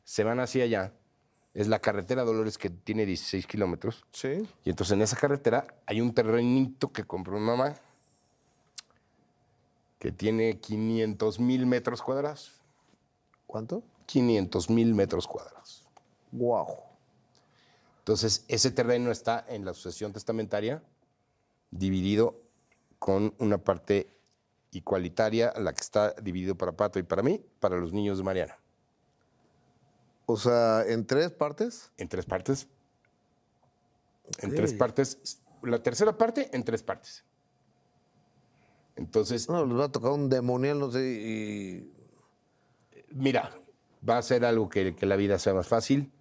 se 0.05 0.23
van 0.23 0.39
hacia 0.39 0.63
allá. 0.63 0.93
Es 1.53 1.67
la 1.67 1.79
carretera 1.79 2.23
Dolores 2.23 2.57
que 2.57 2.69
tiene 2.69 3.05
16 3.05 3.45
kilómetros. 3.47 4.05
Sí. 4.11 4.47
Y 4.63 4.69
entonces 4.69 4.93
en 4.93 5.01
esa 5.01 5.17
carretera 5.17 5.67
hay 5.85 5.99
un 5.99 6.13
terrenito 6.13 6.93
que 6.93 7.03
compró 7.03 7.37
mi 7.37 7.45
mamá 7.45 7.75
que 9.99 10.11
tiene 10.11 10.59
500 10.59 11.39
mil 11.39 11.65
metros 11.65 12.01
cuadrados. 12.01 12.53
¿Cuánto? 13.47 13.83
500 14.05 14.69
mil 14.69 14.93
metros 14.93 15.27
cuadrados. 15.27 15.83
Wow. 16.31 16.67
Entonces, 17.99 18.45
ese 18.47 18.69
terreno 18.69 19.09
está 19.09 19.43
en 19.47 19.65
la 19.65 19.73
sucesión 19.73 20.13
testamentaria, 20.13 20.83
dividido 21.71 22.39
con 22.99 23.33
una 23.39 23.57
parte 23.57 24.07
igualitaria, 24.71 25.53
la 25.57 25.73
que 25.73 25.81
está 25.81 26.11
dividido 26.21 26.55
para 26.55 26.73
Pato 26.73 26.99
y 26.99 27.03
para 27.03 27.23
mí, 27.23 27.43
para 27.59 27.77
los 27.77 27.93
niños 27.93 28.19
de 28.19 28.23
Mariana. 28.23 28.59
O 30.26 30.38
sea, 30.38 30.84
en 30.88 31.05
tres 31.05 31.32
partes. 31.32 31.91
En 31.97 32.07
tres 32.07 32.26
partes. 32.26 32.67
En 34.39 34.53
tres 34.55 34.73
partes. 34.73 35.41
La 35.61 35.82
tercera 35.82 36.17
parte, 36.17 36.49
en 36.55 36.63
tres 36.63 36.82
partes. 36.84 37.23
Entonces, 38.95 39.49
No, 39.49 39.65
les 39.65 39.78
va 39.78 39.86
a 39.86 39.91
tocar 39.91 40.11
un 40.11 40.30
demonial, 40.30 40.80
no 40.80 40.89
sé, 40.89 41.03
y 41.05 41.91
mira, 43.11 43.51
va 44.07 44.17
a 44.17 44.21
ser 44.21 44.45
algo 44.45 44.69
que, 44.69 44.95
que 44.95 45.05
la 45.05 45.15
vida 45.15 45.38
sea 45.38 45.53
más 45.53 45.67
fácil. 45.67 46.11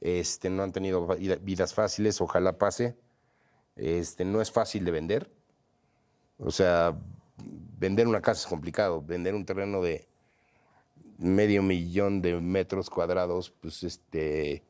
Este, 0.00 0.50
no 0.50 0.62
han 0.62 0.72
tenido 0.72 1.06
vida- 1.16 1.36
vidas 1.36 1.74
fáciles, 1.74 2.20
ojalá 2.20 2.58
pase. 2.58 2.96
Este, 3.76 4.24
no 4.24 4.40
es 4.40 4.50
fácil 4.50 4.84
de 4.84 4.90
vender. 4.90 5.30
O 6.38 6.50
sea, 6.50 6.98
vender 7.78 8.06
una 8.08 8.22
casa 8.22 8.40
es 8.42 8.46
complicado. 8.46 9.02
Vender 9.02 9.34
un 9.34 9.44
terreno 9.44 9.82
de 9.82 10.06
medio 11.18 11.62
millón 11.62 12.20
de 12.22 12.40
metros 12.40 12.90
cuadrados, 12.90 13.50
pues 13.50 13.82
este. 13.82 14.62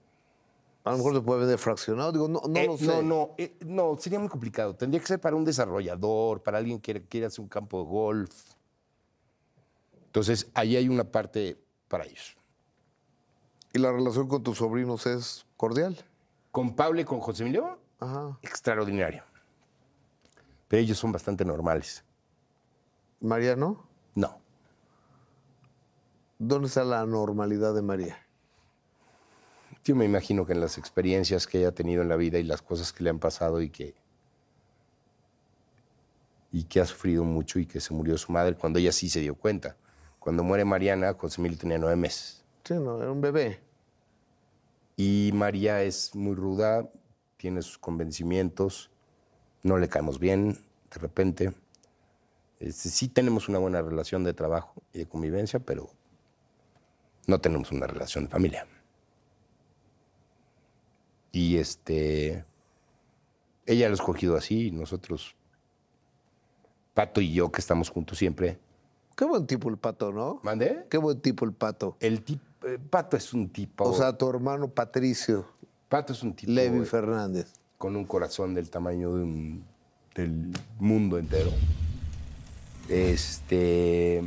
a 0.84 0.92
lo 0.92 0.98
mejor 0.98 1.14
se 1.14 1.20
puede 1.20 1.40
vender 1.40 1.58
fraccionado. 1.58 2.12
Digo, 2.12 2.28
no, 2.28 2.42
no 2.46 2.58
eh, 2.58 2.66
lo 2.66 2.76
sé. 2.76 2.86
No, 2.86 3.02
no, 3.02 3.30
eh, 3.38 3.56
no, 3.64 3.96
sería 3.98 4.18
muy 4.18 4.28
complicado. 4.28 4.74
Tendría 4.74 5.00
que 5.00 5.06
ser 5.06 5.20
para 5.20 5.36
un 5.36 5.44
desarrollador, 5.44 6.42
para 6.42 6.58
alguien 6.58 6.80
que 6.80 7.02
quiera 7.02 7.26
hacer 7.28 7.40
un 7.40 7.48
campo 7.48 7.82
de 7.82 7.88
golf. 7.88 8.34
Entonces, 10.06 10.48
ahí 10.54 10.76
hay 10.76 10.88
una 10.88 11.04
parte 11.04 11.58
para 11.88 12.04
ellos. 12.04 12.36
¿Y 13.72 13.78
la 13.78 13.92
relación 13.92 14.28
con 14.28 14.42
tus 14.42 14.58
sobrinos 14.58 15.04
es 15.06 15.44
cordial? 15.56 15.96
Con 16.50 16.74
Pablo 16.74 17.00
y 17.00 17.04
con 17.04 17.20
José 17.20 17.42
Emilio, 17.42 17.78
Ajá. 18.00 18.38
extraordinario. 18.40 19.22
Pero 20.68 20.82
ellos 20.82 20.98
son 20.98 21.12
bastante 21.12 21.44
normales. 21.44 22.02
¿Mariano? 23.20 23.86
No. 24.14 24.40
¿Dónde 26.38 26.68
está 26.68 26.84
la 26.84 27.04
normalidad 27.06 27.74
de 27.74 27.82
María? 27.82 28.18
Yo 29.84 29.96
me 29.96 30.04
imagino 30.04 30.44
que 30.44 30.52
en 30.52 30.60
las 30.60 30.78
experiencias 30.78 31.46
que 31.46 31.58
ella 31.58 31.68
ha 31.68 31.72
tenido 31.72 32.02
en 32.02 32.08
la 32.08 32.16
vida 32.16 32.38
y 32.38 32.42
las 32.42 32.60
cosas 32.60 32.92
que 32.92 33.04
le 33.04 33.10
han 33.10 33.18
pasado 33.18 33.62
y 33.62 33.70
que 33.70 33.94
y 36.52 36.64
que 36.64 36.80
ha 36.80 36.86
sufrido 36.86 37.24
mucho 37.24 37.58
y 37.58 37.66
que 37.66 37.80
se 37.80 37.92
murió 37.92 38.16
su 38.16 38.32
madre 38.32 38.54
cuando 38.54 38.78
ella 38.78 38.92
sí 38.92 39.08
se 39.08 39.20
dio 39.20 39.34
cuenta. 39.34 39.76
Cuando 40.18 40.42
muere 40.42 40.64
Mariana, 40.64 41.14
José 41.14 41.40
Emilio 41.40 41.58
tenía 41.58 41.78
nueve 41.78 41.96
meses. 41.96 42.44
Sí, 42.64 42.74
no, 42.74 43.00
era 43.00 43.12
un 43.12 43.20
bebé. 43.20 43.60
Y 44.96 45.30
María 45.34 45.82
es 45.82 46.14
muy 46.14 46.34
ruda, 46.34 46.88
tiene 47.36 47.62
sus 47.62 47.78
convencimientos, 47.78 48.90
no 49.62 49.76
le 49.78 49.88
caemos 49.88 50.18
bien 50.18 50.58
de 50.90 50.98
repente. 50.98 51.52
Este, 52.58 52.88
sí 52.88 53.08
tenemos 53.08 53.48
una 53.48 53.58
buena 53.58 53.82
relación 53.82 54.24
de 54.24 54.32
trabajo 54.32 54.82
y 54.92 55.00
de 55.00 55.06
convivencia, 55.06 55.60
pero 55.60 55.90
no 57.26 57.40
tenemos 57.40 57.72
una 57.72 57.86
relación 57.86 58.24
de 58.24 58.30
familia. 58.30 58.66
Y 61.32 61.56
este, 61.58 62.44
ella 63.66 63.88
lo 63.88 63.92
ha 63.92 63.96
escogido 63.96 64.36
así, 64.36 64.68
y 64.68 64.70
nosotros, 64.70 65.34
Pato 66.94 67.20
y 67.20 67.32
yo, 67.32 67.52
que 67.52 67.60
estamos 67.60 67.90
juntos 67.90 68.16
siempre. 68.18 68.58
Qué 69.16 69.24
buen 69.26 69.46
tipo 69.46 69.68
el 69.68 69.76
pato, 69.78 70.12
¿no? 70.12 70.40
¿Mande? 70.42 70.86
Qué 70.90 70.96
buen 70.98 71.20
tipo 71.20 71.44
el 71.44 71.52
pato. 71.52 71.96
El 72.00 72.22
tipo, 72.22 72.42
Pato 72.90 73.16
es 73.16 73.32
un 73.34 73.48
tipo. 73.50 73.84
O 73.84 73.94
sea, 73.94 74.16
tu 74.16 74.28
hermano 74.28 74.68
Patricio, 74.68 75.46
Pato 75.88 76.12
es 76.14 76.22
un 76.22 76.34
tipo. 76.34 76.52
Levi 76.52 76.80
eh, 76.80 76.84
Fernández. 76.84 77.52
con 77.78 77.96
un 77.96 78.04
corazón 78.06 78.54
del 78.54 78.70
tamaño 78.70 79.14
de 79.14 79.22
un- 79.22 79.64
del 80.14 80.50
mundo 80.78 81.18
entero. 81.18 81.50
Este. 82.88 84.22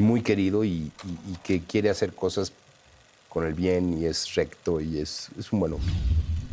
Muy 0.00 0.22
querido 0.22 0.64
y, 0.64 0.70
y- 0.70 0.92
y 1.32 1.36
que 1.42 1.60
quiere 1.62 1.90
hacer 1.90 2.14
cosas 2.14 2.52
con 3.28 3.44
el 3.46 3.54
bien 3.54 3.98
y 3.98 4.06
es 4.06 4.34
recto 4.34 4.80
y 4.80 4.98
es, 4.98 5.28
es 5.38 5.52
un 5.52 5.60
buen 5.60 5.72
hombre. 5.74 5.92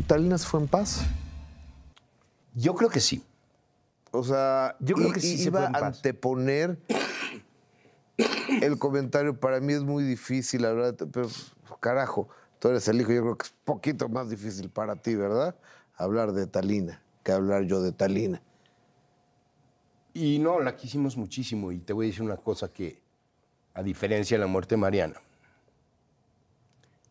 ¿Talina 0.06 0.38
se 0.38 0.45
fue 0.48 0.60
en 0.62 0.68
paz? 0.68 1.02
Yo 2.54 2.76
creo 2.76 2.89
que 2.89 3.00
sí. 3.00 3.24
O 4.12 4.24
sea, 4.24 4.76
Yo 4.80 4.95
creo 4.95 5.12
que 5.12 5.22
sí 5.22 5.43
iba 5.43 5.66
a 5.68 5.88
anteponer 5.88 6.78
el 8.62 8.78
comentario. 8.80 9.39
Para 9.39 9.60
mí 9.60 9.74
es 9.74 9.82
muy 9.84 10.04
difícil 10.04 10.66
hablar, 10.66 10.95
de- 10.95 11.06
pero 11.08 11.28
carajo, 11.80 12.30
tú 12.60 12.70
eres 12.70 12.88
el 12.88 13.00
hijo, 13.02 13.12
yo 13.12 13.22
creo 13.22 13.38
que 13.38 13.45
es 13.48 13.54
poquito 13.64 14.10
más 14.10 14.30
difícil 14.30 14.70
para 14.70 14.95
ti, 14.95 15.16
¿verdad? 15.16 15.56
Hablar 15.95 16.32
de 16.34 16.48
Talina 16.48 17.02
que 17.24 17.32
hablar 17.34 17.64
yo 17.64 17.82
de 17.82 17.91
Talina. 17.91 18.41
Y 20.14 20.39
no, 20.39 20.60
la 20.62 20.76
quisimos 20.76 21.18
muchísimo. 21.18 21.72
Y 21.72 21.80
te 21.80 21.91
voy 21.93 22.06
a 22.06 22.10
decir 22.10 22.24
una 22.24 22.38
cosa 22.38 22.70
que, 22.72 23.02
a 23.78 23.84
diferencia 23.84 24.38
de 24.38 24.41
la 24.41 24.47
muerte 24.47 24.73
de 24.73 24.82
Mariana, 24.82 25.21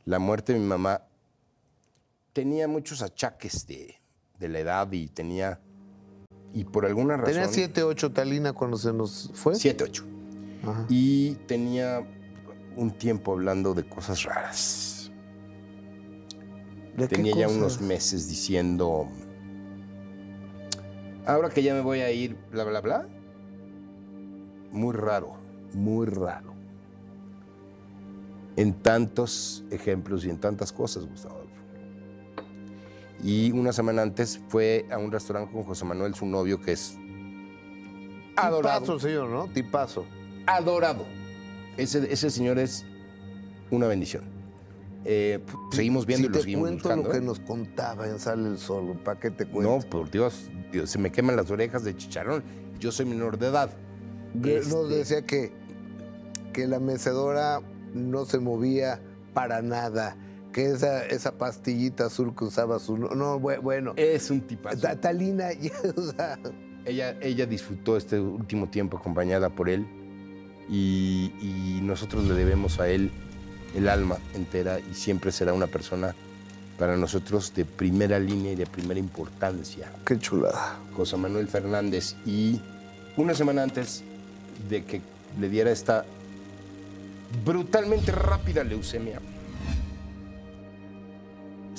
la 0.04 0.18
muerte 0.18 0.52
de 0.52 0.58
mi 0.58 0.66
mamá 0.66 1.02
tenía 2.32 2.66
muchos 2.66 3.02
achaques 3.02 3.66
de, 3.68 3.94
de 4.38 4.48
la 4.48 4.58
edad 4.58 4.90
y 4.90 5.06
tenía. 5.08 5.60
Y 6.52 6.64
por 6.64 6.84
alguna 6.86 7.16
razón. 7.16 7.34
Tenía 7.34 7.48
7, 7.48 7.82
8 7.84 8.12
Talina 8.12 8.52
cuando 8.52 8.76
se 8.76 8.92
nos 8.92 9.30
fue. 9.34 9.54
7, 9.54 9.84
8. 9.84 10.04
Ajá. 10.64 10.86
Y 10.88 11.34
tenía 11.46 12.04
un 12.74 12.90
tiempo 12.90 13.32
hablando 13.32 13.72
de 13.72 13.88
cosas 13.88 14.24
raras. 14.24 15.12
¿De 16.96 17.06
qué 17.06 17.14
Tenía 17.16 17.36
ya 17.36 17.44
cosas? 17.46 17.58
unos 17.58 17.80
meses 17.80 18.28
diciendo. 18.28 19.08
Ahora 21.26 21.48
que 21.48 21.62
ya 21.62 21.74
me 21.74 21.80
voy 21.80 22.00
a 22.00 22.10
ir, 22.10 22.36
bla, 22.50 22.64
bla, 22.64 22.80
bla. 22.80 23.08
Muy 24.72 24.94
raro, 24.94 25.36
muy 25.72 26.06
raro. 26.06 26.55
En 28.56 28.72
tantos 28.74 29.64
ejemplos 29.70 30.24
y 30.24 30.30
en 30.30 30.38
tantas 30.38 30.72
cosas, 30.72 31.04
Gustavo 31.04 31.34
Adolfo. 31.36 31.52
Y 33.22 33.52
una 33.52 33.72
semana 33.72 34.02
antes 34.02 34.40
fue 34.48 34.86
a 34.90 34.98
un 34.98 35.10
restaurante 35.12 35.52
con 35.52 35.64
José 35.64 35.84
Manuel, 35.84 36.14
su 36.14 36.26
novio, 36.26 36.60
que 36.60 36.72
es 36.72 36.96
adorado. 38.36 38.80
Tipazo, 38.80 38.98
señor, 38.98 39.28
¿no? 39.28 39.48
Tipazo. 39.48 40.04
adorado. 40.46 41.04
Ese, 41.76 42.10
ese 42.12 42.30
señor 42.30 42.58
es 42.58 42.84
una 43.70 43.86
bendición. 43.86 44.24
Eh, 45.04 45.40
seguimos 45.70 46.04
viendo 46.04 46.24
si 46.24 46.26
y 46.26 46.28
lo 46.28 46.34
te 46.34 46.40
seguimos 46.42 46.62
cuento 46.68 46.88
buscando. 46.88 47.08
lo 47.08 47.14
que 47.14 47.20
nos 47.20 47.40
contaba 47.40 48.08
en 48.08 48.18
Sale 48.18 48.48
el 48.48 48.58
Sol, 48.58 48.98
¿para 49.04 49.20
qué 49.20 49.30
te 49.30 49.46
cuento? 49.46 49.76
No, 49.76 49.80
por 49.88 50.10
Dios, 50.10 50.50
Dios, 50.72 50.90
se 50.90 50.98
me 50.98 51.12
queman 51.12 51.36
las 51.36 51.50
orejas 51.50 51.84
de 51.84 51.96
chicharrón. 51.96 52.42
Yo 52.80 52.90
soy 52.90 53.06
menor 53.06 53.38
de 53.38 53.46
edad. 53.48 53.70
Nos 54.34 54.46
Este, 54.46 54.76
decía 54.88 55.22
que, 55.22 55.52
que 56.52 56.66
la 56.66 56.80
mecedora 56.80 57.60
no 57.96 58.24
se 58.24 58.38
movía 58.38 59.00
para 59.34 59.62
nada, 59.62 60.16
que 60.52 60.66
esa, 60.70 61.04
esa 61.06 61.36
pastillita 61.36 62.06
azul 62.06 62.34
que 62.34 62.44
usaba 62.44 62.78
su... 62.78 62.96
No, 62.96 63.10
no, 63.10 63.40
bue- 63.40 63.60
bueno, 63.60 63.92
Es 63.96 64.30
un 64.30 64.40
tipazo. 64.42 64.80
Ta- 64.80 65.00
Talina, 65.00 65.52
ya, 65.60 65.72
o 65.96 66.02
sea, 66.12 66.38
Ella, 66.84 67.16
ella 67.20 67.46
disfrutó 67.46 67.96
este 67.96 68.18
último 68.20 68.68
tiempo 68.68 68.96
acompañada 68.96 69.50
por 69.50 69.68
él 69.68 69.86
y, 70.68 71.32
y 71.40 71.80
nosotros 71.82 72.24
le 72.26 72.34
debemos 72.34 72.80
a 72.80 72.88
él 72.88 73.10
el 73.74 73.88
alma 73.88 74.18
entera 74.34 74.78
y 74.80 74.94
siempre 74.94 75.32
será 75.32 75.52
una 75.52 75.66
persona 75.66 76.14
para 76.78 76.96
nosotros 76.96 77.52
de 77.54 77.64
primera 77.64 78.18
línea 78.18 78.52
y 78.52 78.54
de 78.56 78.66
primera 78.66 78.98
importancia. 79.00 79.90
qué 80.04 80.18
chulada. 80.18 80.78
José 80.94 81.16
Manuel 81.16 81.48
Fernández 81.48 82.16
y 82.26 82.60
una 83.16 83.34
semana 83.34 83.62
antes 83.62 84.02
de 84.68 84.84
que 84.84 85.00
le 85.40 85.48
diera 85.48 85.70
esta 85.70 86.04
brutalmente 87.44 88.12
rápida 88.12 88.64
leucemia, 88.64 89.20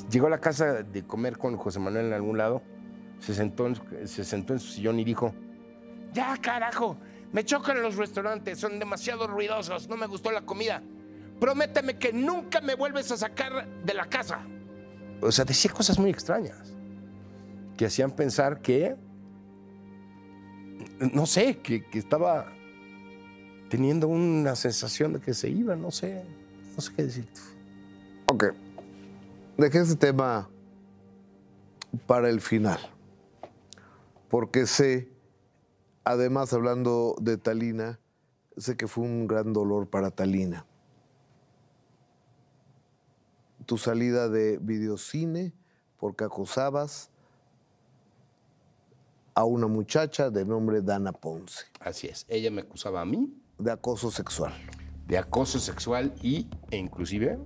llegó 0.10 0.28
a 0.28 0.30
la 0.30 0.40
casa 0.40 0.84
de 0.84 1.04
comer 1.04 1.38
con 1.38 1.58
José 1.58 1.80
Manuel 1.80 2.08
en 2.08 2.14
algún 2.14 2.38
lado, 2.38 2.62
se 3.20 3.34
sentó 3.34 3.68
en, 3.68 4.08
se 4.08 4.24
sentó 4.24 4.54
en 4.54 4.60
su 4.60 4.74
sillón 4.74 5.00
y 5.00 5.04
dijo, 5.04 5.34
ya 6.14 6.38
carajo, 6.38 6.98
me 7.32 7.44
chocan 7.44 7.82
los 7.82 7.96
restaurantes, 7.96 8.60
son 8.60 8.80
demasiado 8.80 9.28
ruidosos, 9.28 9.88
no 9.88 9.98
me 9.98 10.08
gustó 10.08 10.32
la 10.32 10.42
comida, 10.42 10.82
prométeme 11.40 11.98
que 11.98 12.14
nunca 12.14 12.62
me 12.62 12.76
vuelves 12.76 13.12
a 13.12 13.18
sacar 13.18 13.68
de 13.84 13.94
la 13.94 14.06
casa. 14.06 14.40
O 15.22 15.32
sea, 15.32 15.46
decía 15.46 15.72
cosas 15.72 15.98
muy 15.98 16.10
extrañas 16.10 16.74
que 17.76 17.86
hacían 17.86 18.12
pensar 18.12 18.62
que, 18.62 18.96
no 21.00 21.26
sé, 21.26 21.60
que, 21.60 21.86
que 21.86 22.00
estaba 22.00 22.54
teniendo 23.70 24.08
una 24.08 24.56
sensación 24.56 25.14
de 25.14 25.20
que 25.20 25.34
se 25.34 25.50
iba, 25.50 25.76
no 25.76 25.92
sé, 25.92 26.24
no 26.76 26.82
sé 26.82 26.94
qué 26.96 27.04
decir. 27.04 27.28
Ok, 28.28 28.46
dejé 29.58 29.80
ese 29.80 29.96
tema 29.96 30.50
para 32.06 32.30
el 32.30 32.42
final, 32.42 32.80
porque 34.30 34.66
sé, 34.66 35.10
además 36.04 36.54
hablando 36.54 37.16
de 37.20 37.38
Talina, 37.38 38.00
sé 38.58 38.76
que 38.76 38.88
fue 38.88 39.04
un 39.04 39.28
gran 39.28 39.54
dolor 39.54 39.90
para 39.90 40.12
Talina. 40.12 40.66
Tu 43.66 43.78
salida 43.78 44.30
de 44.30 44.60
videocine 44.60 45.54
porque 45.98 46.24
acosabas 46.24 47.10
a 49.34 49.44
una 49.44 49.68
muchacha 49.68 50.30
de 50.30 50.46
nombre 50.46 50.82
Dana 50.82 51.12
Ponce, 51.12 51.66
Así 51.80 52.08
es, 52.08 52.26
ella 52.30 52.50
me 52.50 52.62
acusaba 52.62 53.02
a 53.02 53.06
mí 53.06 53.32
de 53.60 53.72
acoso 53.72 54.12
sexual. 54.12 54.54
de 55.08 55.18
acoso 55.18 55.60
sexual 55.60 56.14
y, 56.22 56.48
e 56.70 56.78
inclusive 56.78 57.40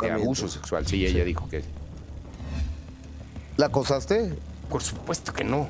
de 0.00 0.10
abuso 0.10 0.48
sexual. 0.48 0.86
Sí, 0.86 1.04
ella 1.04 1.24
dijo 1.24 1.48
que, 1.48 1.62
¿La 3.56 3.66
acosaste? 3.66 4.32
por 4.68 4.82
supuesto 4.82 5.32
que 5.32 5.44
no, 5.44 5.68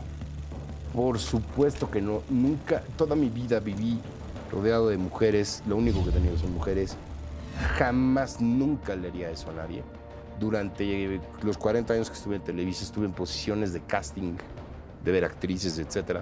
por 0.94 1.18
supuesto 1.18 1.90
que 1.90 2.00
no. 2.00 2.22
Nunca, 2.28 2.82
toda 2.96 3.16
mi 3.16 3.28
vida 3.28 3.60
viví 3.60 3.98
rodeado 4.52 4.88
de 4.88 4.96
mujeres, 4.96 5.62
lo 5.66 5.76
único 5.76 6.02
que 6.04 6.10
he 6.10 6.12
tenido 6.12 6.36
son 6.38 6.52
mujeres. 6.52 6.96
Jamás, 7.76 8.40
nunca 8.40 8.94
le 8.96 9.08
haría 9.08 9.30
eso 9.30 9.50
a 9.50 9.54
nadie. 9.54 9.82
Durante 10.38 11.20
los 11.42 11.58
40 11.58 11.92
años 11.92 12.08
que 12.08 12.16
estuve 12.16 12.36
en 12.36 12.42
Televisa, 12.42 12.84
estuve 12.84 13.06
en 13.06 13.12
posiciones 13.12 13.72
de 13.72 13.80
casting, 13.82 14.36
de 15.04 15.12
ver 15.12 15.24
actrices, 15.24 15.78
etc. 15.78 16.20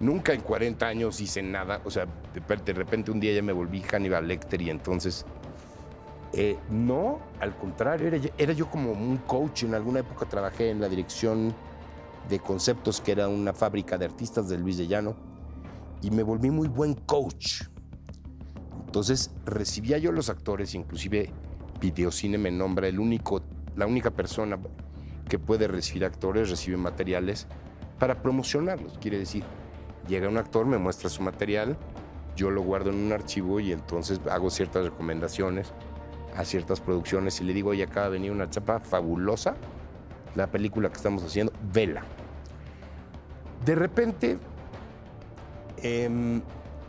Nunca 0.00 0.32
en 0.32 0.40
40 0.40 0.86
años 0.86 1.20
hice 1.20 1.42
nada. 1.42 1.82
O 1.84 1.90
sea, 1.90 2.06
de, 2.06 2.72
repente 2.72 3.10
un 3.10 3.20
día 3.20 3.34
ya 3.34 3.42
me 3.42 3.52
volví 3.52 3.82
Hannibal 3.82 4.26
Lecter 4.26 4.60
y 4.62 4.70
entonces... 4.70 5.26
eh, 6.32 6.58
no, 6.70 7.20
al 7.38 7.54
contrario, 7.56 8.08
era, 8.38 8.52
yo- 8.54 8.70
como 8.70 8.92
un 8.92 9.18
coach. 9.18 9.64
En 9.64 9.74
alguna 9.74 10.00
época 10.00 10.26
trabajé 10.26 10.70
en 10.70 10.80
la 10.80 10.88
dirección 10.88 11.54
de 12.30 12.38
conceptos, 12.38 13.00
que 13.00 13.12
era 13.12 13.28
una 13.28 13.52
fábrica 13.52 13.98
de 13.98 14.06
artistas 14.06 14.48
de 14.48 14.56
Luis 14.56 14.78
de 14.78 14.86
Llano, 14.86 15.16
y 16.00 16.10
me 16.10 16.22
volví 16.22 16.50
muy 16.50 16.68
buen 16.68 16.94
coach. 16.94 17.64
Entonces 18.86 19.32
recibía 19.44 19.98
yo 19.98 20.12
los 20.12 20.30
actores, 20.30 20.74
inclusive 20.74 21.32
Videocine 21.80 22.38
me 22.38 22.50
nombra 22.50 22.88
el 22.88 22.98
único, 22.98 23.42
la 23.76 23.86
única 23.86 24.10
persona 24.10 24.58
que 25.28 25.38
puede 25.38 25.68
recibir 25.68 26.04
actores, 26.04 26.50
recibe 26.50 26.76
materiales 26.76 27.46
para 27.98 28.22
promocionarlos. 28.22 28.98
Quiere 28.98 29.18
decir, 29.18 29.44
llega 30.10 30.28
un 30.28 30.36
actor, 30.36 30.66
me 30.66 30.76
muestra 30.76 31.08
su 31.08 31.22
material, 31.22 31.78
yo 32.36 32.50
lo 32.50 32.62
guardo 32.62 32.90
en 32.90 32.96
un 32.96 33.12
archivo 33.12 33.60
y 33.60 33.72
entonces 33.72 34.20
hago 34.30 34.50
ciertas 34.50 34.84
recomendaciones 34.84 35.72
a 36.36 36.44
ciertas 36.44 36.80
producciones 36.80 37.40
y 37.40 37.44
le 37.44 37.54
digo, 37.54 37.70
oye, 37.70 37.82
acaba 37.82 38.06
de 38.06 38.12
venir 38.12 38.30
una 38.30 38.50
chapa 38.50 38.80
fabulosa, 38.80 39.56
la 40.34 40.48
película 40.48 40.88
que 40.88 40.96
estamos 40.96 41.24
haciendo, 41.24 41.52
vela. 41.72 42.02
De 43.64 43.74
repente, 43.74 44.38
eh, 45.82 46.40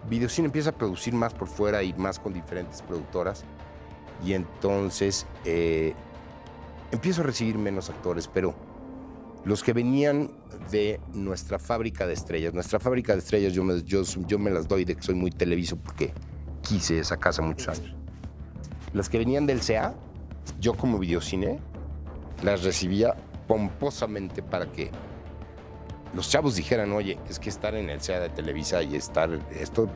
Videocine 0.09 0.47
empieza 0.47 0.71
a 0.71 0.73
producir 0.73 1.13
más 1.13 1.33
por 1.33 1.47
fuera 1.47 1.83
y 1.83 1.93
más 1.93 2.19
con 2.19 2.33
diferentes 2.33 2.81
productoras. 2.81 3.43
Y 4.23 4.33
entonces 4.33 5.25
eh, 5.45 5.93
empiezo 6.91 7.21
a 7.21 7.25
recibir 7.25 7.57
menos 7.57 7.89
actores, 7.89 8.27
pero 8.27 8.53
los 9.43 9.63
que 9.63 9.73
venían 9.73 10.31
de 10.69 10.99
nuestra 11.13 11.59
fábrica 11.59 12.05
de 12.05 12.13
estrellas, 12.13 12.53
nuestra 12.53 12.79
fábrica 12.79 13.13
de 13.13 13.19
estrellas 13.19 13.53
yo 13.53 13.63
me, 13.63 13.81
yo, 13.83 14.03
yo 14.03 14.39
me 14.39 14.51
las 14.51 14.67
doy 14.67 14.85
de 14.85 14.95
que 14.95 15.01
soy 15.01 15.15
muy 15.15 15.31
televiso 15.31 15.77
porque 15.77 16.13
quise 16.61 16.99
esa 16.99 17.17
casa 17.17 17.41
muchos 17.41 17.79
años. 17.79 17.95
Las 18.93 19.09
que 19.09 19.17
venían 19.17 19.45
del 19.45 19.61
CA, 19.61 19.95
yo 20.59 20.73
como 20.73 20.99
videocine, 20.99 21.59
las 22.43 22.63
recibía 22.63 23.15
pomposamente 23.47 24.41
para 24.41 24.65
que 24.71 24.91
los 26.13 26.29
chavos 26.29 26.55
dijeran, 26.55 26.91
oye, 26.91 27.17
es 27.29 27.39
que 27.39 27.49
estar 27.49 27.75
en 27.75 27.89
el 27.89 28.01
CEA 28.01 28.19
de 28.19 28.29
Televisa 28.29 28.83
y 28.83 28.95
estar, 28.95 29.29
esto 29.51 29.89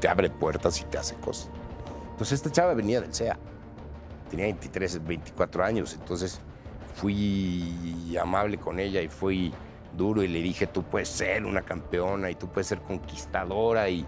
te 0.00 0.08
abre 0.08 0.30
puertas 0.30 0.80
y 0.80 0.84
te 0.84 0.98
hace 0.98 1.14
cosas. 1.16 1.50
Entonces 2.10 2.34
esta 2.34 2.50
chava 2.50 2.74
venía 2.74 3.00
del 3.00 3.14
CEA, 3.14 3.38
tenía 4.30 4.46
23, 4.46 5.04
24 5.04 5.64
años, 5.64 5.94
entonces 5.94 6.40
fui 6.94 8.16
amable 8.20 8.58
con 8.58 8.80
ella 8.80 9.00
y 9.00 9.08
fui 9.08 9.52
duro 9.96 10.22
y 10.22 10.28
le 10.28 10.40
dije, 10.40 10.66
tú 10.66 10.82
puedes 10.82 11.08
ser 11.08 11.44
una 11.44 11.62
campeona 11.62 12.30
y 12.30 12.34
tú 12.34 12.48
puedes 12.48 12.66
ser 12.66 12.80
conquistadora 12.80 13.88
y, 13.88 14.06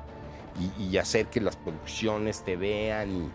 y, 0.79 0.97
hacer 0.99 1.27
que 1.27 1.41
las 1.41 1.57
producciones 1.57 2.45
te 2.45 2.57
vean. 2.57 3.11
Y... 3.11 3.31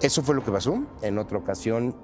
Eso 0.00 0.22
fue 0.22 0.34
lo 0.34 0.44
que 0.44 0.50
pasó. 0.50 0.82
En 1.02 1.18
otra 1.18 1.38
ocasión 1.38 1.94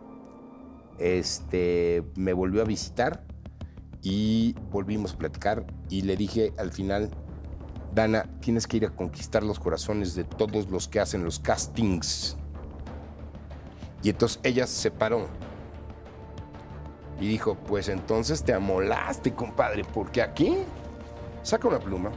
este, 0.98 2.02
me 2.14 2.32
volvió 2.32 2.62
a 2.62 2.64
visitar 2.64 3.24
y 4.02 4.54
volvimos 4.70 5.14
a 5.14 5.18
platicar 5.18 5.66
y 5.88 6.02
le 6.02 6.16
dije 6.16 6.52
al 6.58 6.72
final, 6.72 7.10
Dana, 7.94 8.26
tienes 8.40 8.66
que 8.66 8.76
ir 8.76 8.86
a 8.86 8.90
conquistar 8.90 9.42
los 9.42 9.58
corazones 9.58 10.14
de 10.14 10.24
todos 10.24 10.68
los 10.68 10.86
que 10.88 11.00
hacen 11.00 11.24
los 11.24 11.38
castings. 11.38 12.36
Y 14.02 14.10
entonces 14.10 14.38
ella 14.42 14.66
se 14.66 14.90
paró 14.90 15.26
y 17.20 17.28
dijo, 17.28 17.54
pues 17.54 17.88
entonces 17.88 18.42
te 18.42 18.52
amolaste, 18.52 19.32
compadre, 19.32 19.84
porque 19.84 20.22
aquí 20.22 20.58
saca 21.42 21.68
una 21.68 21.78
pluma, 21.78 22.10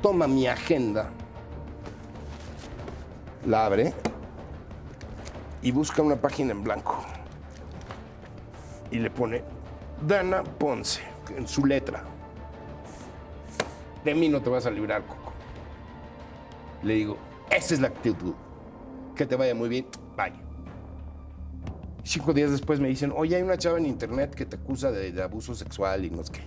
toma 0.00 0.26
mi 0.26 0.46
agenda, 0.46 1.10
la 3.46 3.66
abre 3.66 3.92
y 5.62 5.70
busca 5.70 6.02
una 6.02 6.16
página 6.16 6.52
en 6.52 6.62
blanco 6.62 6.98
y 8.90 8.98
le 8.98 9.10
pone 9.10 9.42
Dana 10.06 10.42
Ponce 10.42 11.00
en 11.36 11.46
su 11.46 11.64
letra. 11.64 12.04
De 14.04 14.14
mí 14.14 14.28
no 14.28 14.40
te 14.42 14.50
vas 14.50 14.66
a 14.66 14.70
librar, 14.70 15.02
Coco. 15.06 15.32
Le 16.82 16.94
digo, 16.94 17.16
esa 17.50 17.74
es 17.74 17.80
la 17.80 17.88
actitud. 17.88 18.34
Que 19.14 19.26
te 19.26 19.36
vaya 19.36 19.54
muy 19.54 19.68
bien, 19.68 19.86
vaya. 20.16 20.36
Cinco 22.04 22.32
días 22.32 22.50
después 22.50 22.80
me 22.80 22.88
dicen, 22.88 23.12
oye, 23.14 23.36
hay 23.36 23.42
una 23.42 23.56
chava 23.56 23.78
en 23.78 23.86
internet 23.86 24.34
que 24.34 24.44
te 24.44 24.56
acusa 24.56 24.90
de, 24.90 25.22
abuso 25.22 25.54
sexual 25.54 26.04
y 26.04 26.10
no 26.10 26.24
sé 26.24 26.32
qué. 26.32 26.40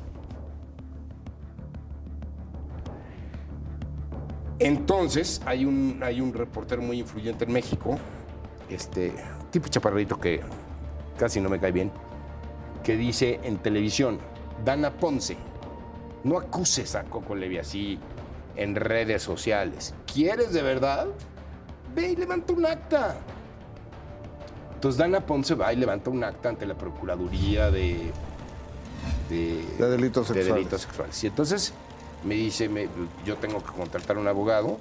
Entonces, 4.59 5.41
hay 5.45 5.65
un, 5.65 5.99
hay 6.01 6.21
un 6.21 6.33
reportero 6.33 6.81
muy 6.81 6.99
influyente 6.99 7.45
en 7.45 7.51
México, 7.51 7.97
este 8.69 9.13
tipo 9.51 9.67
chaparrito 9.67 10.19
que 10.19 10.41
casi 11.17 11.39
no 11.39 11.49
me 11.49 11.59
cae 11.59 11.71
bien, 11.71 11.91
que 12.83 12.95
dice 12.97 13.39
en 13.43 13.57
televisión, 13.57 14.19
Dana 14.63 14.91
Ponce, 14.91 15.37
no 16.23 16.37
acuses 16.37 16.95
a 16.95 17.03
Coco 17.03 17.35
Levi 17.35 17.57
así 17.57 17.99
en 18.55 18.75
redes 18.75 19.23
sociales. 19.23 19.93
¿Quieres 20.11 20.53
de 20.53 20.61
verdad? 20.61 21.07
Ve 21.93 22.11
y 22.11 22.15
levanta 22.15 22.53
un 22.53 22.65
acta. 22.65 23.15
Entonces 24.75 24.99
Dana 24.99 25.21
Ponce 25.21 25.55
va 25.55 25.73
y 25.73 25.77
levanta 25.77 26.09
un 26.11 26.23
acta 26.23 26.49
ante 26.49 26.65
la 26.65 26.75
Procuraduría 26.75 27.71
de... 27.71 28.11
De, 29.29 29.63
De 29.79 29.89
delitos 29.89 30.27
de 30.27 30.35
sexuales. 30.35 30.53
delitos 30.55 30.81
sexuales. 30.81 31.23
Y 31.23 31.27
entonces 31.27 31.73
me 32.23 32.35
dice, 32.35 32.69
me- 32.69 32.87
yo 33.25 33.37
tengo 33.37 33.63
que 33.63 33.71
contratar 33.71 34.17
a 34.17 34.19
un 34.19 34.27
abogado. 34.27 34.77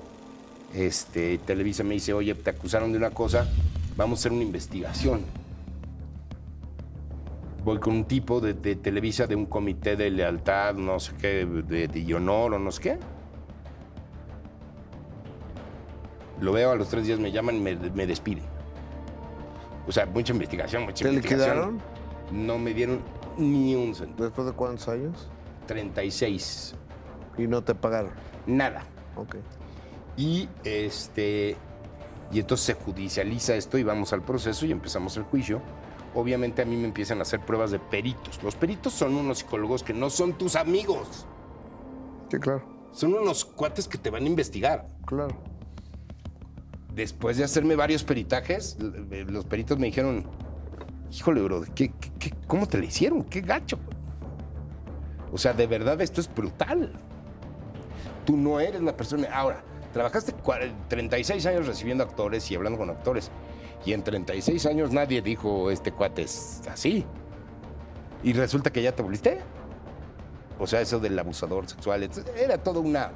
Este, 0.75 1.39
Televisa 1.39 1.83
me 1.85 1.95
dice, 1.95 2.13
oye, 2.13 2.35
te 2.35 2.51
acusaron 2.51 2.93
de 2.93 2.99
una 2.99 3.11
cosa, 3.11 3.47
vamos 3.97 4.19
a 4.19 4.21
hacer 4.21 4.33
una 4.33 4.43
investigación 4.43 5.23
voy 7.65 7.79
con 7.79 7.95
un 7.95 8.05
tipo 8.05 8.43
de, 8.43 8.53
de 8.53 8.77
Televisa 8.77 9.27
de 9.27 9.35
un 9.37 9.47
comité 9.47 9.97
de 9.97 10.11
lealtad, 10.11 10.75
no 10.75 11.01
sé 11.01 11.13
qué, 11.19 11.47
de, 11.47 11.89
de 11.89 12.15
honor 12.15 12.53
o 12.53 12.59
no 12.59 12.71
sé 12.71 12.83
qué. 12.83 12.99
Lo 16.43 16.53
veo, 16.53 16.73
a 16.73 16.75
los 16.77 16.89
tres 16.89 17.07
días 17.07 17.19
me 17.19 17.33
llaman 17.33 17.57
y 17.57 17.61
me, 17.61 17.75
me 17.77 18.07
despiden. 18.07 18.45
O 19.87 19.93
sea, 19.93 20.07
mucha 20.07 20.33
investigación, 20.33 20.85
mucha 20.85 21.05
¿Te 21.05 21.11
investigación. 21.11 21.77
liquidaron? 21.77 21.83
No 22.47 22.59
me 22.59 22.73
dieron 22.73 23.01
ni 23.37 23.75
un 23.75 23.95
centavo. 23.95 24.25
¿Después 24.25 24.47
de 24.47 24.53
cuántos 24.53 24.89
años? 24.89 25.29
36. 25.67 26.75
Y 27.39 27.47
no 27.47 27.63
te 27.63 27.75
pagaron. 27.75 28.13
Nada. 28.47 28.85
Ok. 29.17 29.37
Y 30.17 30.49
este. 30.65 31.57
Y 32.33 32.41
entonces 32.41 32.67
se 32.67 32.75
judicializa 32.75 33.55
esto 33.55 33.79
y 33.79 33.83
vamos 33.83 34.13
al 34.13 34.23
proceso 34.23 34.67
y 34.67 34.73
empezamos 34.73 35.17
el 35.17 35.25
juicio. 35.25 35.61
Obviamente 36.15 36.63
a 36.63 36.65
mí 36.65 36.77
me 36.77 36.87
empiezan 36.87 37.19
a 37.19 37.23
hacer 37.23 37.41
pruebas 37.41 37.71
de 37.71 37.79
peritos. 37.79 38.43
Los 38.43 38.55
peritos 38.55 38.93
son 38.93 39.17
unos 39.17 39.39
psicólogos 39.39 39.83
que 39.83 39.93
no 39.93 40.11
son 40.11 40.33
tus 40.35 40.57
amigos. 40.57 41.27
Sí, 42.31 42.39
claro. 42.39 42.65
Son 42.93 43.13
unos 43.15 43.45
cuates 43.45 43.89
que 43.89 43.99
te 43.99 44.11
van 44.11 44.25
a 44.25 44.27
investigar. 44.27 44.87
Claro. 45.07 45.37
Después 46.95 47.37
de 47.37 47.45
hacerme 47.45 47.75
varios 47.77 48.05
peritajes, 48.05 48.77
l- 48.81 49.25
los 49.25 49.45
peritos 49.45 49.79
me 49.79 49.87
dijeron, 49.87 50.25
híjole, 51.11 51.43
bro, 51.43 51.63
¿qué, 51.75 51.89
qué- 52.01 52.13
qué- 52.19 52.35
cómo 52.47 52.67
te 52.67 52.79
le 52.79 52.87
hicieron? 52.87 53.25
¿Qué 53.25 53.41
gacho? 53.41 53.79
O 55.33 55.39
sea, 55.39 55.53
de 55.53 55.67
verdad 55.67 56.01
esto 56.01 56.21
es 56.21 56.33
brutal. 56.33 56.93
Tú 58.25 58.37
no 58.37 58.61
eres 58.61 58.81
la 58.81 58.97
persona. 58.97 59.29
Ahora, 59.33 59.63
trabajaste 59.93 60.33
cua- 60.37 60.73
36 60.89 61.45
años 61.47 61.67
recibiendo 61.67 62.05
actores 62.05 62.49
y 62.51 62.55
hablando 62.55 62.79
con 62.79 62.91
actores. 62.91 63.31
Y 63.85 63.93
en 63.93 64.03
36 64.05 64.65
años 64.67 64.93
nadie 64.93 65.21
dijo, 65.21 65.71
este 65.71 65.91
cuate 65.93 66.23
es 66.23 66.63
así. 66.71 67.05
Y 68.23 68.33
resulta 68.33 68.71
que 68.71 68.81
ya 68.83 68.93
te 68.95 69.03
volviste. 69.03 69.41
O 70.59 70.67
sea, 70.69 70.81
eso 70.81 71.01
del 71.01 71.19
abusador 71.19 71.69
sexual, 71.69 72.09
era 72.39 72.59
todo 72.59 72.81
una, 72.81 73.11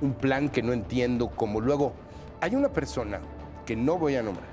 un 0.00 0.14
plan 0.14 0.48
que 0.48 0.62
no 0.62 0.72
entiendo. 0.72 1.28
Como 1.28 1.60
luego, 1.60 1.92
hay 2.40 2.54
una 2.54 2.70
persona 2.72 3.20
que 3.66 3.76
no 3.76 3.98
voy 3.98 4.16
a 4.16 4.22
nombrar, 4.22 4.48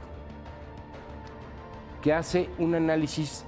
que 2.02 2.14
hace 2.14 2.50
un 2.60 2.76
análisis 2.76 3.44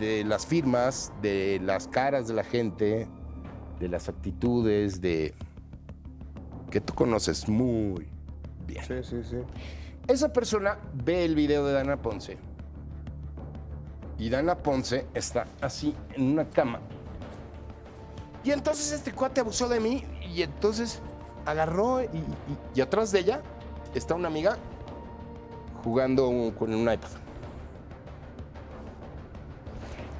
de 0.00 0.24
las 0.24 0.46
firmas, 0.46 1.12
de 1.22 1.60
las 1.62 1.86
caras 1.88 2.26
de 2.28 2.34
la 2.34 2.44
gente, 2.44 3.06
de 3.78 3.88
las 3.88 4.08
actitudes, 4.08 5.00
de 5.00 5.34
que 6.70 6.80
tú 6.80 6.94
conoces 6.94 7.48
muy 7.48 8.08
bien. 8.66 8.84
Sí, 8.84 8.94
sí, 9.02 9.22
sí. 9.22 9.36
Esa 10.08 10.32
persona 10.32 10.78
ve 10.92 11.24
el 11.24 11.34
video 11.34 11.64
de 11.66 11.72
Dana 11.72 11.96
Ponce 11.96 12.36
y 14.18 14.28
Dana 14.28 14.56
Ponce 14.58 15.06
está 15.14 15.46
así 15.60 15.94
en 16.14 16.32
una 16.32 16.44
cama. 16.48 16.80
Y 18.42 18.50
entonces 18.50 18.92
este 18.92 19.12
cuate 19.12 19.40
abusó 19.40 19.68
de 19.68 19.80
mí 19.80 20.04
y 20.34 20.42
entonces 20.42 21.00
agarró 21.46 22.02
y, 22.02 22.06
y- 22.06 22.26
y 22.74 22.80
atrás 22.80 23.12
de 23.12 23.20
ella 23.20 23.42
está 23.94 24.14
una 24.14 24.28
amiga 24.28 24.58
jugando 25.82 26.52
con 26.58 26.74
un 26.74 26.82
iPad. 26.82 27.10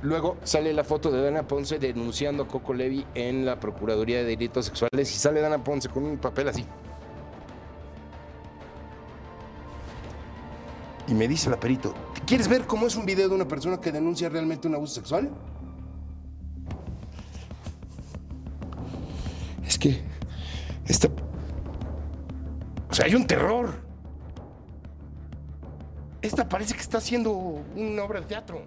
Luego 0.03 0.37
sale 0.45 0.75
la 0.75 0.85
foto 0.85 1.11
de 1.11 1.23
Dana 1.23 1.47
Ponce 1.49 1.79
denunciando 1.79 2.43
a 2.43 2.47
Coco 2.47 2.75
Levi 2.75 3.07
en 3.15 3.47
la 3.47 3.59
Procuraduría 3.59 4.19
de 4.19 4.25
Delitos 4.25 4.67
Sexuales 4.67 5.11
y 5.11 5.19
sale 5.19 5.41
Dana 5.41 5.65
Ponce 5.65 5.89
con 5.89 6.05
un 6.05 6.19
papel 6.19 6.49
así. 6.49 6.67
Y 11.07 11.15
me 11.15 11.27
dice 11.27 11.49
la 11.49 11.59
perito, 11.59 11.95
¿quieres 12.27 12.49
ver 12.49 12.67
cómo 12.67 12.87
es 12.87 12.97
un 12.97 13.07
video 13.07 13.29
de 13.29 13.35
una 13.35 13.49
persona 13.49 13.81
que 13.81 13.93
denuncia 13.93 14.29
realmente 14.29 14.69
un 14.69 14.75
abuso 14.75 14.95
sexual? 14.95 15.31
Sea, 23.05 23.11
hay 23.11 23.15
un 23.15 23.27
terror. 23.27 23.75
Esta 26.23 26.49
parece 26.49 26.75
que 26.75 26.81
está 26.81 26.99
haciendo 26.99 27.33
una 27.33 28.03
obra 28.03 28.21
de 28.21 28.27
teatro. 28.27 28.63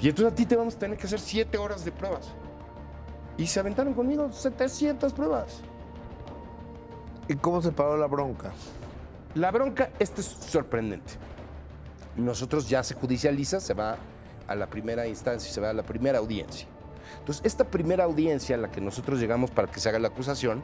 Y 0.00 0.08
entonces 0.08 0.32
a 0.32 0.34
ti 0.34 0.46
te 0.46 0.56
vamos 0.56 0.74
a 0.76 0.78
tener 0.78 0.96
que 0.96 1.06
hacer 1.06 1.20
siete 1.20 1.58
horas 1.58 1.84
de 1.84 1.92
pruebas. 1.92 2.28
Y 3.36 3.46
se 3.46 3.60
aventaron 3.60 3.94
conmigo 3.94 4.32
700 4.32 5.12
pruebas. 5.12 5.60
¿Y 7.28 7.34
cómo 7.36 7.62
se 7.62 7.70
paró 7.70 7.96
la 7.96 8.06
bronca? 8.06 8.52
La 9.34 9.50
bronca, 9.50 9.90
esto 9.98 10.20
es 10.20 10.26
sorprendente. 10.26 11.12
Nosotros 12.16 12.68
ya 12.68 12.82
se 12.82 12.94
judicializa, 12.94 13.60
se 13.60 13.74
va 13.74 13.96
a 14.48 14.54
la 14.54 14.66
primera 14.66 15.06
instancia, 15.06 15.52
se 15.52 15.60
va 15.60 15.70
a 15.70 15.72
la 15.72 15.84
primera 15.84 16.18
audiencia. 16.18 16.66
Entonces, 17.20 17.44
esta 17.44 17.64
primera 17.64 18.04
audiencia 18.04 18.56
a 18.56 18.58
la 18.58 18.70
que 18.70 18.80
nosotros 18.80 19.20
llegamos 19.20 19.50
para 19.50 19.70
que 19.70 19.78
se 19.78 19.88
haga 19.88 19.98
la 19.98 20.08
acusación 20.08 20.62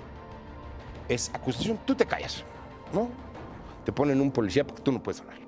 es 1.08 1.30
acusación, 1.34 1.78
tú 1.84 1.94
te 1.94 2.06
callas, 2.06 2.44
¿no? 2.92 3.08
Te 3.84 3.92
ponen 3.92 4.20
un 4.20 4.30
policía 4.30 4.66
porque 4.66 4.82
tú 4.82 4.92
no 4.92 5.02
puedes 5.02 5.20
hablar. 5.20 5.38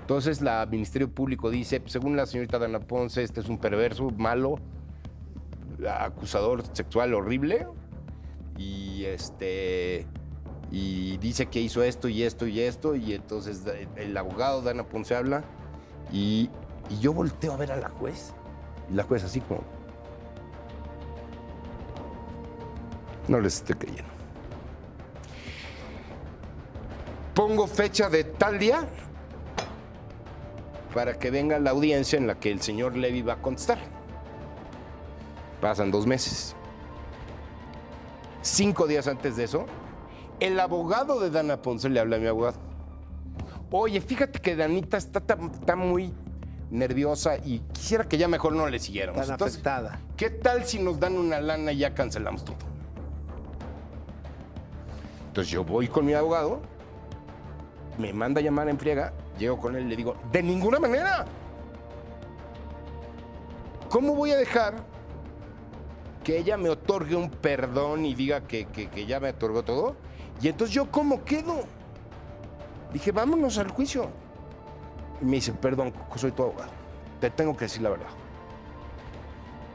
Entonces, 0.00 0.40
la 0.40 0.64
Ministerio 0.66 1.10
Público 1.10 1.50
dice, 1.50 1.82
según 1.86 2.16
la 2.16 2.26
señorita 2.26 2.58
Dana 2.58 2.78
Ponce, 2.78 3.22
este 3.22 3.40
es 3.40 3.48
un 3.48 3.58
perverso, 3.58 4.10
malo, 4.10 4.60
acusador 5.84 6.62
sexual 6.72 7.14
horrible 7.14 7.66
y 8.56 9.04
este 9.04 10.06
y 10.70 11.18
dice 11.18 11.46
que 11.46 11.60
hizo 11.60 11.82
esto 11.82 12.08
y 12.08 12.22
esto 12.22 12.46
y 12.46 12.60
esto 12.60 12.96
y 12.96 13.14
entonces 13.14 13.62
el 13.96 14.16
abogado 14.16 14.62
Dana 14.62 14.84
Ponce 14.84 15.14
habla 15.14 15.44
y, 16.12 16.50
y 16.88 16.98
yo 17.00 17.12
volteo 17.12 17.52
a 17.52 17.56
ver 17.56 17.72
a 17.72 17.76
la 17.76 17.88
juez 17.90 18.32
y 18.90 18.94
la 18.94 19.04
juez 19.04 19.22
así 19.22 19.40
como 19.40 19.60
no 23.28 23.40
les 23.40 23.56
estoy 23.56 23.76
creyendo 23.76 24.15
pongo 27.36 27.66
fecha 27.68 28.08
de 28.08 28.24
tal 28.24 28.58
día 28.58 28.88
para 30.92 31.18
que 31.18 31.30
venga 31.30 31.58
la 31.60 31.70
audiencia 31.70 32.16
en 32.18 32.26
la 32.26 32.40
que 32.40 32.50
el 32.50 32.60
señor 32.62 32.96
Levy 32.96 33.20
va 33.22 33.34
a 33.34 33.42
contestar 33.42 33.78
Pasan 35.60 35.90
dos 35.90 36.06
meses. 36.06 36.54
Cinco 38.42 38.86
días 38.86 39.06
antes 39.08 39.36
de 39.36 39.44
eso, 39.44 39.64
el 40.38 40.60
abogado 40.60 41.18
de 41.18 41.30
Dana 41.30 41.62
Ponce 41.62 41.88
le 41.88 41.98
habla 41.98 42.16
a 42.16 42.18
mi 42.18 42.26
abogado. 42.26 42.58
Oye, 43.70 44.00
fíjate 44.02 44.38
que 44.38 44.54
Danita 44.54 44.98
está, 44.98 45.20
tan- 45.20 45.78
muy 45.78 46.12
nerviosa 46.70 47.38
y 47.38 47.60
quisiera 47.72 48.04
que 48.04 48.18
ya 48.18 48.28
mejor 48.28 48.52
no 48.52 48.68
le 48.68 48.78
siguiéramos. 48.78 49.22
Tan 49.26 49.32
Entonces, 49.34 49.56
afectada. 49.56 49.98
¿Qué 50.16 50.28
tal 50.30 50.64
si 50.66 50.78
nos 50.78 51.00
dan 51.00 51.16
una 51.16 51.40
lana 51.40 51.72
y 51.72 51.78
ya 51.78 51.94
cancelamos 51.94 52.44
todo? 52.44 52.56
Entonces 55.28 55.50
yo 55.52 55.64
voy 55.64 55.88
con 55.88 56.04
mi 56.04 56.12
abogado, 56.12 56.60
me 57.98 58.12
manda 58.12 58.40
a 58.40 58.44
llamar 58.44 58.68
en 58.68 58.78
friega, 58.78 59.12
llego 59.38 59.58
con 59.58 59.76
él 59.76 59.86
y 59.86 59.88
le 59.88 59.96
digo, 59.96 60.16
de 60.32 60.42
ninguna 60.42 60.78
manera. 60.78 61.24
¿Cómo 63.88 64.14
voy 64.14 64.32
a 64.32 64.36
dejar 64.36 64.74
que 66.24 66.38
ella 66.38 66.56
me 66.56 66.68
otorgue 66.68 67.14
un 67.14 67.30
perdón 67.30 68.04
y 68.04 68.14
diga 68.14 68.40
que, 68.42 68.66
que- 68.66 69.06
ya 69.06 69.20
me 69.20 69.30
otorgó 69.30 69.62
todo? 69.62 69.96
Y 70.42 70.48
entonces 70.48 70.74
yo, 70.74 70.90
¿cómo 70.90 71.24
quedo? 71.24 71.60
Dije, 72.92 73.12
vámonos 73.12 73.58
al 73.58 73.70
juicio. 73.70 74.08
Y 75.22 75.24
me 75.24 75.32
dice, 75.36 75.52
perdón, 75.52 75.92
soy 76.16 76.32
tu 76.32 76.42
abogado. 76.42 76.70
Te 77.20 77.30
tengo 77.30 77.56
que 77.56 77.66
decir 77.66 77.82
la 77.82 77.90
verdad. 77.90 78.08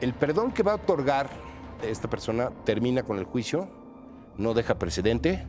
El 0.00 0.14
perdón 0.14 0.52
que 0.52 0.62
va 0.62 0.72
a 0.72 0.76
otorgar 0.76 1.28
esta 1.82 2.08
persona 2.08 2.50
termina 2.64 3.02
con 3.02 3.18
el 3.18 3.24
juicio, 3.24 3.68
no 4.36 4.54
deja 4.54 4.76
precedente, 4.78 5.46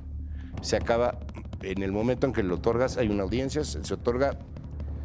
se 0.61 0.75
acaba 0.77 1.15
en 1.63 1.81
el 1.83 1.91
momento 1.91 2.27
en 2.27 2.33
que 2.33 2.43
lo 2.43 2.55
otorgas, 2.55 2.97
hay 2.97 3.07
una 3.09 3.23
audiencia, 3.23 3.63
se, 3.63 3.93
otorga, 3.93 4.37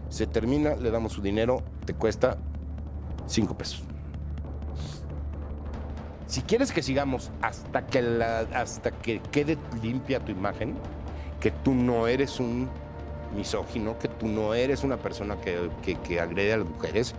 se 0.09 0.27
termina, 0.27 0.75
le 0.75 0.91
damos 0.91 1.13
su 1.13 1.23
dinero, 1.23 1.63
te 1.85 1.95
cuesta 1.95 2.37
cinco 3.27 3.57
pesos. 3.57 3.83
Si 6.27 6.43
quieres 6.43 6.73
que 6.73 6.83
sigamos 6.83 7.31
hasta 7.41 7.87
que, 7.87 8.01
hasta 8.55 8.91
que 8.91 9.21
quede 9.31 9.57
limpia 9.83 10.21
tu 10.21 10.31
imagen, 10.33 10.75
que 11.41 11.51
tú 11.51 11.75
no 11.75 12.07
eres 12.07 12.39
un 12.39 12.69
misógino, 13.35 13.99
que 13.99 14.09
tú 14.09 14.27
no 14.27 14.53
eres 14.55 14.85
una 14.85 14.97
persona 14.99 15.37
que, 15.41 15.71
que- 15.83 15.97
que 15.97 16.21
agrede 16.21 16.53
a 16.53 16.57
las 16.59 16.69
mujeres, 16.69 17.15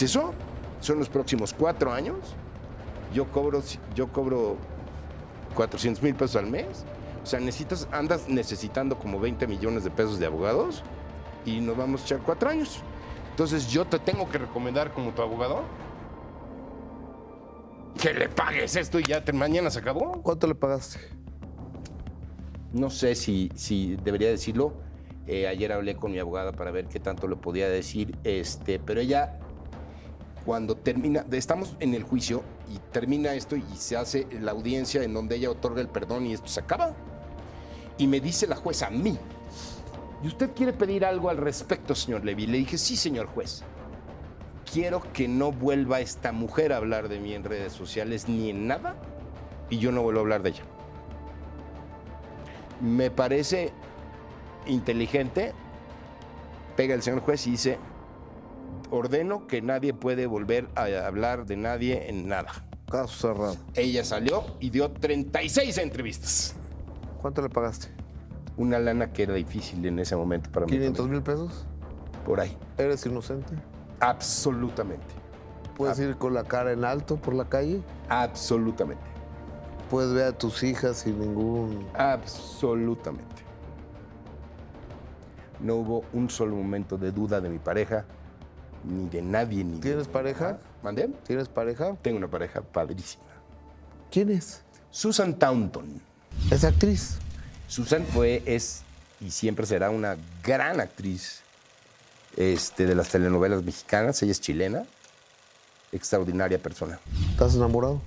eso 0.00 0.32
son 0.80 0.98
los 0.98 1.08
próximos 1.08 1.52
cuatro 1.52 1.92
años, 1.92 2.16
yo 3.14 3.26
cobro, 3.30 3.62
yo 3.94 4.08
cobro 4.08 4.56
400 5.54 6.02
mil 6.02 6.14
pesos 6.14 6.36
al 6.36 6.46
mes. 6.50 6.84
O 7.28 7.30
sea, 7.30 7.40
necesitas, 7.40 7.86
andas 7.92 8.26
necesitando 8.26 8.98
como 8.98 9.20
20 9.20 9.46
millones 9.46 9.84
de 9.84 9.90
pesos 9.90 10.18
de 10.18 10.24
abogados 10.24 10.82
y 11.44 11.60
nos 11.60 11.76
vamos 11.76 12.00
a 12.00 12.04
echar 12.06 12.20
cuatro 12.20 12.48
años. 12.48 12.80
Entonces 13.32 13.68
yo 13.70 13.84
te 13.84 13.98
tengo 13.98 14.30
que 14.30 14.38
recomendar 14.38 14.94
como 14.94 15.10
tu 15.10 15.20
abogado 15.20 15.60
que 18.00 18.14
le 18.14 18.30
pagues 18.30 18.76
esto 18.76 18.98
y 18.98 19.02
ya 19.02 19.22
te- 19.22 19.34
mañana 19.34 19.68
se 19.68 19.78
acabó. 19.80 20.22
¿Cuánto 20.22 20.46
le 20.46 20.54
pagaste? 20.54 21.00
No 22.72 22.88
sé 22.88 23.14
si, 23.14 23.52
si 23.54 23.96
debería 24.02 24.30
decirlo. 24.30 24.72
Eh, 25.26 25.46
ayer 25.48 25.70
hablé 25.70 25.96
con 25.96 26.10
mi 26.12 26.18
abogada 26.18 26.52
para 26.52 26.70
ver 26.70 26.86
qué 26.86 26.98
tanto 26.98 27.28
le 27.28 27.36
podía 27.36 27.68
decir, 27.68 28.16
este, 28.24 28.78
pero 28.78 29.02
ella, 29.02 29.38
cuando 30.46 30.76
termina, 30.78 31.26
estamos 31.30 31.76
en 31.80 31.92
el 31.92 32.04
juicio 32.04 32.42
y 32.74 32.78
termina 32.90 33.34
esto 33.34 33.54
y 33.54 33.62
se 33.76 33.98
hace 33.98 34.26
la 34.40 34.52
audiencia 34.52 35.02
en 35.02 35.12
donde 35.12 35.36
ella 35.36 35.50
otorga 35.50 35.82
el 35.82 35.88
perdón 35.88 36.24
y 36.26 36.32
esto 36.32 36.48
se 36.48 36.60
acaba. 36.60 36.94
Y 37.98 38.06
me 38.06 38.20
dice 38.20 38.46
la 38.46 38.56
jueza 38.56 38.86
a 38.86 38.90
mí, 38.90 39.18
¿y 40.22 40.26
usted 40.28 40.50
quiere 40.54 40.72
pedir 40.72 41.04
algo 41.04 41.28
al 41.30 41.36
respecto, 41.36 41.94
señor 41.94 42.24
Levy? 42.24 42.46
Le 42.46 42.58
dije, 42.58 42.78
sí, 42.78 42.96
señor 42.96 43.26
juez. 43.26 43.62
Quiero 44.72 45.02
que 45.12 45.28
no 45.28 45.50
vuelva 45.50 46.00
esta 46.00 46.32
mujer 46.32 46.72
a 46.72 46.76
hablar 46.76 47.08
de 47.08 47.18
mí 47.20 47.34
en 47.34 47.44
redes 47.44 47.72
sociales 47.72 48.28
ni 48.28 48.50
en 48.50 48.66
nada 48.66 48.94
y 49.70 49.78
yo 49.78 49.92
no 49.92 50.02
vuelvo 50.02 50.20
a 50.20 50.22
hablar 50.22 50.42
de 50.42 50.50
ella 50.50 50.62
me 52.80 53.10
parece 53.10 53.72
inteligente, 54.66 55.52
pega 56.76 56.94
el 56.94 57.02
señor 57.02 57.20
juez 57.20 57.46
y 57.46 57.52
dice, 57.52 57.78
ordeno 58.90 59.46
que 59.46 59.62
nadie 59.62 59.94
puede 59.94 60.26
volver 60.26 60.68
a 60.74 60.84
hablar 61.06 61.46
de 61.46 61.56
nadie 61.56 62.08
en 62.08 62.28
nada. 62.28 62.64
Caso 62.90 63.34
cerrado. 63.34 63.56
Ella 63.74 64.04
salió 64.04 64.44
y 64.60 64.70
dio 64.70 64.90
36 64.90 65.78
entrevistas. 65.78 66.54
¿Cuánto 67.20 67.42
le 67.42 67.48
pagaste? 67.48 67.88
Una 68.56 68.78
lana 68.78 69.12
que 69.12 69.22
era 69.24 69.34
difícil 69.34 69.84
en 69.86 69.98
ese 69.98 70.16
momento 70.16 70.50
para 70.50 70.66
mí. 70.66 70.72
¿500 70.72 70.86
también. 70.96 71.10
mil 71.10 71.22
pesos? 71.22 71.64
Por 72.24 72.40
ahí. 72.40 72.56
¿Eres 72.76 73.04
inocente? 73.06 73.54
Absolutamente. 74.00 75.06
¿Puedes 75.76 75.98
ir 76.00 76.16
con 76.16 76.34
la 76.34 76.44
cara 76.44 76.72
en 76.72 76.84
alto 76.84 77.16
por 77.16 77.34
la 77.34 77.44
calle? 77.44 77.80
Absolutamente. 78.08 79.02
¿Puedes 79.90 80.12
ver 80.12 80.24
a 80.24 80.32
tus 80.32 80.62
hijas 80.64 80.98
sin 80.98 81.18
ningún... 81.20 81.86
Absolutamente. 81.94 83.42
No 85.60 85.76
hubo 85.76 86.04
un 86.12 86.28
solo 86.30 86.56
momento 86.56 86.98
de 86.98 87.10
duda 87.10 87.40
de 87.40 87.48
mi 87.48 87.58
pareja, 87.58 88.04
ni 88.84 89.08
de 89.08 89.22
nadie, 89.22 89.64
ni 89.64 89.74
de- 89.76 89.80
¿Tienes 89.80 90.08
pareja? 90.08 90.58
¿Mandé? 90.82 91.08
¿Tienes 91.26 91.48
pareja? 91.48 91.96
Tengo 92.02 92.18
una 92.18 92.28
pareja 92.28 92.60
padrísima. 92.60 93.24
¿Quién 94.10 94.30
es? 94.30 94.62
Susan 94.90 95.38
Taunton. 95.38 96.00
Es 96.50 96.64
actriz. 96.64 97.18
Susan 97.68 98.04
fue, 98.06 98.42
es 98.46 98.82
y 99.20 99.30
siempre 99.30 99.66
será 99.66 99.90
una 99.90 100.16
gran 100.42 100.80
actriz 100.80 101.42
este, 102.36 102.86
de 102.86 102.94
las 102.94 103.08
telenovelas 103.08 103.62
mexicanas. 103.62 104.22
Ella 104.22 104.32
es 104.32 104.40
chilena. 104.40 104.84
Extraordinaria 105.90 106.58
persona. 106.58 107.00
¿Estás 107.30 107.54
enamorado? 107.54 108.00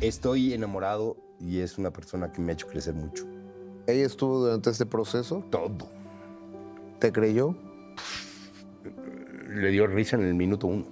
Estoy 0.00 0.52
enamorado 0.52 1.16
y 1.40 1.60
es 1.60 1.78
una 1.78 1.90
persona 1.90 2.32
que 2.32 2.40
me 2.40 2.52
ha 2.52 2.54
hecho 2.54 2.66
crecer 2.66 2.94
mucho. 2.94 3.26
¿Ella 3.86 4.06
estuvo 4.06 4.40
durante 4.40 4.70
este 4.70 4.86
proceso? 4.86 5.44
Todo. 5.50 5.88
¿Te 6.98 7.12
creyó? 7.12 7.56
Le 9.48 9.70
dio 9.70 9.86
risa 9.86 10.16
en 10.16 10.24
el 10.24 10.34
minuto 10.34 10.66
uno. 10.66 10.86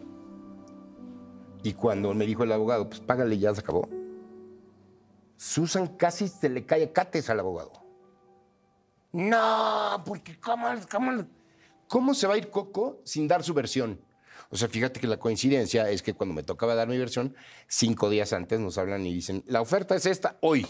Y 1.62 1.74
cuando 1.74 2.14
me 2.14 2.26
dijo 2.26 2.44
el 2.44 2.52
abogado, 2.52 2.88
pues 2.88 3.00
págale, 3.00 3.38
ya 3.38 3.54
se 3.54 3.60
acabó. 3.60 3.88
Susan 5.38 5.86
casi 5.96 6.26
se 6.26 6.48
le 6.48 6.66
cae 6.66 6.92
cates 6.92 7.30
al 7.30 7.38
abogado. 7.38 7.72
No, 9.12 10.02
porque 10.04 10.38
¿cómo, 10.38 10.66
cómo, 10.90 11.26
cómo 11.86 12.12
se 12.12 12.26
va 12.26 12.34
a 12.34 12.38
ir 12.38 12.50
Coco 12.50 13.00
sin 13.04 13.28
dar 13.28 13.44
su 13.44 13.54
versión? 13.54 14.00
O 14.50 14.56
sea, 14.56 14.68
fíjate 14.68 14.98
que 14.98 15.06
la 15.06 15.18
coincidencia 15.18 15.88
es 15.90 16.02
que 16.02 16.12
cuando 16.12 16.34
me 16.34 16.42
tocaba 16.42 16.74
dar 16.74 16.88
mi 16.88 16.98
versión, 16.98 17.36
cinco 17.68 18.10
días 18.10 18.32
antes 18.32 18.58
nos 18.58 18.78
hablan 18.78 19.06
y 19.06 19.14
dicen, 19.14 19.44
la 19.46 19.60
oferta 19.60 19.94
es 19.94 20.06
esta 20.06 20.38
hoy. 20.40 20.66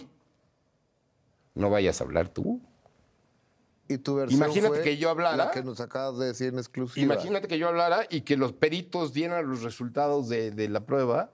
No 1.54 1.70
vayas 1.70 2.02
a 2.02 2.04
hablar 2.04 2.28
tú. 2.28 2.60
¿Y 3.88 3.96
tu 3.96 4.16
versión 4.16 4.42
Imagínate 4.42 4.74
fue 4.74 4.84
que 4.84 4.98
yo 4.98 5.08
hablara. 5.08 5.36
La 5.36 5.50
que 5.50 5.62
nos 5.62 5.80
acabas 5.80 6.18
de 6.18 6.26
decir 6.26 6.48
en 6.48 6.58
exclusiva. 6.58 7.14
Imagínate 7.14 7.48
que 7.48 7.58
yo 7.58 7.68
hablara 7.68 8.06
y 8.10 8.20
que 8.20 8.36
los 8.36 8.52
peritos 8.52 9.14
dieran 9.14 9.48
los 9.48 9.62
resultados 9.62 10.28
de, 10.28 10.50
de 10.50 10.68
la 10.68 10.84
prueba, 10.84 11.32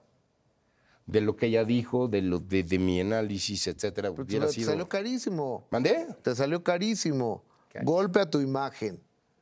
de 1.05 1.21
lo 1.21 1.35
que 1.35 1.47
ella 1.47 1.63
dijo, 1.63 2.07
de, 2.07 2.21
lo, 2.21 2.39
de, 2.39 2.63
de 2.63 2.79
mi 2.79 2.99
análisis, 2.99 3.67
etcétera. 3.67 4.11
Pero 4.11 4.25
te 4.25 4.51
sido... 4.51 4.69
salió 4.69 4.89
carísimo. 4.89 5.67
¿Mandé? 5.69 6.07
Te 6.21 6.35
salió 6.35 6.63
carísimo. 6.63 7.43
Carísimo. 7.71 7.91
Golpe 7.91 8.21
a 8.21 8.29
tu 8.29 8.39
imagen. 8.39 8.99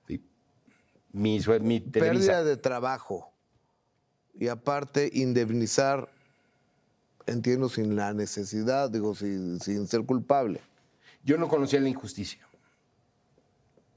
Sí. 0.07 0.21
Mi, 1.11 1.39
mi. 1.61 1.79
Pérdida 1.79 2.43
de 2.43 2.57
trabajo. 2.57 3.31
y 4.33 4.47
aparte 4.47 5.09
indemnizar, 5.13 6.09
entiendo, 7.27 7.69
sin 7.69 7.95
la 7.95 8.13
necesidad, 8.13 8.89
digo, 8.89 9.15
sin, 9.15 9.59
sin 9.59 9.87
ser 9.87 10.03
culpable. 10.05 10.59
Yo 11.23 11.37
no 11.37 11.47
conocía 11.47 11.79
la 11.79 11.89
injusticia. 11.89 12.45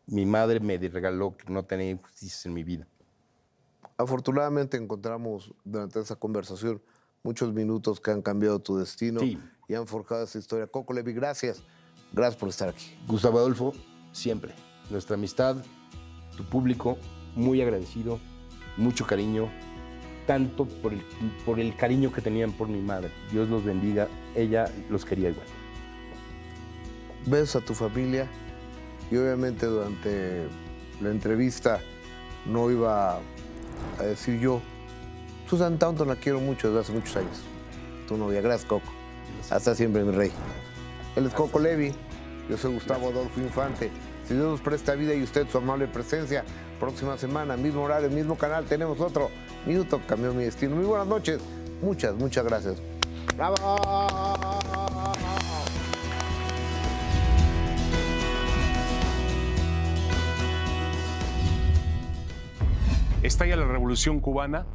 Mi 0.07 0.25
madre 0.25 0.61
me 0.61 0.79
regaló 0.79 1.37
que 1.37 1.51
no 1.53 1.65
tenía 1.65 1.91
injusticias 1.91 2.47
en 2.47 2.53
mi 2.53 2.63
vida. 2.63 2.87
Afortunadamente 3.97 4.77
encontramos 4.77 5.53
durante 5.65 5.99
esa 5.99 6.15
conversación 6.15 6.81
muchos 7.27 7.53
minutos 7.53 7.99
que 8.01 8.13
han 8.13 8.23
cambiado 8.23 8.61
tu 8.61 8.77
destino 8.79 9.19
Sí. 9.21 9.37
y 9.69 9.75
han 9.75 9.87
forjado 9.89 10.23
esa 10.23 10.39
historia. 10.39 10.69
Coco 10.69 10.93
Levi, 10.93 11.13
gracias. 11.13 11.61
Gracias 12.13 12.37
por 12.39 12.49
estar 12.49 12.69
aquí. 12.69 12.97
Gustavo 13.09 13.39
Adolfo, 13.39 13.73
siempre. 14.13 14.53
Nuestra 14.91 15.15
amistad, 15.17 15.57
tu 16.37 16.45
público, 16.45 16.97
muy 17.35 17.61
agradecido, 17.61 18.21
mucho 18.77 19.05
cariño, 19.07 19.51
tanto 20.25 20.67
por 20.67 20.93
el, 20.93 21.03
por 21.45 21.59
el 21.59 21.75
cariño 21.77 22.13
que 22.13 22.21
tenían 22.21 22.53
por 22.53 22.69
mi 22.69 22.81
madre. 22.81 23.11
Dios 23.33 23.49
los 23.49 23.65
bendiga, 23.65 24.07
ella 24.37 24.73
los 24.89 25.05
quería 25.05 25.31
igual. 25.31 25.47
Besos 27.27 27.61
a 27.61 27.67
tu 27.67 27.75
familia 27.75 28.29
y 29.11 29.17
obviamente 29.17 29.67
durante 29.67 30.47
la 31.01 31.11
entrevista 31.11 31.81
no 32.47 32.71
iba 32.71 33.17
a 33.99 34.03
decir 34.03 34.39
yo, 34.39 34.63
Susan 35.49 35.79
Taunton 35.79 36.09
la 36.09 36.17
quiero 36.17 36.41
mucho 36.41 36.69
desde 36.69 36.81
hace 36.81 36.93
muchos 36.93 37.17
años. 37.17 37.43
Tu 38.09 38.17
novia, 38.17 38.41
gracias 38.41 38.69
Coco. 38.69 38.87
Hasta 39.51 39.75
siempre, 39.75 40.03
mi 40.03 40.13
rey. 40.13 40.33
Él 41.15 41.27
es 41.27 41.33
Coco 41.33 41.59
Levi, 41.59 41.93
yo 42.49 42.57
soy 42.57 42.75
Gustavo 42.75 43.09
Adolfo 43.09 43.41
Infante. 43.41 43.91
Si 44.27 44.35
Dios 44.35 44.47
nos 44.47 44.61
presta 44.61 44.95
vida 44.95 45.15
y 45.15 45.23
usted 45.23 45.49
su 45.49 45.59
amable 45.59 45.87
presencia, 45.87 46.45
próxima 46.81 47.17
semana, 47.17 47.57
mismo 47.57 47.83
horario, 47.83 48.11
mismo 48.11 48.37
canal, 48.37 48.65
tenemos 48.65 49.01
otro 49.01 49.31
Minuto 49.67 50.01
que 50.01 50.07
Cambió 50.07 50.35
Mi 50.35 50.45
Destino. 50.45 50.77
Muy 50.77 50.85
buenas 50.85 51.07
noches, 51.07 51.41
muchas, 51.81 52.15
muchas 52.17 52.45
gracias. 52.45 52.77
¡Bravo! 53.37 53.57
Estalla 63.23 63.57
la 63.57 63.67
revolución 63.67 64.21
cubana 64.21 64.67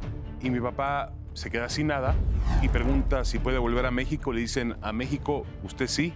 y 0.42 0.50
mi 0.50 0.60
papá 0.60 1.12
se 1.34 1.50
queda 1.50 1.68
sin 1.68 1.86
nada 1.86 2.14
y 2.62 2.68
pregunta 2.68 3.24
si 3.24 3.38
puede 3.38 3.58
volver 3.58 3.86
a 3.86 3.90
México. 3.90 4.32
Le 4.32 4.40
dicen, 4.40 4.76
a 4.82 4.92
México 4.92 5.46
usted 5.62 5.86
sí, 5.86 6.12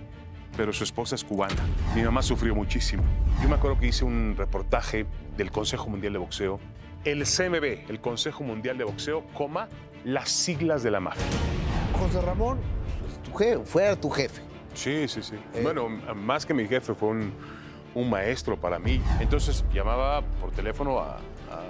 pero 0.57 0.73
su 0.73 0.85
esposa 0.85 1.15
es 1.15 1.25
cubana. 1.25 1.55
Mi 1.95 2.03
mamá 2.03 2.23
sufrió 2.23 2.55
muchísimo. 2.55 3.03
Yo 3.43 3.49
me 3.49 3.55
acuerdo 3.55 3.79
que 3.79 3.87
hice 3.89 4.05
un 4.05 4.35
reportaje 4.37 5.07
del 5.37 5.51
Consejo 5.51 5.89
Mundial 5.89 6.13
de 6.13 6.19
Boxeo. 6.19 6.61
El 7.05 7.25
CMB, 7.25 7.89
el 7.91 8.01
Consejo 8.01 8.43
Mundial 8.43 8.79
de 8.79 8.85
Boxeo, 8.85 9.25
coma, 9.33 9.69
las 10.05 10.29
siglas 10.29 10.83
de 10.83 10.91
la 10.91 11.01
mafia. 11.01 11.25
José 11.93 12.21
Ramón, 12.21 12.59
tu 13.25 13.33
jefe, 13.37 13.65
fuera 13.65 13.97
tu 13.97 14.11
jefe. 14.11 14.43
Sí, 14.75 15.09
sí, 15.09 15.23
sí. 15.23 15.37
Eh. 15.55 15.61
Bueno, 15.63 15.89
más 15.89 16.45
que 16.45 16.53
mi 16.53 16.67
jefe, 16.67 16.95
fue 16.95 17.09
un, 17.11 17.33
un 17.95 18.11
maestro 18.11 18.61
para 18.61 18.79
mí. 18.79 19.01
Entonces 19.21 19.65
llamaba 19.73 20.23
por 20.41 20.51
teléfono 20.51 20.99
a, 20.99 21.17
a, 21.17 21.63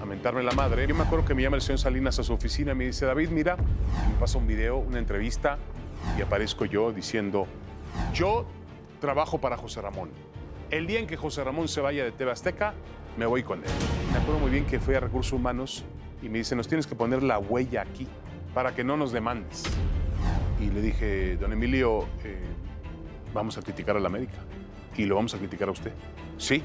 a 0.00 0.04
mentarme 0.04 0.42
la 0.42 0.52
madre. 0.52 0.86
Yo 0.86 0.94
me 0.94 1.02
acuerdo 1.02 1.24
que 1.24 1.34
me 1.34 1.42
llama 1.42 1.56
el 1.56 1.62
señor 1.62 1.78
Salinas 1.78 2.18
a 2.18 2.22
su 2.22 2.32
oficina 2.32 2.72
y 2.72 2.74
me 2.74 2.86
dice, 2.86 3.06
David, 3.06 3.30
mira, 3.30 3.56
me 3.56 4.14
pasa 4.18 4.38
un 4.38 4.46
video, 4.46 4.78
una 4.78 4.98
entrevista, 4.98 5.58
y 6.16 6.22
aparezco 6.22 6.64
yo 6.64 6.92
diciendo, 6.92 7.46
yo 8.14 8.46
trabajo 9.00 9.38
para 9.38 9.56
José 9.56 9.80
Ramón. 9.80 10.10
El 10.70 10.86
día 10.86 10.98
en 10.98 11.06
que 11.06 11.16
José 11.16 11.42
Ramón 11.44 11.68
se 11.68 11.80
vaya 11.80 12.04
de 12.04 12.12
TV 12.12 12.30
Azteca, 12.30 12.74
me 13.16 13.26
voy 13.26 13.42
con 13.42 13.64
él. 13.64 13.70
Me 14.12 14.18
acuerdo 14.18 14.40
muy 14.40 14.50
bien 14.50 14.66
que 14.66 14.78
fui 14.78 14.94
a 14.94 15.00
Recursos 15.00 15.32
Humanos 15.32 15.84
y 16.22 16.28
me 16.28 16.38
dice, 16.38 16.54
nos 16.54 16.68
tienes 16.68 16.86
que 16.86 16.94
poner 16.94 17.22
la 17.22 17.38
huella 17.38 17.82
aquí 17.82 18.06
para 18.54 18.74
que 18.74 18.84
no 18.84 18.96
nos 18.96 19.12
demandes. 19.12 19.64
Y 20.60 20.70
le 20.70 20.82
dije, 20.82 21.36
don 21.36 21.52
Emilio, 21.52 22.02
eh, 22.24 22.42
vamos 23.32 23.56
a 23.58 23.62
criticar 23.62 23.96
a 23.96 24.00
la 24.00 24.08
América 24.08 24.38
y 24.96 25.04
lo 25.04 25.14
vamos 25.14 25.34
a 25.34 25.38
criticar 25.38 25.68
a 25.68 25.72
usted. 25.72 25.92
Sí, 26.36 26.62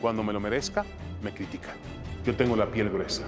cuando 0.00 0.22
me 0.22 0.32
lo 0.32 0.40
merezca, 0.40 0.84
me 1.22 1.32
critican. 1.32 1.76
Yo 2.24 2.36
tengo 2.36 2.54
la 2.54 2.66
piel 2.66 2.88
gruesa. 2.88 3.24